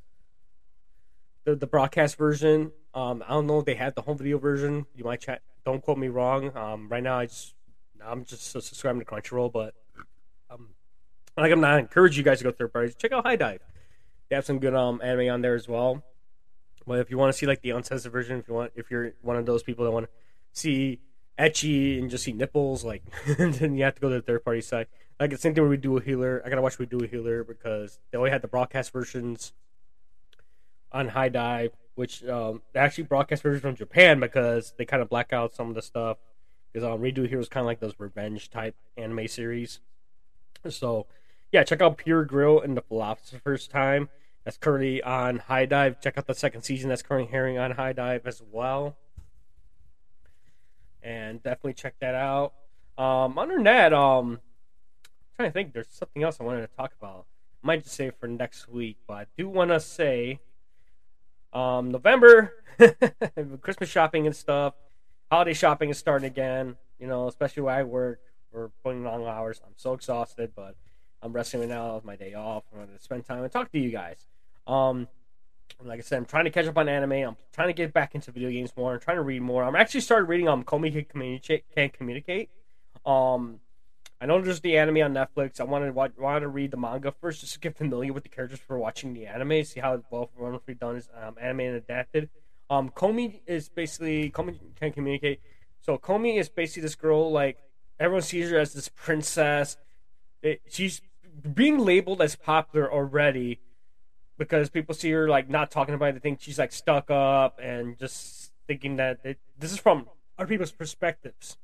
the, 1.44 1.56
the 1.56 1.66
broadcast 1.66 2.18
version. 2.18 2.72
Um, 2.92 3.24
I 3.26 3.30
don't 3.30 3.46
know 3.46 3.60
if 3.60 3.64
they 3.64 3.74
have 3.74 3.94
the 3.94 4.02
home 4.02 4.18
video 4.18 4.36
version. 4.36 4.84
You 4.94 5.04
might 5.04 5.22
chat. 5.22 5.40
Don't 5.64 5.82
quote 5.82 5.96
me 5.96 6.08
wrong. 6.08 6.54
Um, 6.54 6.90
right 6.90 7.02
now, 7.02 7.18
I 7.20 7.24
just 7.24 7.54
I'm 8.04 8.26
just 8.26 8.50
subscribing 8.50 9.00
to 9.00 9.06
Crunchyroll, 9.06 9.50
but 9.50 9.74
um, 10.50 10.68
like 11.34 11.50
I'm 11.50 11.60
not 11.62 11.78
encourage 11.78 12.18
you 12.18 12.22
guys 12.22 12.38
to 12.38 12.44
go 12.44 12.52
third 12.52 12.70
parties. 12.70 12.94
Check 12.96 13.12
out 13.12 13.24
HIDIVE. 13.24 13.60
They 14.28 14.36
have 14.36 14.44
some 14.44 14.58
good 14.58 14.74
um 14.74 15.00
anime 15.02 15.32
on 15.32 15.40
there 15.40 15.54
as 15.54 15.66
well. 15.66 16.04
But 16.86 16.98
if 16.98 17.10
you 17.10 17.16
want 17.16 17.32
to 17.32 17.38
see 17.38 17.46
like 17.46 17.62
the 17.62 17.70
uncensored 17.70 18.12
version, 18.12 18.40
if 18.40 18.48
you 18.48 18.52
want, 18.52 18.72
if 18.74 18.90
you're 18.90 19.14
one 19.22 19.36
of 19.36 19.46
those 19.46 19.62
people 19.62 19.86
that 19.86 19.90
want 19.90 20.04
to 20.04 20.12
see 20.52 21.00
ecchi 21.38 21.98
and 21.98 22.10
just 22.10 22.24
see 22.24 22.32
nipples, 22.32 22.84
like 22.84 23.02
then 23.38 23.76
you 23.76 23.84
have 23.84 23.94
to 23.94 24.00
go 24.00 24.08
to 24.08 24.16
the 24.16 24.22
third 24.22 24.44
party 24.44 24.60
side. 24.60 24.86
Like 25.20 25.30
the 25.30 25.38
same 25.38 25.54
thing 25.54 25.68
with 25.68 25.80
Redo 25.80 25.96
of 25.96 26.04
Healer. 26.04 26.42
I 26.44 26.48
gotta 26.48 26.62
watch 26.62 26.78
Redo 26.78 27.02
of 27.02 27.10
Healer 27.10 27.44
because 27.44 27.98
they 28.10 28.18
only 28.18 28.30
had 28.30 28.42
the 28.42 28.48
broadcast 28.48 28.92
versions 28.92 29.52
on 30.92 31.08
HIDIVE, 31.08 31.72
which 31.94 32.24
um, 32.24 32.62
they 32.72 32.80
actually 32.80 33.04
broadcast 33.04 33.42
versions 33.42 33.62
from 33.62 33.76
Japan 33.76 34.20
because 34.20 34.74
they 34.76 34.84
kind 34.84 35.02
of 35.02 35.08
black 35.08 35.32
out 35.32 35.54
some 35.54 35.68
of 35.68 35.74
the 35.74 35.82
stuff. 35.82 36.18
Because 36.72 36.86
um, 36.86 37.00
Redo 37.00 37.28
Here 37.28 37.38
was 37.38 37.48
kind 37.48 37.62
of 37.62 37.66
like 37.66 37.80
those 37.80 37.94
revenge 37.98 38.50
type 38.50 38.74
anime 38.96 39.28
series. 39.28 39.80
So, 40.68 41.06
yeah, 41.50 41.64
check 41.64 41.82
out 41.82 41.98
Peter 41.98 42.24
Grill 42.24 42.60
and 42.60 42.76
the 42.76 42.82
Philosopher's 42.82 43.68
Time. 43.68 44.08
That's 44.44 44.56
currently 44.56 45.02
on 45.02 45.38
HIDIVE. 45.48 46.00
Check 46.00 46.18
out 46.18 46.26
the 46.26 46.34
second 46.34 46.62
season 46.62 46.88
that's 46.88 47.02
currently 47.02 47.32
airing 47.34 47.58
on 47.58 47.72
HIDIVE 47.72 48.26
as 48.26 48.42
well. 48.50 48.96
And 51.02 51.42
definitely 51.42 51.74
check 51.74 51.94
that 52.00 52.14
out. 52.14 52.52
Um, 52.96 53.38
other 53.38 53.62
that, 53.62 53.92
um, 53.92 54.32
I'm 54.32 55.36
trying 55.36 55.48
to 55.48 55.52
think, 55.52 55.72
there's 55.72 55.88
something 55.90 56.22
else 56.22 56.38
I 56.40 56.44
wanted 56.44 56.60
to 56.60 56.76
talk 56.76 56.92
about. 57.00 57.26
I 57.62 57.66
might 57.66 57.82
just 57.82 57.96
say 57.96 58.10
for 58.10 58.28
next 58.28 58.68
week, 58.68 58.98
but 59.06 59.14
I 59.14 59.26
do 59.36 59.48
want 59.48 59.70
to 59.70 59.80
say 59.80 60.40
um, 61.52 61.90
November, 61.90 62.52
Christmas 63.60 63.88
shopping 63.88 64.26
and 64.26 64.34
stuff. 64.34 64.74
Holiday 65.30 65.54
shopping 65.54 65.90
is 65.90 65.98
starting 65.98 66.26
again. 66.26 66.76
You 66.98 67.06
know, 67.06 67.26
especially 67.26 67.64
where 67.64 67.74
I 67.74 67.82
work. 67.82 68.20
We're 68.52 68.68
putting 68.84 69.02
long 69.02 69.26
hours. 69.26 69.60
I'm 69.64 69.72
so 69.76 69.94
exhausted, 69.94 70.52
but 70.54 70.76
I'm 71.22 71.32
resting 71.32 71.60
right 71.60 71.68
now. 71.68 71.96
It's 71.96 72.04
my 72.04 72.16
day 72.16 72.34
off. 72.34 72.64
I'm 72.72 72.78
going 72.78 72.96
to 72.96 73.02
spend 73.02 73.24
time 73.24 73.42
and 73.42 73.50
talk 73.50 73.72
to 73.72 73.78
you 73.78 73.90
guys. 73.90 74.26
Um, 74.66 75.08
like 75.84 75.98
I 75.98 76.02
said, 76.02 76.18
I'm 76.18 76.24
trying 76.24 76.44
to 76.44 76.50
catch 76.50 76.66
up 76.66 76.76
on 76.78 76.88
anime. 76.88 77.12
I'm 77.12 77.36
trying 77.52 77.68
to 77.68 77.72
get 77.72 77.92
back 77.92 78.14
into 78.14 78.30
video 78.30 78.50
games 78.50 78.72
more. 78.76 78.94
I'm 78.94 79.00
trying 79.00 79.16
to 79.16 79.22
read 79.22 79.42
more. 79.42 79.64
I'm 79.64 79.76
actually 79.76 80.00
started 80.00 80.26
reading 80.26 80.48
um 80.48 80.64
Komi 80.64 80.92
Can 80.92 81.04
Communicate. 81.04 81.64
Can 81.74 81.90
Communicate. 81.90 82.50
Um, 83.04 83.60
I 84.20 84.26
know 84.26 84.40
there's 84.40 84.60
the 84.60 84.78
anime 84.78 84.98
on 84.98 85.14
Netflix. 85.14 85.60
I 85.60 85.64
wanted 85.64 85.94
wanted 85.94 86.40
to 86.40 86.48
read 86.48 86.70
the 86.70 86.76
manga 86.76 87.10
first 87.10 87.40
just 87.40 87.54
to 87.54 87.58
get 87.58 87.76
familiar 87.76 88.12
with 88.12 88.22
the 88.22 88.28
characters 88.28 88.60
for 88.60 88.78
watching 88.78 89.14
the 89.14 89.26
anime, 89.26 89.64
see 89.64 89.80
how 89.80 90.00
well 90.10 90.30
wonderfully 90.38 90.74
done 90.74 90.94
is 90.94 91.08
um, 91.20 91.34
anime 91.40 91.60
and 91.60 91.76
adapted. 91.76 92.30
Um, 92.70 92.88
Komi 92.90 93.40
is 93.46 93.68
basically 93.68 94.30
Komi 94.30 94.58
can 94.78 94.92
communicate. 94.92 95.40
So 95.80 95.98
Komi 95.98 96.38
is 96.38 96.48
basically 96.48 96.82
this 96.82 96.94
girl 96.94 97.32
like 97.32 97.58
everyone 97.98 98.22
sees 98.22 98.48
her 98.50 98.58
as 98.58 98.72
this 98.72 98.88
princess. 98.88 99.76
It, 100.40 100.62
she's 100.70 101.02
being 101.54 101.78
labeled 101.78 102.22
as 102.22 102.36
popular 102.36 102.92
already 102.92 103.58
because 104.38 104.70
people 104.70 104.94
see 104.94 105.10
her 105.10 105.28
like 105.28 105.48
not 105.48 105.70
talking 105.70 105.94
about 105.94 106.10
it. 106.10 106.12
They 106.14 106.20
think 106.20 106.40
she's 106.40 106.58
like 106.58 106.72
stuck 106.72 107.10
up 107.10 107.58
and 107.62 107.98
just 107.98 108.52
thinking 108.66 108.96
that 108.96 109.20
it, 109.24 109.38
this 109.58 109.72
is 109.72 109.78
from 109.78 110.08
other 110.38 110.48
people's 110.48 110.72
perspectives. 110.72 111.56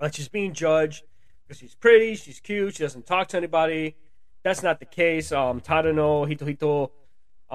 Like 0.00 0.14
she's 0.14 0.28
being 0.28 0.52
judged 0.52 1.04
because 1.42 1.60
she's 1.60 1.74
pretty, 1.74 2.14
she's 2.14 2.40
cute, 2.40 2.76
she 2.76 2.82
doesn't 2.82 3.06
talk 3.06 3.28
to 3.28 3.36
anybody. 3.36 3.96
That's 4.42 4.62
not 4.62 4.78
the 4.78 4.86
case. 4.86 5.32
Um, 5.32 5.60
Tadano 5.60 6.28
Hitohito 6.28 6.90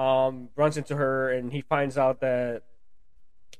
um, 0.00 0.48
runs 0.56 0.76
into 0.76 0.96
her 0.96 1.30
and 1.30 1.52
he 1.52 1.60
finds 1.60 1.96
out 1.96 2.20
that 2.20 2.62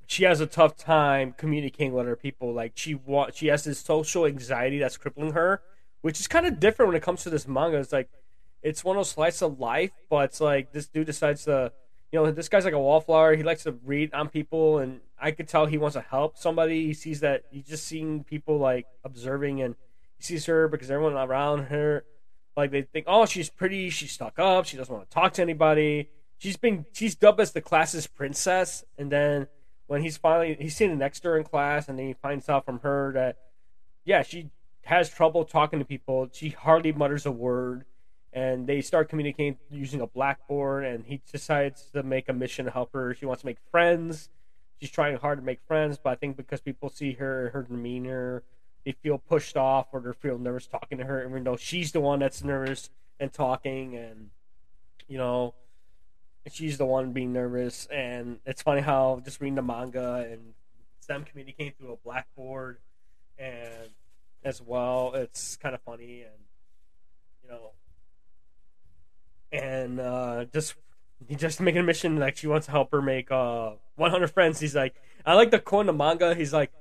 she 0.07 0.25
has 0.25 0.41
a 0.41 0.47
tough 0.47 0.77
time 0.77 1.35
communicating 1.37 1.93
with 1.93 2.05
other 2.05 2.17
people. 2.17 2.53
Like 2.53 2.73
she 2.75 2.95
wa- 2.95 3.31
she 3.33 3.47
has 3.47 3.63
this 3.63 3.79
social 3.79 4.27
anxiety 4.27 4.79
that's 4.79 4.97
crippling 4.97 5.33
her, 5.33 5.63
which 6.01 6.19
is 6.19 6.27
kind 6.27 6.47
of 6.47 6.59
different 6.59 6.89
when 6.89 6.97
it 6.97 7.03
comes 7.03 7.23
to 7.23 7.31
this 7.31 7.47
manga. 7.47 7.79
It's 7.79 7.93
like 7.93 8.09
it's 8.63 8.85
one 8.85 8.97
of 8.97 9.01
those 9.01 9.11
slices 9.11 9.43
of 9.43 9.59
life, 9.59 9.93
but 10.09 10.27
it's 10.27 10.41
like 10.41 10.73
this 10.73 10.89
dude 10.89 11.07
decides 11.07 11.45
to, 11.45 11.73
you 12.13 12.19
know, 12.19 12.31
this 12.31 12.49
guy's 12.49 12.65
like 12.65 12.75
a 12.75 12.79
wallflower. 12.79 13.35
He 13.35 13.43
likes 13.43 13.63
to 13.65 13.73
read 13.85 14.13
on 14.13 14.29
people, 14.29 14.79
and 14.79 15.01
I 15.21 15.31
could 15.31 15.49
tell 15.49 15.67
he 15.67 15.79
wants 15.79 15.95
to 15.95 16.01
help 16.01 16.37
somebody. 16.37 16.87
He 16.87 16.95
sees 16.95 17.21
that 17.21 17.45
he's 17.51 17.67
just 17.67 17.85
seeing 17.87 18.25
people 18.25 18.59
like 18.59 18.87
observing 19.05 19.63
and 19.63 19.77
he 20.17 20.25
sees 20.25 20.47
her 20.47 20.69
because 20.69 20.91
everyone 20.91 21.15
around 21.15 21.65
her, 21.67 22.05
like 22.57 22.71
they 22.71 22.83
think, 22.83 23.07
oh, 23.09 23.27
she's 23.27 23.49
pretty, 23.49 23.91
she's 23.91 24.13
stuck 24.13 24.39
up, 24.39 24.67
she 24.67 24.77
doesn't 24.77 24.95
want 24.95 25.09
to 25.09 25.15
talk 25.15 25.33
to 25.35 25.43
anybody. 25.43 26.11
She's 26.39 26.57
been 26.57 26.87
she's 26.93 27.15
dubbed 27.15 27.41
as 27.41 27.53
the 27.53 27.61
class's 27.61 28.07
princess, 28.07 28.85
and 28.99 29.11
then 29.11 29.47
when 29.87 30.03
he's 30.03 30.17
finally 30.17 30.57
he's 30.59 30.77
sitting 30.77 30.99
next 30.99 31.21
to 31.21 31.29
her 31.29 31.39
in 31.39 31.45
class, 31.45 31.89
and 31.89 31.99
then 31.99 32.07
he 32.07 32.13
finds 32.15 32.49
out 32.49 32.65
from 32.65 32.81
her 32.81 33.13
that 33.15 33.37
yeah, 34.05 34.23
she 34.23 34.51
has 34.85 35.11
trouble 35.11 35.45
talking 35.45 35.79
to 35.79 35.85
people. 35.85 36.29
She 36.33 36.51
hardly 36.51 36.93
mutters 36.93 37.27
a 37.27 37.31
word, 37.31 37.85
and 38.33 38.67
they 38.67 38.81
start 38.81 39.09
communicating 39.09 39.59
using 39.71 40.01
a 40.01 40.07
blackboard. 40.07 40.85
And 40.85 41.05
he 41.05 41.21
decides 41.31 41.91
to 41.93 42.03
make 42.03 42.29
a 42.29 42.33
mission 42.33 42.65
to 42.65 42.71
help 42.71 42.93
her. 42.93 43.15
She 43.15 43.27
wants 43.27 43.43
to 43.43 43.47
make 43.47 43.59
friends. 43.71 44.29
She's 44.81 44.91
trying 44.91 45.17
hard 45.17 45.39
to 45.39 45.45
make 45.45 45.61
friends, 45.67 45.99
but 46.03 46.11
I 46.11 46.15
think 46.15 46.37
because 46.37 46.61
people 46.61 46.89
see 46.89 47.13
her 47.15 47.51
her 47.51 47.63
demeanor 47.63 48.43
they 48.85 48.93
feel 48.93 49.19
pushed 49.19 49.57
off 49.57 49.89
or 49.93 50.01
they 50.01 50.13
feel 50.13 50.39
nervous 50.39 50.67
talking 50.67 50.99
to 50.99 51.05
her, 51.05 51.27
even 51.29 51.45
though 51.45 51.57
she's 51.57 51.93
the 51.93 52.01
one 52.01 52.21
that's 52.21 52.43
nervous 52.43 52.91
and 53.19 53.33
talking, 53.33 53.95
and 53.97 54.31
you 55.07 55.19
know, 55.19 55.55
she's 56.51 56.79
the 56.79 56.87
one 56.87 57.13
being 57.13 57.33
nervous. 57.33 57.87
And 57.87 58.39
it's 58.47 58.63
funny 58.63 58.81
how 58.81 59.21
just 59.25 59.41
reading 59.41 59.57
the 59.57 59.63
manga 59.63 60.27
and 60.31 60.55
them 61.07 61.25
communicating 61.25 61.73
through 61.73 61.93
a 61.93 61.97
blackboard, 61.97 62.79
and 63.37 63.91
as 64.45 64.63
well, 64.63 65.13
it's 65.15 65.57
kind 65.57 65.75
of 65.75 65.83
funny, 65.83 66.23
and 66.23 66.45
you 67.43 67.51
know, 67.51 67.73
and 69.53 70.01
uh, 70.01 70.45
just 70.53 70.75
he 71.29 71.37
just 71.37 71.61
making 71.61 71.81
a 71.81 71.85
mission 71.85 72.19
like 72.19 72.37
she 72.37 72.47
wants 72.47 72.67
to 72.67 72.73
help 72.73 72.91
her 72.93 73.03
make 73.03 73.31
uh 73.31 73.73
100 73.97 74.29
friends. 74.29 74.61
He's 74.61 74.75
like, 74.75 74.95
I 75.25 75.35
like 75.35 75.51
the 75.51 75.59
quote 75.59 75.83
in 75.83 75.87
the 75.87 75.93
manga. 75.93 76.35
He's 76.35 76.53
like, 76.53 76.73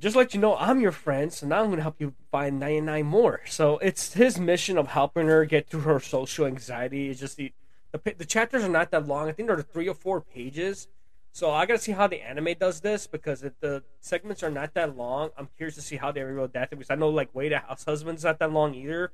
just 0.00 0.16
let 0.16 0.32
you 0.32 0.40
know 0.40 0.56
I'm 0.56 0.80
your 0.80 0.92
friend, 0.92 1.32
so 1.32 1.46
now 1.46 1.62
I'm 1.62 1.76
to 1.76 1.82
help 1.82 2.00
you 2.00 2.14
find 2.30 2.58
99 2.58 3.04
more. 3.04 3.40
So 3.46 3.78
it's 3.78 4.14
his 4.14 4.38
mission 4.38 4.78
of 4.78 4.88
helping 4.88 5.26
her 5.26 5.44
get 5.44 5.68
through 5.68 5.80
her 5.80 6.00
social 6.00 6.46
anxiety. 6.46 7.10
It's 7.10 7.20
just 7.20 7.36
the, 7.36 7.52
the, 7.92 8.14
the 8.16 8.24
chapters 8.24 8.64
are 8.64 8.68
not 8.68 8.90
that 8.92 9.06
long. 9.06 9.28
I 9.28 9.32
think 9.32 9.48
they're 9.48 9.60
three 9.60 9.88
or 9.88 9.94
four 9.94 10.22
pages. 10.22 10.88
So 11.32 11.50
I 11.50 11.66
got 11.66 11.74
to 11.74 11.78
see 11.78 11.92
how 11.92 12.06
the 12.06 12.22
anime 12.22 12.54
does 12.58 12.80
this 12.80 13.06
because 13.06 13.42
the 13.42 13.84
segments 14.00 14.42
are 14.42 14.50
not 14.50 14.74
that 14.74 14.96
long, 14.96 15.30
I'm 15.36 15.48
curious 15.56 15.76
to 15.76 15.82
see 15.82 15.96
how 15.96 16.10
they 16.10 16.22
adapt 16.22 16.72
it. 16.72 16.76
Because 16.76 16.90
I 16.90 16.96
know 16.96 17.10
like 17.10 17.34
Way 17.34 17.50
to 17.50 17.58
House 17.58 17.84
Husband's 17.84 18.24
not 18.24 18.38
that 18.38 18.50
long 18.50 18.74
either. 18.74 19.12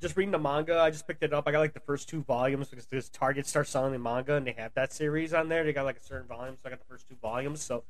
Just 0.00 0.16
reading 0.16 0.32
the 0.32 0.38
manga, 0.38 0.78
I 0.78 0.90
just 0.90 1.06
picked 1.06 1.22
it 1.22 1.32
up. 1.32 1.48
I 1.48 1.52
got 1.52 1.60
like 1.60 1.72
the 1.72 1.80
first 1.80 2.08
two 2.08 2.22
volumes 2.22 2.68
because 2.68 2.86
this 2.86 3.08
Target 3.08 3.46
starts 3.46 3.70
selling 3.70 3.92
the 3.92 3.98
manga 3.98 4.34
and 4.34 4.46
they 4.46 4.52
have 4.52 4.74
that 4.74 4.92
series 4.92 5.32
on 5.32 5.48
there. 5.48 5.64
They 5.64 5.72
got 5.72 5.86
like 5.86 5.96
a 5.96 6.02
certain 6.02 6.28
volume, 6.28 6.56
so 6.56 6.66
I 6.66 6.70
got 6.70 6.80
the 6.80 6.86
first 6.86 7.08
two 7.08 7.16
volumes. 7.22 7.62
So 7.62 7.82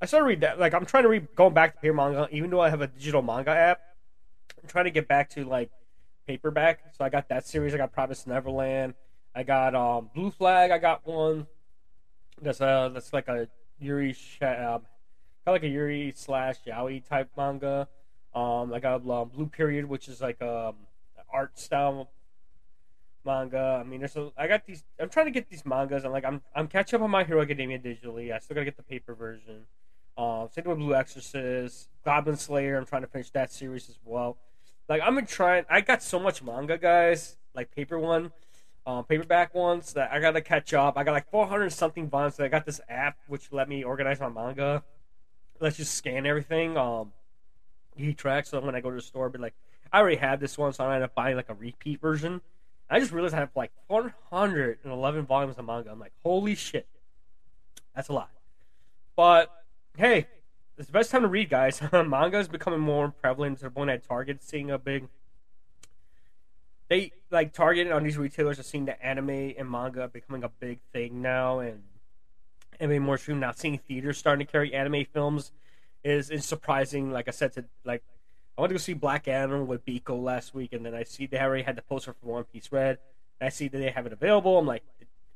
I 0.00 0.06
started 0.06 0.26
read 0.26 0.40
that. 0.40 0.58
Like 0.58 0.74
I'm 0.74 0.84
trying 0.84 1.04
to 1.04 1.08
read 1.08 1.28
going 1.36 1.54
back 1.54 1.74
to 1.74 1.80
paper 1.80 1.94
manga, 1.94 2.28
even 2.32 2.50
though 2.50 2.60
I 2.60 2.70
have 2.70 2.80
a 2.80 2.88
digital 2.88 3.22
manga 3.22 3.52
app. 3.52 3.80
I'm 4.60 4.68
trying 4.68 4.86
to 4.86 4.90
get 4.90 5.06
back 5.06 5.30
to 5.30 5.44
like 5.44 5.70
paperback. 6.26 6.80
So 6.96 7.04
I 7.04 7.08
got 7.08 7.28
that 7.28 7.46
series. 7.46 7.74
I 7.74 7.76
got 7.76 7.92
Promise 7.92 8.26
Neverland. 8.26 8.94
I 9.34 9.44
got 9.44 9.76
um, 9.76 10.10
Blue 10.12 10.32
Flag. 10.32 10.72
I 10.72 10.78
got 10.78 11.06
one. 11.06 11.46
That's 12.40 12.60
uh 12.60 12.88
that's 12.88 13.12
like 13.12 13.28
a 13.28 13.48
Yuri 13.78 14.16
um, 14.40 14.48
kind 14.48 14.82
of 15.46 15.52
like 15.52 15.62
a 15.62 15.68
Yuri 15.68 16.12
slash 16.16 16.56
Yaoi 16.66 17.06
type 17.08 17.30
manga. 17.36 17.88
Um, 18.34 18.72
I 18.72 18.80
got 18.80 19.08
um, 19.08 19.28
Blue 19.28 19.46
Period, 19.46 19.84
which 19.84 20.08
is 20.08 20.20
like 20.20 20.42
um 20.42 20.74
art 21.32 21.58
style 21.58 22.10
manga. 23.24 23.80
I 23.80 23.88
mean, 23.88 24.00
there's 24.00 24.16
a, 24.16 24.30
I 24.36 24.46
got 24.46 24.66
these. 24.66 24.84
I'm 24.98 25.08
trying 25.08 25.26
to 25.26 25.32
get 25.32 25.48
these 25.48 25.64
mangas, 25.64 26.04
and 26.04 26.12
like 26.12 26.24
I'm 26.24 26.42
I'm 26.54 26.68
catching 26.68 26.98
up 26.98 27.02
on 27.02 27.10
My 27.10 27.24
Hero 27.24 27.40
Academia 27.40 27.78
digitally. 27.78 28.32
I 28.32 28.38
still 28.38 28.54
gotta 28.54 28.64
get 28.64 28.76
the 28.76 28.82
paper 28.82 29.14
version. 29.14 29.66
Uh, 30.16 30.46
same 30.48 30.64
with 30.66 30.78
Blue 30.78 30.94
Exorcist, 30.94 31.88
Goblin 32.04 32.36
Slayer. 32.36 32.76
I'm 32.76 32.84
trying 32.84 33.02
to 33.02 33.08
finish 33.08 33.30
that 33.30 33.50
series 33.50 33.88
as 33.88 33.98
well. 34.04 34.36
Like 34.88 35.02
I'm 35.04 35.14
been 35.14 35.26
trying. 35.26 35.64
I 35.70 35.80
got 35.80 36.02
so 36.02 36.18
much 36.18 36.42
manga, 36.42 36.78
guys. 36.78 37.36
Like 37.54 37.74
paper 37.74 37.98
one, 37.98 38.32
um, 38.86 39.04
paperback 39.04 39.54
ones 39.54 39.92
that 39.94 40.10
I 40.12 40.20
gotta 40.20 40.40
catch 40.40 40.74
up. 40.74 40.96
I 40.96 41.04
got 41.04 41.12
like 41.12 41.30
400 41.30 41.72
something. 41.72 42.10
So 42.10 42.44
I 42.44 42.48
got 42.48 42.66
this 42.66 42.80
app 42.88 43.16
which 43.26 43.52
let 43.52 43.68
me 43.68 43.84
organize 43.84 44.20
my 44.20 44.28
manga. 44.28 44.82
Let's 45.60 45.76
just 45.76 45.94
scan 45.94 46.26
everything. 46.26 46.76
Um, 46.76 47.12
e 47.96 48.12
track. 48.14 48.46
So 48.46 48.60
when 48.60 48.74
I 48.74 48.80
go 48.80 48.90
to 48.90 48.96
the 48.96 49.02
store, 49.02 49.28
be 49.28 49.38
like, 49.38 49.54
I 49.92 50.00
already 50.00 50.16
have 50.16 50.40
this 50.40 50.56
one, 50.56 50.72
so 50.72 50.84
I 50.84 50.94
end 50.94 51.04
up 51.04 51.14
buying 51.14 51.36
like 51.36 51.50
a 51.50 51.54
repeat 51.54 52.00
version. 52.00 52.40
I 52.88 52.98
just 53.00 53.12
realized 53.12 53.34
I 53.34 53.38
have 53.38 53.50
like 53.54 53.72
411 53.88 55.26
volumes 55.26 55.58
of 55.58 55.64
manga. 55.64 55.90
I'm 55.90 55.98
like, 55.98 56.12
holy 56.22 56.54
shit, 56.54 56.86
that's 57.94 58.08
a 58.08 58.12
lot. 58.12 58.30
But 59.16 59.50
hey, 59.96 60.26
it's 60.78 60.86
the 60.86 60.92
best 60.92 61.10
time 61.10 61.22
to 61.22 61.28
read, 61.28 61.50
guys. 61.50 61.80
manga 61.92 62.38
is 62.38 62.48
becoming 62.48 62.80
more 62.80 63.10
prevalent 63.10 63.58
to 63.58 63.64
the 63.64 63.70
point 63.70 63.88
that 63.88 64.06
Target 64.06 64.42
seeing 64.42 64.70
a 64.70 64.78
big. 64.78 65.08
They 66.88 67.12
like 67.30 67.52
Target 67.52 67.90
on 67.92 68.02
these 68.02 68.18
retailers 68.18 68.58
are 68.58 68.62
seeing 68.62 68.86
the 68.86 69.02
anime 69.04 69.54
and 69.56 69.70
manga 69.70 70.08
becoming 70.08 70.44
a 70.44 70.48
big 70.48 70.80
thing 70.92 71.22
now, 71.22 71.60
and 71.60 71.82
anime 72.80 73.02
more 73.02 73.18
soon 73.18 73.40
now. 73.40 73.52
Seeing 73.52 73.78
theaters 73.78 74.18
starting 74.18 74.46
to 74.46 74.50
carry 74.50 74.74
anime 74.74 75.04
films 75.04 75.52
is 76.02 76.30
is 76.30 76.44
surprising. 76.44 77.10
Like 77.10 77.28
I 77.28 77.30
said, 77.30 77.52
to 77.54 77.64
like 77.84 78.02
I 78.56 78.60
went 78.60 78.70
to 78.70 78.74
go 78.74 78.78
see 78.78 78.92
Black 78.92 79.28
Adam 79.28 79.66
with 79.66 79.84
Biko 79.86 80.22
last 80.22 80.54
week, 80.54 80.72
and 80.72 80.84
then 80.84 80.94
I 80.94 81.04
see 81.04 81.26
they 81.26 81.40
already 81.40 81.62
had 81.62 81.76
the 81.76 81.82
poster 81.82 82.12
for 82.12 82.26
One 82.26 82.44
Piece 82.44 82.70
Red. 82.70 82.98
And 83.40 83.46
I 83.46 83.50
see 83.50 83.68
that 83.68 83.78
they 83.78 83.90
have 83.90 84.06
it 84.06 84.12
available. 84.12 84.58
I'm 84.58 84.66
like, 84.66 84.82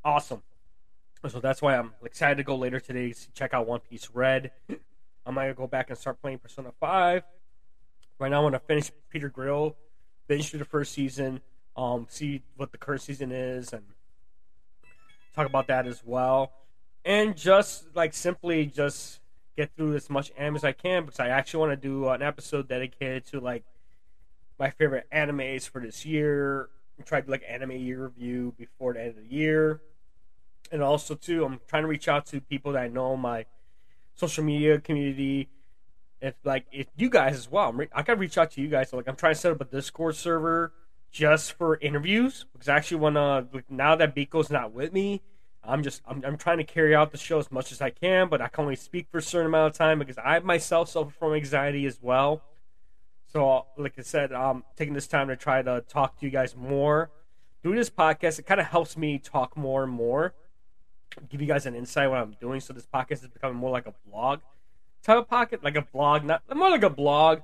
awesome. 0.05 0.43
So 1.27 1.41
that's 1.41 1.63
why 1.63 1.77
I'm 1.77 1.93
excited 2.05 2.37
to 2.37 2.45
go 2.45 2.57
later 2.57 2.79
today 2.79 3.13
to 3.13 3.33
check 3.33 3.55
out 3.55 3.67
One 3.67 3.81
Piece 3.81 4.11
Red. 4.13 4.51
I 5.27 5.31
might 5.31 5.57
go 5.57 5.67
back 5.67 5.89
and 5.89 5.99
start 5.99 6.21
playing 6.21 6.39
Persona 6.39 6.73
5. 6.79 7.23
Right 8.19 8.31
now, 8.31 8.41
I 8.41 8.43
want 8.43 8.55
to 8.55 8.61
finish 8.61 8.91
Peter 9.11 9.29
Grill, 9.29 9.77
finish 10.29 10.51
through 10.51 10.61
the 10.61 10.65
first 10.67 10.93
season, 10.93 11.41
um, 11.77 12.07
see 12.09 12.43
what 12.57 12.71
the 12.71 12.79
current 12.79 13.03
season 13.03 13.33
is, 13.33 13.73
and 13.73 13.83
talk 15.35 15.47
about 15.47 15.67
that 15.67 15.87
as 15.87 16.03
well. 16.05 16.53
And 17.05 17.37
just 17.37 17.87
like 17.95 18.15
simply 18.15 18.67
just 18.67 19.21
get 19.57 19.71
through 19.77 19.95
as 19.95 20.11
much 20.11 20.31
anime 20.37 20.57
as 20.57 20.65
I 20.65 20.73
can 20.73 21.05
because 21.05 21.21
I 21.21 21.29
actually 21.29 21.61
want 21.61 21.81
to 21.81 21.89
do 21.89 22.09
an 22.09 22.23
episode 22.23 22.69
dedicated 22.69 23.27
to 23.29 23.41
like 23.41 23.65
my 24.59 24.71
favorite 24.71 25.07
animes 25.13 25.69
for 25.69 25.81
this 25.81 26.05
year. 26.05 26.69
Try 27.05 27.21
to 27.21 27.27
do 27.27 27.33
like 27.33 27.45
anime 27.49 27.73
year 27.73 28.05
review 28.05 28.55
before 28.57 28.95
the 28.95 29.01
end 29.01 29.11
of 29.11 29.17
the 29.17 29.35
year, 29.35 29.83
and 30.73 30.83
also 30.83 31.15
too, 31.15 31.45
I'm 31.45 31.61
trying 31.69 31.83
to 31.83 31.89
reach 31.89 32.09
out 32.09 32.25
to 32.27 32.41
people 32.41 32.73
that 32.73 32.83
I 32.83 32.89
know 32.89 33.17
my 33.17 33.45
social 34.15 34.43
media 34.43 34.81
community. 34.81 35.51
If 36.23 36.35
like 36.43 36.65
if 36.73 36.87
you 36.97 37.11
guys 37.11 37.37
as 37.37 37.51
well, 37.51 37.73
re- 37.75 37.91
I 37.93 38.03
gotta 38.03 38.19
reach 38.19 38.39
out 38.39 38.51
to 38.53 38.63
you 38.63 38.69
guys. 38.69 38.89
So, 38.89 38.97
like 38.97 39.09
I'm 39.09 39.17
trying 39.17 39.35
to 39.35 39.41
set 39.41 39.53
up 39.53 39.61
a 39.61 39.67
Discord 39.67 40.17
server 40.17 40.73
just 41.11 41.53
for 41.53 41.77
interviews 41.77 42.47
because 42.53 42.71
I 42.71 42.77
actually 42.77 42.99
want 42.99 43.17
to. 43.17 43.47
Like, 43.53 43.71
now 43.71 43.95
that 43.97 44.17
Biko's 44.17 44.51
not 44.51 44.73
with 44.73 44.95
me, 44.95 45.21
I'm 45.67 45.83
just 45.83 46.03
I'm, 46.07 46.23
I'm 46.25 46.37
trying 46.37 46.59
to 46.59 46.65
carry 46.65 46.95
out 46.95 47.13
the 47.13 47.19
show 47.19 47.39
as 47.39 47.51
much 47.51 47.73
as 47.73 47.81
I 47.81 47.91
can, 47.91 48.29
but 48.29 48.41
I 48.41 48.49
can 48.49 48.63
only 48.65 48.77
speak 48.77 49.09
for 49.11 49.19
a 49.19 49.23
certain 49.23 49.47
amount 49.47 49.73
of 49.73 49.79
time 49.79 49.99
because 49.99 50.19
I 50.19 50.39
myself 50.41 50.89
suffer 50.89 51.11
from 51.11 51.35
anxiety 51.35 51.87
as 51.87 51.99
well. 52.01 52.43
So, 53.33 53.67
like 53.77 53.95
I 53.99 54.03
said, 54.03 54.33
I'm 54.33 54.65
taking 54.77 54.95
this 54.95 55.07
time 55.07 55.29
to 55.29 55.37
try 55.37 55.61
to 55.61 55.85
talk 55.89 56.19
to 56.21 56.27
you 56.27 56.31
guys 56.31 56.57
more. 56.57 57.11
Doing 57.63 57.77
this 57.77 57.91
podcast, 57.91 58.39
it 58.39 58.47
kind 58.47 58.61
of 58.61 58.67
helps 58.67 58.97
me 58.97 59.19
talk 59.19 59.57
more 59.57 59.83
and 59.83 59.93
more, 59.93 60.35
give 61.29 61.41
you 61.41 61.47
guys 61.47 61.67
an 61.67 61.75
insight 61.75 62.09
what 62.09 62.19
I'm 62.19 62.37
doing. 62.41 62.61
So 62.61 62.73
this 62.73 62.87
podcast 62.87 63.25
is 63.25 63.29
becoming 63.29 63.57
more 63.57 63.71
like 63.71 63.87
a 63.87 63.95
blog 64.09 64.41
type 65.03 65.19
of 65.19 65.29
pocket, 65.29 65.63
like 65.65 65.77
a 65.77 65.83
blog, 65.83 66.25
not 66.25 66.43
more 66.55 66.71
like 66.71 66.83
a 66.83 66.91
blog. 66.91 67.41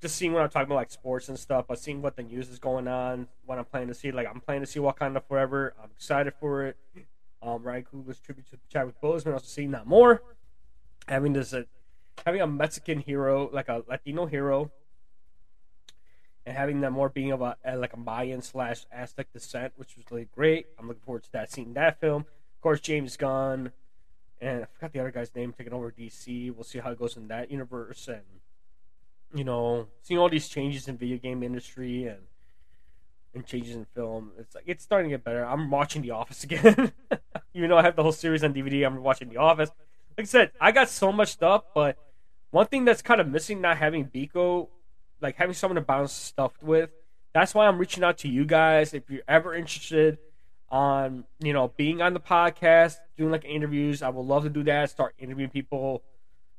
Just 0.00 0.16
seeing 0.16 0.32
what 0.32 0.42
I'm 0.42 0.48
talking 0.48 0.66
about, 0.66 0.76
like 0.76 0.90
sports 0.90 1.28
and 1.28 1.38
stuff, 1.38 1.66
but 1.68 1.78
seeing 1.78 2.00
what 2.00 2.16
the 2.16 2.22
news 2.22 2.48
is 2.48 2.58
going 2.58 2.88
on, 2.88 3.28
what 3.44 3.58
I'm 3.58 3.66
planning 3.66 3.88
to 3.88 3.94
see. 3.94 4.10
Like 4.12 4.26
I'm 4.26 4.40
planning 4.40 4.62
to 4.62 4.66
see 4.66 4.80
Wakanda 4.80 5.22
Forever. 5.22 5.74
I'm 5.82 5.90
excited 5.90 6.32
for 6.40 6.64
it. 6.64 6.76
Um, 7.42 7.62
Ryan 7.62 7.84
Coogler's 7.84 8.20
tribute 8.20 8.50
to 8.50 8.58
Chadwick 8.68 9.00
Boseman. 9.00 9.32
Also 9.32 9.46
seeing 9.46 9.70
that 9.70 9.86
more. 9.86 10.22
Having 11.08 11.32
this, 11.32 11.54
uh, 11.54 11.62
having 12.24 12.40
a 12.40 12.46
Mexican 12.46 13.00
hero, 13.00 13.48
like 13.52 13.68
a 13.68 13.82
Latino 13.88 14.26
hero, 14.26 14.70
and 16.46 16.56
having 16.56 16.80
that 16.82 16.90
more 16.90 17.08
being 17.08 17.32
of 17.32 17.40
a 17.40 17.56
uh, 17.66 17.76
like 17.76 17.92
a 17.94 17.96
Mayan 17.96 18.42
slash 18.42 18.86
Aztec 18.92 19.32
descent, 19.32 19.72
which 19.76 19.96
was 19.96 20.04
really 20.10 20.28
great. 20.34 20.66
I'm 20.78 20.88
looking 20.88 21.02
forward 21.02 21.24
to 21.24 21.32
that. 21.32 21.50
Seeing 21.50 21.72
that 21.74 22.00
film, 22.00 22.22
of 22.22 22.60
course, 22.60 22.80
James 22.80 23.16
Gunn, 23.16 23.72
and 24.40 24.62
I 24.62 24.66
forgot 24.66 24.92
the 24.92 25.00
other 25.00 25.10
guy's 25.10 25.34
name 25.34 25.52
taking 25.56 25.72
over 25.72 25.90
DC. 25.90 26.54
We'll 26.54 26.64
see 26.64 26.78
how 26.78 26.90
it 26.90 26.98
goes 26.98 27.16
in 27.16 27.28
that 27.28 27.50
universe, 27.50 28.06
and 28.08 28.22
you 29.34 29.44
know, 29.44 29.86
seeing 30.02 30.18
all 30.18 30.28
these 30.28 30.48
changes 30.48 30.88
in 30.88 30.96
video 30.96 31.18
game 31.18 31.42
industry 31.42 32.04
and 32.04 32.20
and 33.34 33.46
changes 33.46 33.76
in 33.76 33.84
film. 33.94 34.32
It's 34.38 34.54
like 34.54 34.64
it's 34.66 34.82
starting 34.82 35.10
to 35.10 35.16
get 35.16 35.24
better. 35.24 35.44
I'm 35.44 35.70
watching 35.70 36.02
The 36.02 36.10
Office 36.10 36.44
again. 36.44 36.92
Even 37.54 37.70
though 37.70 37.78
I 37.78 37.82
have 37.82 37.96
the 37.96 38.02
whole 38.02 38.12
series 38.12 38.44
on 38.44 38.54
DVD, 38.54 38.86
I'm 38.86 39.02
watching 39.02 39.28
The 39.28 39.36
Office. 39.36 39.70
Like 40.16 40.24
I 40.24 40.28
said, 40.28 40.50
I 40.60 40.72
got 40.72 40.88
so 40.88 41.12
much 41.12 41.28
stuff, 41.28 41.64
but 41.74 41.96
one 42.50 42.66
thing 42.66 42.84
that's 42.84 43.02
kind 43.02 43.20
of 43.20 43.28
missing 43.28 43.60
not 43.60 43.76
having 43.76 44.06
Biko, 44.06 44.68
like 45.20 45.36
having 45.36 45.54
someone 45.54 45.76
to 45.76 45.80
bounce 45.80 46.12
stuff 46.12 46.52
with. 46.62 46.90
That's 47.32 47.54
why 47.54 47.66
I'm 47.66 47.78
reaching 47.78 48.02
out 48.02 48.18
to 48.18 48.28
you 48.28 48.44
guys. 48.44 48.92
If 48.92 49.08
you're 49.08 49.22
ever 49.28 49.54
interested 49.54 50.18
on, 50.68 51.24
you 51.38 51.52
know, 51.52 51.68
being 51.76 52.02
on 52.02 52.12
the 52.12 52.20
podcast, 52.20 52.96
doing 53.16 53.30
like 53.30 53.44
interviews, 53.44 54.02
I 54.02 54.08
would 54.08 54.26
love 54.26 54.42
to 54.44 54.50
do 54.50 54.64
that. 54.64 54.90
Start 54.90 55.14
interviewing 55.18 55.50
people, 55.50 56.02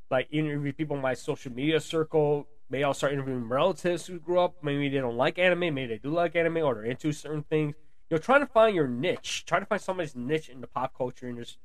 like 0.09 0.27
interview 0.31 0.71
people 0.71 0.95
in 0.95 1.01
my 1.01 1.13
social 1.13 1.51
media 1.51 1.81
circle, 1.81 2.47
Maybe 2.71 2.85
I'll 2.85 2.93
start 2.93 3.11
interviewing 3.11 3.49
relatives 3.49 4.07
who 4.07 4.17
grew 4.17 4.39
up. 4.39 4.55
Maybe 4.63 4.87
they 4.87 4.99
don't 4.99 5.17
like 5.17 5.37
anime. 5.37 5.59
Maybe 5.59 5.87
they 5.87 5.97
do 5.97 6.09
like 6.09 6.37
anime 6.37 6.57
or 6.57 6.75
they're 6.75 6.85
into 6.85 7.11
certain 7.11 7.43
things. 7.43 7.75
You 8.09 8.15
know, 8.15 8.21
trying 8.21 8.39
to 8.39 8.45
find 8.45 8.73
your 8.73 8.87
niche. 8.87 9.43
Trying 9.45 9.63
to 9.63 9.65
find 9.65 9.81
somebody's 9.81 10.15
niche 10.15 10.47
in 10.47 10.61
the 10.61 10.67
pop 10.67 10.97
culture 10.97 11.27
and 11.27 11.37
just 11.37 11.57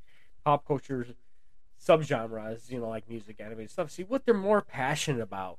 pop 0.44 0.66
culture 0.66 1.06
subgenres, 1.80 2.70
you 2.70 2.80
know, 2.80 2.88
like 2.88 3.08
music, 3.08 3.40
anime, 3.40 3.60
and 3.60 3.70
stuff. 3.70 3.92
See 3.92 4.02
what 4.02 4.26
they're 4.26 4.34
more 4.34 4.60
passionate 4.60 5.22
about. 5.22 5.58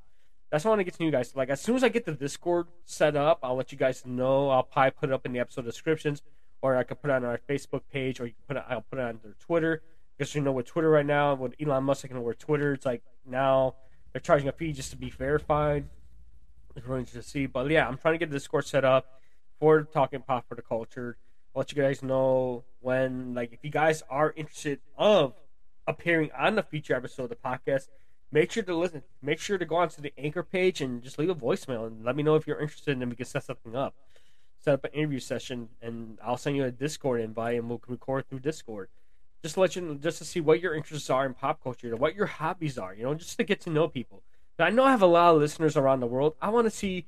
That's 0.50 0.64
what 0.64 0.70
I 0.70 0.72
want 0.72 0.80
to 0.80 0.84
get 0.84 0.94
to 0.94 1.04
you 1.04 1.10
guys. 1.10 1.34
Like, 1.34 1.48
as 1.48 1.60
soon 1.60 1.76
as 1.76 1.84
I 1.84 1.88
get 1.88 2.04
the 2.04 2.12
Discord 2.12 2.68
set 2.84 3.16
up, 3.16 3.38
I'll 3.42 3.56
let 3.56 3.72
you 3.72 3.78
guys 3.78 4.04
know. 4.04 4.50
I'll 4.50 4.62
probably 4.62 4.90
put 4.92 5.10
it 5.10 5.12
up 5.12 5.24
in 5.24 5.32
the 5.32 5.40
episode 5.40 5.64
descriptions, 5.64 6.22
or 6.62 6.76
I 6.76 6.82
could 6.82 7.00
put 7.00 7.10
it 7.10 7.14
on 7.14 7.24
our 7.24 7.38
Facebook 7.48 7.82
page, 7.90 8.20
or 8.20 8.26
you 8.26 8.32
can 8.32 8.42
put 8.46 8.56
it, 8.56 8.64
I'll 8.68 8.82
put 8.82 8.98
it 8.98 9.02
on 9.02 9.20
their 9.22 9.34
Twitter. 9.38 9.82
Because 10.16 10.34
you 10.34 10.40
know, 10.40 10.52
with 10.52 10.66
Twitter 10.66 10.90
right 10.90 11.06
now, 11.06 11.34
with 11.34 11.54
Elon 11.60 11.84
Musk 11.84 12.02
taking 12.02 12.16
over 12.16 12.34
Twitter, 12.34 12.72
it's 12.72 12.86
like 12.86 13.02
now 13.26 13.74
they're 14.12 14.20
charging 14.20 14.48
a 14.48 14.52
fee 14.52 14.72
just 14.72 14.90
to 14.90 14.96
be 14.96 15.10
verified. 15.10 15.84
It's 16.76 16.86
really 16.86 17.00
interesting 17.00 17.22
to 17.22 17.28
see. 17.28 17.46
But 17.46 17.70
yeah, 17.70 17.86
I'm 17.86 17.98
trying 17.98 18.14
to 18.14 18.18
get 18.18 18.30
the 18.30 18.36
Discord 18.36 18.66
set 18.66 18.84
up 18.84 19.20
for 19.58 19.82
talking 19.82 20.20
pop 20.20 20.48
for 20.48 20.54
the 20.54 20.62
culture. 20.62 21.16
I'll 21.54 21.60
let 21.60 21.72
you 21.72 21.82
guys 21.82 22.02
know 22.02 22.64
when, 22.80 23.34
like, 23.34 23.52
if 23.52 23.60
you 23.62 23.70
guys 23.70 24.02
are 24.08 24.32
interested 24.36 24.80
of 24.96 25.34
appearing 25.86 26.30
on 26.38 26.54
the 26.54 26.62
feature 26.62 26.94
episode 26.94 27.24
of 27.24 27.30
the 27.30 27.36
podcast, 27.36 27.88
make 28.30 28.52
sure 28.52 28.62
to 28.62 28.76
listen. 28.76 29.02
Make 29.22 29.40
sure 29.40 29.58
to 29.58 29.64
go 29.64 29.76
onto 29.76 30.00
the 30.00 30.12
anchor 30.18 30.42
page 30.42 30.80
and 30.80 31.02
just 31.02 31.18
leave 31.18 31.30
a 31.30 31.34
voicemail 31.34 31.86
and 31.86 32.04
let 32.04 32.14
me 32.14 32.22
know 32.22 32.36
if 32.36 32.46
you're 32.46 32.60
interested 32.60 32.96
and 32.96 33.10
we 33.10 33.16
can 33.16 33.26
set 33.26 33.44
something 33.44 33.74
up. 33.74 33.94
Set 34.60 34.74
up 34.74 34.84
an 34.84 34.90
interview 34.92 35.20
session 35.20 35.68
and 35.80 36.18
I'll 36.22 36.36
send 36.36 36.56
you 36.56 36.64
a 36.64 36.70
Discord 36.70 37.20
invite 37.20 37.58
and 37.58 37.68
we'll 37.68 37.80
record 37.88 38.28
through 38.28 38.40
Discord 38.40 38.88
just 39.42 39.54
to 39.54 39.60
let 39.60 39.76
you 39.76 39.82
know, 39.82 39.94
just 39.94 40.18
to 40.18 40.24
see 40.24 40.40
what 40.40 40.60
your 40.60 40.74
interests 40.74 41.10
are 41.10 41.24
in 41.26 41.34
pop 41.34 41.62
culture, 41.62 41.94
what 41.96 42.14
your 42.14 42.26
hobbies 42.26 42.78
are, 42.78 42.94
you 42.94 43.04
know, 43.04 43.14
just 43.14 43.36
to 43.38 43.44
get 43.44 43.60
to 43.62 43.70
know 43.70 43.88
people. 43.88 44.22
I 44.60 44.70
know 44.70 44.82
I 44.84 44.90
have 44.90 45.02
a 45.02 45.06
lot 45.06 45.34
of 45.34 45.40
listeners 45.40 45.76
around 45.76 46.00
the 46.00 46.06
world. 46.06 46.34
I 46.42 46.48
want 46.48 46.66
to 46.66 46.70
see 46.70 47.06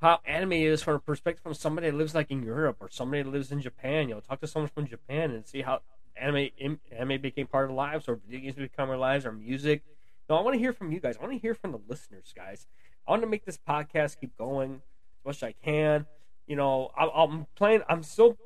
how 0.00 0.20
anime 0.24 0.52
is 0.52 0.82
from 0.82 0.96
a 0.96 0.98
perspective 0.98 1.42
from 1.42 1.54
somebody 1.54 1.88
that 1.88 1.96
lives 1.96 2.14
like 2.14 2.30
in 2.30 2.42
Europe 2.42 2.78
or 2.80 2.90
somebody 2.90 3.22
that 3.22 3.30
lives 3.30 3.52
in 3.52 3.60
Japan. 3.60 4.08
You 4.08 4.16
know, 4.16 4.20
talk 4.20 4.40
to 4.40 4.46
someone 4.48 4.68
from 4.68 4.88
Japan 4.88 5.30
and 5.30 5.46
see 5.46 5.62
how 5.62 5.82
anime 6.16 6.50
anime 6.92 7.20
became 7.20 7.46
part 7.46 7.64
of 7.64 7.68
their 7.70 7.76
lives 7.76 8.08
or 8.08 8.16
video 8.16 8.40
games 8.40 8.56
become 8.56 8.90
our 8.90 8.96
lives 8.96 9.24
or 9.24 9.32
music. 9.32 9.82
No, 10.28 10.36
I 10.36 10.42
want 10.42 10.54
to 10.54 10.58
hear 10.58 10.72
from 10.72 10.90
you 10.90 10.98
guys. 11.00 11.16
I 11.16 11.20
want 11.20 11.32
to 11.32 11.38
hear 11.38 11.54
from 11.54 11.72
the 11.72 11.80
listeners, 11.88 12.32
guys. 12.34 12.66
I 13.06 13.12
want 13.12 13.22
to 13.22 13.28
make 13.28 13.44
this 13.44 13.58
podcast 13.68 14.18
keep 14.20 14.36
going 14.36 14.82
as 15.20 15.24
much 15.24 15.36
as 15.36 15.42
I 15.44 15.52
can. 15.52 16.06
You 16.46 16.56
know, 16.56 16.90
I, 16.96 17.08
I'm 17.08 17.46
playing. 17.54 17.82
I'm 17.88 18.02
still 18.02 18.36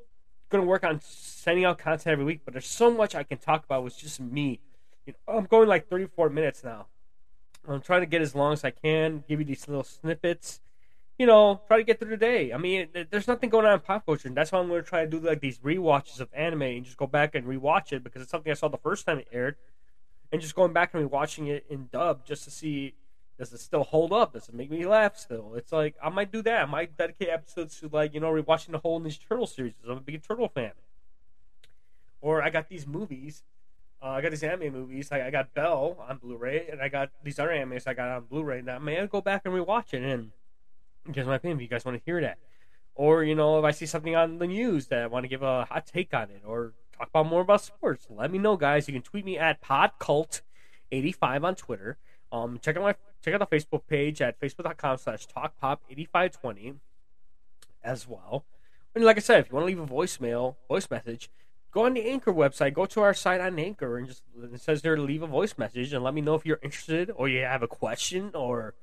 going 0.49 0.63
to 0.63 0.67
work 0.67 0.83
on 0.83 0.99
sending 1.01 1.65
out 1.65 1.77
content 1.77 2.07
every 2.07 2.25
week, 2.25 2.41
but 2.43 2.53
there's 2.53 2.67
so 2.67 2.91
much 2.91 3.15
I 3.15 3.23
can 3.23 3.37
talk 3.37 3.63
about 3.63 3.83
with 3.83 3.97
just 3.97 4.19
me. 4.19 4.59
You 5.05 5.13
know, 5.27 5.37
I'm 5.37 5.45
going 5.45 5.67
like 5.67 5.87
34 5.87 6.29
minutes 6.29 6.63
now. 6.63 6.87
I'm 7.67 7.81
trying 7.81 8.01
to 8.01 8.07
get 8.07 8.21
as 8.21 8.35
long 8.35 8.53
as 8.53 8.63
I 8.63 8.71
can, 8.71 9.23
give 9.27 9.39
you 9.39 9.45
these 9.45 9.67
little 9.67 9.83
snippets. 9.83 10.61
You 11.17 11.25
know, 11.25 11.61
try 11.67 11.77
to 11.77 11.83
get 11.83 11.99
through 11.99 12.11
the 12.11 12.17
day. 12.17 12.53
I 12.53 12.57
mean, 12.57 12.87
there's 13.09 13.27
nothing 13.27 13.49
going 13.49 13.65
on 13.65 13.73
in 13.73 13.79
pop 13.81 14.05
culture, 14.05 14.27
and 14.27 14.37
that's 14.37 14.51
why 14.51 14.59
I'm 14.59 14.69
going 14.69 14.81
to 14.81 14.87
try 14.87 15.03
to 15.03 15.09
do 15.09 15.19
like 15.19 15.41
these 15.41 15.59
re-watches 15.61 16.21
of 16.21 16.29
anime 16.33 16.61
and 16.61 16.85
just 16.85 16.97
go 16.97 17.07
back 17.07 17.35
and 17.35 17.45
rewatch 17.45 17.91
it 17.91 18.03
because 18.03 18.21
it's 18.21 18.31
something 18.31 18.49
I 18.49 18.55
saw 18.55 18.69
the 18.69 18.77
first 18.77 19.05
time 19.05 19.19
it 19.19 19.27
aired, 19.31 19.57
and 20.31 20.41
just 20.41 20.55
going 20.55 20.71
back 20.71 20.93
and 20.93 21.09
rewatching 21.09 21.49
it 21.49 21.65
in 21.69 21.89
dub 21.91 22.25
just 22.25 22.45
to 22.45 22.51
see 22.51 22.93
does 23.39 23.53
it 23.53 23.59
still 23.59 23.83
hold 23.83 24.11
up? 24.13 24.33
Does 24.33 24.49
it 24.49 24.53
make 24.53 24.69
me 24.69 24.85
laugh 24.85 25.17
still? 25.17 25.53
It's 25.55 25.71
like 25.71 25.95
I 26.03 26.09
might 26.09 26.31
do 26.31 26.41
that. 26.43 26.61
I 26.61 26.65
might 26.65 26.95
dedicate 26.97 27.29
episodes 27.29 27.79
to 27.79 27.89
like 27.91 28.13
you 28.13 28.19
know 28.19 28.31
rewatching 28.31 28.71
the 28.71 28.79
whole 28.79 28.99
Ninja 28.99 29.19
Turtle 29.27 29.47
series. 29.47 29.73
I'm 29.85 29.97
a 29.97 30.01
big 30.01 30.21
Turtle 30.21 30.49
fan. 30.49 30.73
Or 32.21 32.43
I 32.43 32.49
got 32.49 32.67
these 32.67 32.85
movies. 32.85 33.43
Uh, 34.01 34.09
I 34.09 34.21
got 34.21 34.31
these 34.31 34.43
anime 34.43 34.73
movies. 34.73 35.09
I, 35.11 35.27
I 35.27 35.29
got 35.29 35.53
Bell 35.53 35.97
on 36.07 36.17
Blu-ray, 36.17 36.67
and 36.69 36.81
I 36.81 36.89
got 36.89 37.09
these 37.23 37.39
other 37.39 37.51
animes 37.51 37.87
I 37.87 37.93
got 37.93 38.09
on 38.09 38.23
Blu-ray. 38.25 38.61
Now 38.61 38.75
I 38.75 38.79
may 38.79 39.07
go 39.07 39.21
back 39.21 39.41
and 39.45 39.53
rewatch 39.53 39.93
it. 39.93 40.03
And 40.03 40.31
Here's 41.13 41.27
my 41.27 41.35
opinion. 41.35 41.57
If 41.57 41.61
you 41.63 41.67
guys 41.67 41.85
want 41.85 41.97
to 41.97 42.03
hear 42.05 42.21
that, 42.21 42.37
or 42.95 43.23
you 43.23 43.35
know, 43.35 43.57
if 43.59 43.65
I 43.65 43.71
see 43.71 43.85
something 43.85 44.15
on 44.15 44.37
the 44.37 44.47
news 44.47 44.87
that 44.87 44.99
I 44.99 45.07
want 45.07 45.23
to 45.23 45.27
give 45.27 45.41
a 45.41 45.65
hot 45.65 45.87
take 45.87 46.13
on 46.13 46.29
it, 46.29 46.43
or 46.45 46.73
talk 46.97 47.09
about 47.09 47.25
more 47.25 47.41
about 47.41 47.61
sports, 47.61 48.07
let 48.09 48.31
me 48.31 48.37
know, 48.37 48.57
guys. 48.57 48.87
You 48.87 48.93
can 48.93 49.01
tweet 49.01 49.25
me 49.25 49.37
at 49.37 49.61
podcult85 49.61 51.43
on 51.43 51.55
Twitter. 51.55 51.97
Um, 52.31 52.59
check 52.61 52.77
out 52.77 52.83
my 52.83 52.95
check 53.23 53.33
out 53.33 53.49
the 53.49 53.55
Facebook 53.55 53.87
page 53.87 54.21
at 54.21 54.39
facebook.com/slash 54.39 55.27
talkpop8520 55.27 56.75
as 57.83 58.07
well. 58.07 58.45
And 58.95 59.03
like 59.03 59.17
I 59.17 59.21
said, 59.21 59.41
if 59.41 59.49
you 59.49 59.55
want 59.55 59.63
to 59.63 59.67
leave 59.67 59.79
a 59.79 59.85
voicemail, 59.93 60.55
voice 60.67 60.89
message, 60.89 61.29
go 61.71 61.85
on 61.85 61.93
the 61.93 62.09
Anchor 62.09 62.33
website, 62.33 62.73
go 62.73 62.85
to 62.87 63.01
our 63.01 63.13
site 63.13 63.41
on 63.41 63.59
Anchor, 63.59 63.97
and 63.97 64.07
just 64.07 64.23
it 64.41 64.61
says 64.61 64.81
there 64.81 64.95
to 64.95 65.01
leave 65.01 65.21
a 65.21 65.27
voice 65.27 65.57
message 65.57 65.93
and 65.93 66.03
let 66.03 66.13
me 66.13 66.21
know 66.21 66.35
if 66.35 66.45
you're 66.45 66.59
interested 66.63 67.11
or 67.15 67.29
you 67.29 67.41
have 67.41 67.63
a 67.63 67.67
question 67.67 68.31
or 68.33 68.73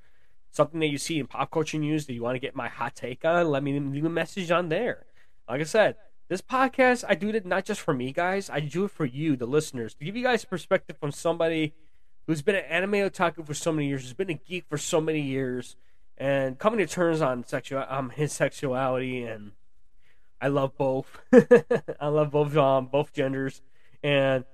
something 0.51 0.81
that 0.81 0.87
you 0.87 0.99
see 0.99 1.19
in 1.19 1.27
pop 1.27 1.51
culture 1.51 1.79
news 1.79 2.07
that 2.07 2.15
you 2.15 2.23
want 2.23 2.35
to 2.35 2.41
get 2.41 2.55
my 2.55 2.69
hot 2.69 2.95
take 2.95 3.25
on. 3.25 3.49
Let 3.49 3.63
me 3.63 3.79
leave 3.79 4.05
a 4.05 4.11
message 4.11 4.51
on 4.51 4.69
there. 4.69 5.07
Like 5.49 5.61
I 5.61 5.65
said, 5.65 5.97
this 6.29 6.41
podcast 6.41 7.05
I 7.09 7.15
do 7.15 7.29
it 7.29 7.47
not 7.47 7.65
just 7.65 7.81
for 7.81 7.95
me, 7.95 8.13
guys. 8.13 8.49
I 8.49 8.61
do 8.61 8.85
it 8.85 8.91
for 8.91 9.05
you, 9.05 9.37
the 9.37 9.47
listeners, 9.47 9.95
to 9.95 10.05
give 10.05 10.17
you 10.17 10.23
guys 10.23 10.45
perspective 10.45 10.97
from 10.99 11.13
somebody 11.13 11.75
who's 12.27 12.43
been 12.43 12.57
an 12.57 12.65
anime 12.65 12.93
otaku 12.93 13.47
for 13.47 13.55
so 13.55 13.73
many 13.73 13.89
years, 13.89 14.03
who's 14.03 14.15
been 14.15 14.31
a 14.31 14.35
geek 14.35 14.65
for 14.69 14.79
so 14.79 15.01
many 15.01 15.21
years, 15.21 15.77
and 16.17 16.59
coming 16.59 16.79
to 16.79 16.87
terms 16.87 17.21
on 17.21 17.45
sexual 17.45 17.85
um 17.89 18.11
his 18.11 18.33
sexuality 18.33 19.23
and 19.23 19.53
I 20.41 20.49
love 20.49 20.77
both. 20.77 21.21
I 22.01 22.09
love 22.09 22.31
both 22.31 22.57
um, 22.57 22.87
both 22.87 23.13
genders, 23.13 23.63
and 24.03 24.45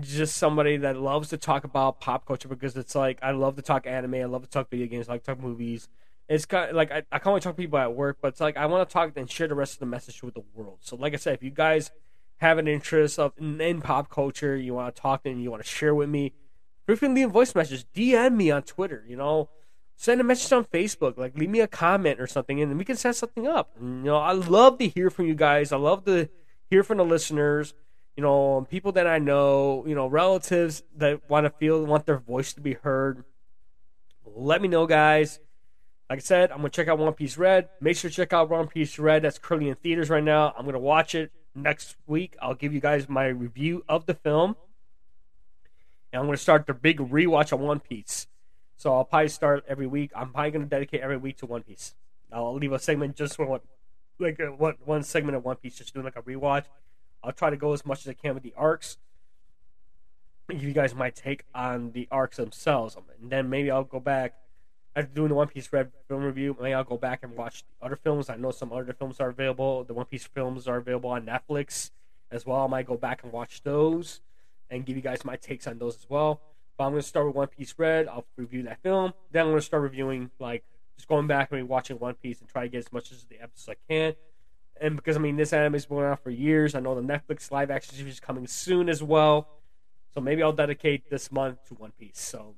just 0.00 0.36
somebody 0.36 0.76
that 0.78 0.96
loves 0.96 1.30
to 1.30 1.36
talk 1.36 1.64
about 1.64 2.00
pop 2.00 2.26
culture 2.26 2.48
because 2.48 2.76
it's 2.76 2.94
like 2.94 3.18
I 3.22 3.32
love 3.32 3.56
to 3.56 3.62
talk 3.62 3.86
anime, 3.86 4.14
I 4.14 4.24
love 4.24 4.42
to 4.42 4.48
talk 4.48 4.70
video 4.70 4.86
games, 4.86 5.08
I 5.08 5.12
like 5.12 5.24
to 5.24 5.34
talk 5.34 5.42
movies. 5.42 5.88
It's 6.28 6.44
kind 6.44 6.70
of 6.70 6.76
like 6.76 6.90
I, 6.90 7.02
I 7.10 7.18
can 7.18 7.30
only 7.30 7.40
talk 7.40 7.56
to 7.56 7.62
people 7.62 7.78
at 7.78 7.94
work, 7.94 8.18
but 8.20 8.28
it's 8.28 8.40
like 8.40 8.56
I 8.56 8.66
want 8.66 8.88
to 8.88 8.92
talk 8.92 9.12
and 9.16 9.30
share 9.30 9.48
the 9.48 9.54
rest 9.54 9.74
of 9.74 9.80
the 9.80 9.86
message 9.86 10.22
with 10.22 10.34
the 10.34 10.44
world. 10.54 10.78
So, 10.80 10.96
like 10.96 11.14
I 11.14 11.16
said, 11.16 11.34
if 11.34 11.42
you 11.42 11.50
guys 11.50 11.90
have 12.38 12.58
an 12.58 12.68
interest 12.68 13.18
of 13.18 13.32
in, 13.38 13.60
in 13.60 13.80
pop 13.80 14.10
culture, 14.10 14.56
you 14.56 14.74
want 14.74 14.94
to 14.94 15.00
talk 15.00 15.22
and 15.24 15.42
you 15.42 15.50
want 15.50 15.62
to 15.62 15.68
share 15.68 15.94
with 15.94 16.08
me, 16.08 16.32
free 16.96 17.08
to 17.08 17.14
leave 17.14 17.30
voice 17.30 17.54
message, 17.54 17.84
DM 17.94 18.36
me 18.36 18.50
on 18.50 18.62
Twitter. 18.62 19.04
You 19.08 19.16
know, 19.16 19.50
send 19.96 20.20
a 20.20 20.24
message 20.24 20.52
on 20.52 20.64
Facebook, 20.64 21.18
like 21.18 21.36
leave 21.36 21.50
me 21.50 21.60
a 21.60 21.66
comment 21.66 22.20
or 22.20 22.26
something, 22.26 22.60
and 22.60 22.78
we 22.78 22.84
can 22.84 22.96
set 22.96 23.16
something 23.16 23.46
up. 23.46 23.70
And, 23.78 24.04
you 24.04 24.10
know, 24.10 24.18
I 24.18 24.32
love 24.32 24.78
to 24.78 24.88
hear 24.88 25.10
from 25.10 25.26
you 25.26 25.34
guys. 25.34 25.72
I 25.72 25.76
love 25.76 26.04
to 26.06 26.28
hear 26.70 26.82
from 26.82 26.98
the 26.98 27.04
listeners. 27.04 27.74
You 28.16 28.22
know, 28.22 28.66
people 28.68 28.92
that 28.92 29.06
I 29.06 29.18
know, 29.18 29.84
you 29.86 29.94
know, 29.94 30.06
relatives 30.06 30.82
that 30.96 31.28
want 31.30 31.46
to 31.46 31.50
feel 31.50 31.84
want 31.84 32.06
their 32.06 32.18
voice 32.18 32.52
to 32.54 32.60
be 32.60 32.74
heard. 32.74 33.24
Let 34.24 34.60
me 34.60 34.68
know, 34.68 34.86
guys. 34.86 35.40
Like 36.10 36.20
I 36.20 36.22
said, 36.22 36.50
I'm 36.50 36.58
gonna 36.58 36.70
check 36.70 36.88
out 36.88 36.98
One 36.98 37.12
Piece 37.12 37.36
Red. 37.36 37.68
Make 37.80 37.96
sure 37.96 38.08
to 38.08 38.16
check 38.16 38.32
out 38.32 38.48
One 38.48 38.66
Piece 38.66 38.98
Red. 38.98 39.22
That's 39.22 39.38
currently 39.38 39.68
in 39.68 39.74
theaters 39.76 40.08
right 40.08 40.24
now. 40.24 40.54
I'm 40.56 40.64
gonna 40.64 40.78
watch 40.78 41.14
it 41.14 41.32
next 41.54 41.96
week. 42.06 42.34
I'll 42.40 42.54
give 42.54 42.72
you 42.72 42.80
guys 42.80 43.08
my 43.08 43.26
review 43.26 43.84
of 43.88 44.06
the 44.06 44.14
film, 44.14 44.56
and 46.12 46.20
I'm 46.20 46.26
gonna 46.26 46.36
start 46.36 46.66
the 46.66 46.74
big 46.74 46.98
rewatch 46.98 47.52
of 47.52 47.60
One 47.60 47.80
Piece. 47.80 48.26
So 48.78 48.94
I'll 48.94 49.04
probably 49.04 49.28
start 49.28 49.64
every 49.68 49.88
week. 49.88 50.12
I'm 50.14 50.32
probably 50.32 50.52
going 50.52 50.62
to 50.62 50.70
dedicate 50.70 51.00
every 51.00 51.16
week 51.16 51.38
to 51.38 51.46
One 51.46 51.64
Piece. 51.64 51.94
I'll 52.32 52.54
leave 52.54 52.70
a 52.70 52.78
segment 52.78 53.16
just 53.16 53.34
for 53.34 53.44
what, 53.44 53.62
like 54.20 54.38
a, 54.38 54.46
what 54.46 54.76
one 54.86 55.02
segment 55.02 55.36
of 55.36 55.44
One 55.44 55.56
Piece, 55.56 55.76
just 55.76 55.92
doing 55.92 56.04
like 56.04 56.16
a 56.16 56.22
rewatch. 56.22 56.64
I'll 57.22 57.32
try 57.32 57.50
to 57.50 57.56
go 57.56 57.72
as 57.72 57.84
much 57.84 58.02
as 58.02 58.08
I 58.08 58.12
can 58.12 58.34
with 58.34 58.44
the 58.44 58.54
arcs. 58.56 58.98
Give 60.48 60.62
you 60.62 60.72
guys 60.72 60.94
my 60.94 61.10
take 61.10 61.44
on 61.52 61.90
the 61.90 62.06
arcs 62.12 62.36
themselves, 62.36 62.96
and 63.20 63.30
then 63.30 63.50
maybe 63.50 63.68
I'll 63.68 63.82
go 63.82 63.98
back 63.98 64.34
after 64.94 65.12
doing 65.12 65.30
the 65.30 65.34
One 65.34 65.48
Piece 65.48 65.72
Red 65.72 65.90
film 66.06 66.22
review. 66.22 66.56
Maybe 66.60 66.72
I'll 66.72 66.84
go 66.84 66.96
back 66.96 67.24
and 67.24 67.36
watch 67.36 67.64
the 67.64 67.86
other 67.86 67.96
films. 67.96 68.30
I 68.30 68.36
know 68.36 68.52
some 68.52 68.72
other 68.72 68.92
films 68.92 69.18
are 69.18 69.28
available. 69.28 69.82
The 69.82 69.92
One 69.92 70.06
Piece 70.06 70.24
films 70.24 70.68
are 70.68 70.76
available 70.76 71.10
on 71.10 71.26
Netflix 71.26 71.90
as 72.30 72.46
well. 72.46 72.64
I 72.64 72.68
might 72.68 72.86
go 72.86 72.96
back 72.96 73.24
and 73.24 73.32
watch 73.32 73.64
those 73.64 74.20
and 74.70 74.84
give 74.84 74.96
you 74.96 75.02
guys 75.02 75.24
my 75.24 75.36
takes 75.36 75.66
on 75.66 75.78
those 75.78 75.96
as 75.96 76.06
well. 76.08 76.40
But 76.76 76.84
I'm 76.84 76.92
going 76.92 77.02
to 77.02 77.08
start 77.08 77.26
with 77.26 77.34
One 77.34 77.48
Piece 77.48 77.74
Red. 77.76 78.08
I'll 78.08 78.26
review 78.36 78.62
that 78.64 78.82
film. 78.82 79.12
Then 79.32 79.42
I'm 79.42 79.48
going 79.48 79.60
to 79.60 79.66
start 79.66 79.82
reviewing, 79.82 80.30
like, 80.38 80.64
just 80.96 81.08
going 81.08 81.26
back 81.26 81.50
and 81.52 81.68
watching 81.68 81.98
One 81.98 82.14
Piece 82.14 82.40
and 82.40 82.48
try 82.48 82.62
to 82.62 82.68
get 82.68 82.78
as 82.78 82.92
much 82.92 83.10
as 83.10 83.24
the 83.24 83.40
episodes 83.40 83.68
I 83.68 83.92
can. 83.92 84.14
And 84.80 84.94
because, 84.94 85.16
I 85.16 85.18
mean, 85.18 85.36
this 85.36 85.52
anime's 85.52 85.86
been 85.86 85.98
out 85.98 86.22
for 86.22 86.30
years. 86.30 86.76
I 86.76 86.80
know 86.80 86.94
the 86.94 87.00
Netflix 87.00 87.50
live 87.50 87.70
action 87.70 87.94
series 87.94 88.14
is 88.14 88.20
coming 88.20 88.46
soon 88.46 88.88
as 88.88 89.02
well. 89.02 89.48
So 90.14 90.20
maybe 90.20 90.42
I'll 90.42 90.52
dedicate 90.52 91.10
this 91.10 91.32
month 91.32 91.64
to 91.66 91.74
One 91.74 91.92
Piece. 91.98 92.20
So 92.20 92.54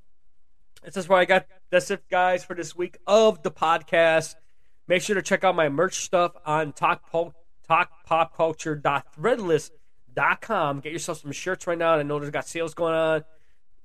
this 0.83 0.97
is 0.97 1.09
where 1.09 1.19
I 1.19 1.25
got. 1.25 1.47
That's 1.71 1.89
it, 1.89 2.03
guys, 2.09 2.43
for 2.43 2.55
this 2.55 2.75
week 2.75 2.99
of 3.07 3.41
the 3.43 3.51
podcast. 3.51 4.35
Make 4.87 5.01
sure 5.01 5.15
to 5.15 5.21
check 5.21 5.43
out 5.43 5.55
my 5.55 5.69
merch 5.69 6.03
stuff 6.03 6.33
on 6.45 6.73
talk, 6.73 7.09
Pop, 7.11 7.35
talkpopculture.threadless.com. 7.69 9.80
Get 10.15 10.91
yourself 10.91 11.21
some 11.21 11.31
shirts 11.31 11.67
right 11.67 11.77
now. 11.77 11.93
I 11.93 12.03
know 12.03 12.19
there's 12.19 12.31
got 12.31 12.47
sales 12.47 12.73
going 12.73 12.93
on 12.93 13.23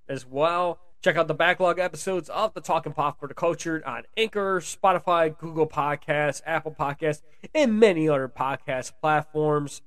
as 0.09 0.27
well. 0.27 0.79
Check 1.03 1.17
out 1.17 1.29
the 1.29 1.35
backlog 1.35 1.79
episodes 1.79 2.29
of 2.29 2.55
the 2.55 2.61
Talking 2.61 2.93
Pop 2.93 3.21
for 3.21 3.29
the 3.29 3.35
Culture 3.35 3.83
on 3.87 4.05
Anchor, 4.17 4.61
Spotify, 4.61 5.37
Google 5.37 5.67
Podcasts, 5.69 6.43
Apple 6.45 6.75
Podcasts, 6.77 7.23
and 7.55 7.79
many 7.79 8.09
other 8.09 8.29
podcast 8.29 8.93
platforms. 9.01 9.83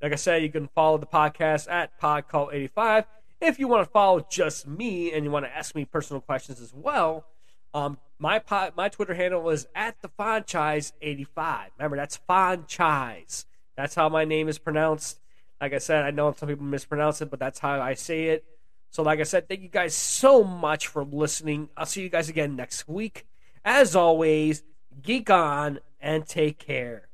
Like 0.00 0.12
I 0.12 0.16
said, 0.16 0.42
you 0.42 0.50
can 0.50 0.68
follow 0.68 0.96
the 0.96 1.06
podcast 1.06 1.70
at 1.70 2.00
PodCall85. 2.00 3.04
If 3.40 3.58
you 3.58 3.68
want 3.68 3.86
to 3.86 3.90
follow 3.90 4.26
just 4.30 4.66
me 4.66 5.12
and 5.12 5.24
you 5.24 5.30
want 5.30 5.44
to 5.44 5.54
ask 5.54 5.74
me 5.74 5.84
personal 5.84 6.20
questions 6.20 6.60
as 6.60 6.72
well, 6.72 7.26
um, 7.74 7.98
my 8.18 8.38
pod, 8.38 8.72
my 8.76 8.88
Twitter 8.88 9.14
handle 9.14 9.50
is 9.50 9.66
at 9.74 10.00
the 10.00 10.08
Fonchise85. 10.08 11.66
Remember, 11.76 11.96
that's 11.96 12.18
Fonchise. 12.28 13.44
That's 13.76 13.96
how 13.96 14.08
my 14.08 14.24
name 14.24 14.48
is 14.48 14.58
pronounced. 14.58 15.18
Like 15.60 15.72
I 15.72 15.78
said, 15.78 16.04
I 16.04 16.10
know 16.10 16.32
some 16.32 16.48
people 16.48 16.64
mispronounce 16.64 17.22
it, 17.22 17.30
but 17.30 17.38
that's 17.38 17.58
how 17.58 17.80
I 17.80 17.94
say 17.94 18.26
it. 18.26 18.44
So, 18.90 19.02
like 19.02 19.20
I 19.20 19.24
said, 19.24 19.48
thank 19.48 19.62
you 19.62 19.68
guys 19.68 19.94
so 19.94 20.44
much 20.44 20.86
for 20.86 21.04
listening. 21.04 21.68
I'll 21.76 21.86
see 21.86 22.02
you 22.02 22.08
guys 22.08 22.28
again 22.28 22.54
next 22.54 22.86
week. 22.86 23.26
As 23.64 23.96
always, 23.96 24.62
geek 25.02 25.30
on 25.30 25.80
and 26.00 26.26
take 26.26 26.58
care. 26.58 27.08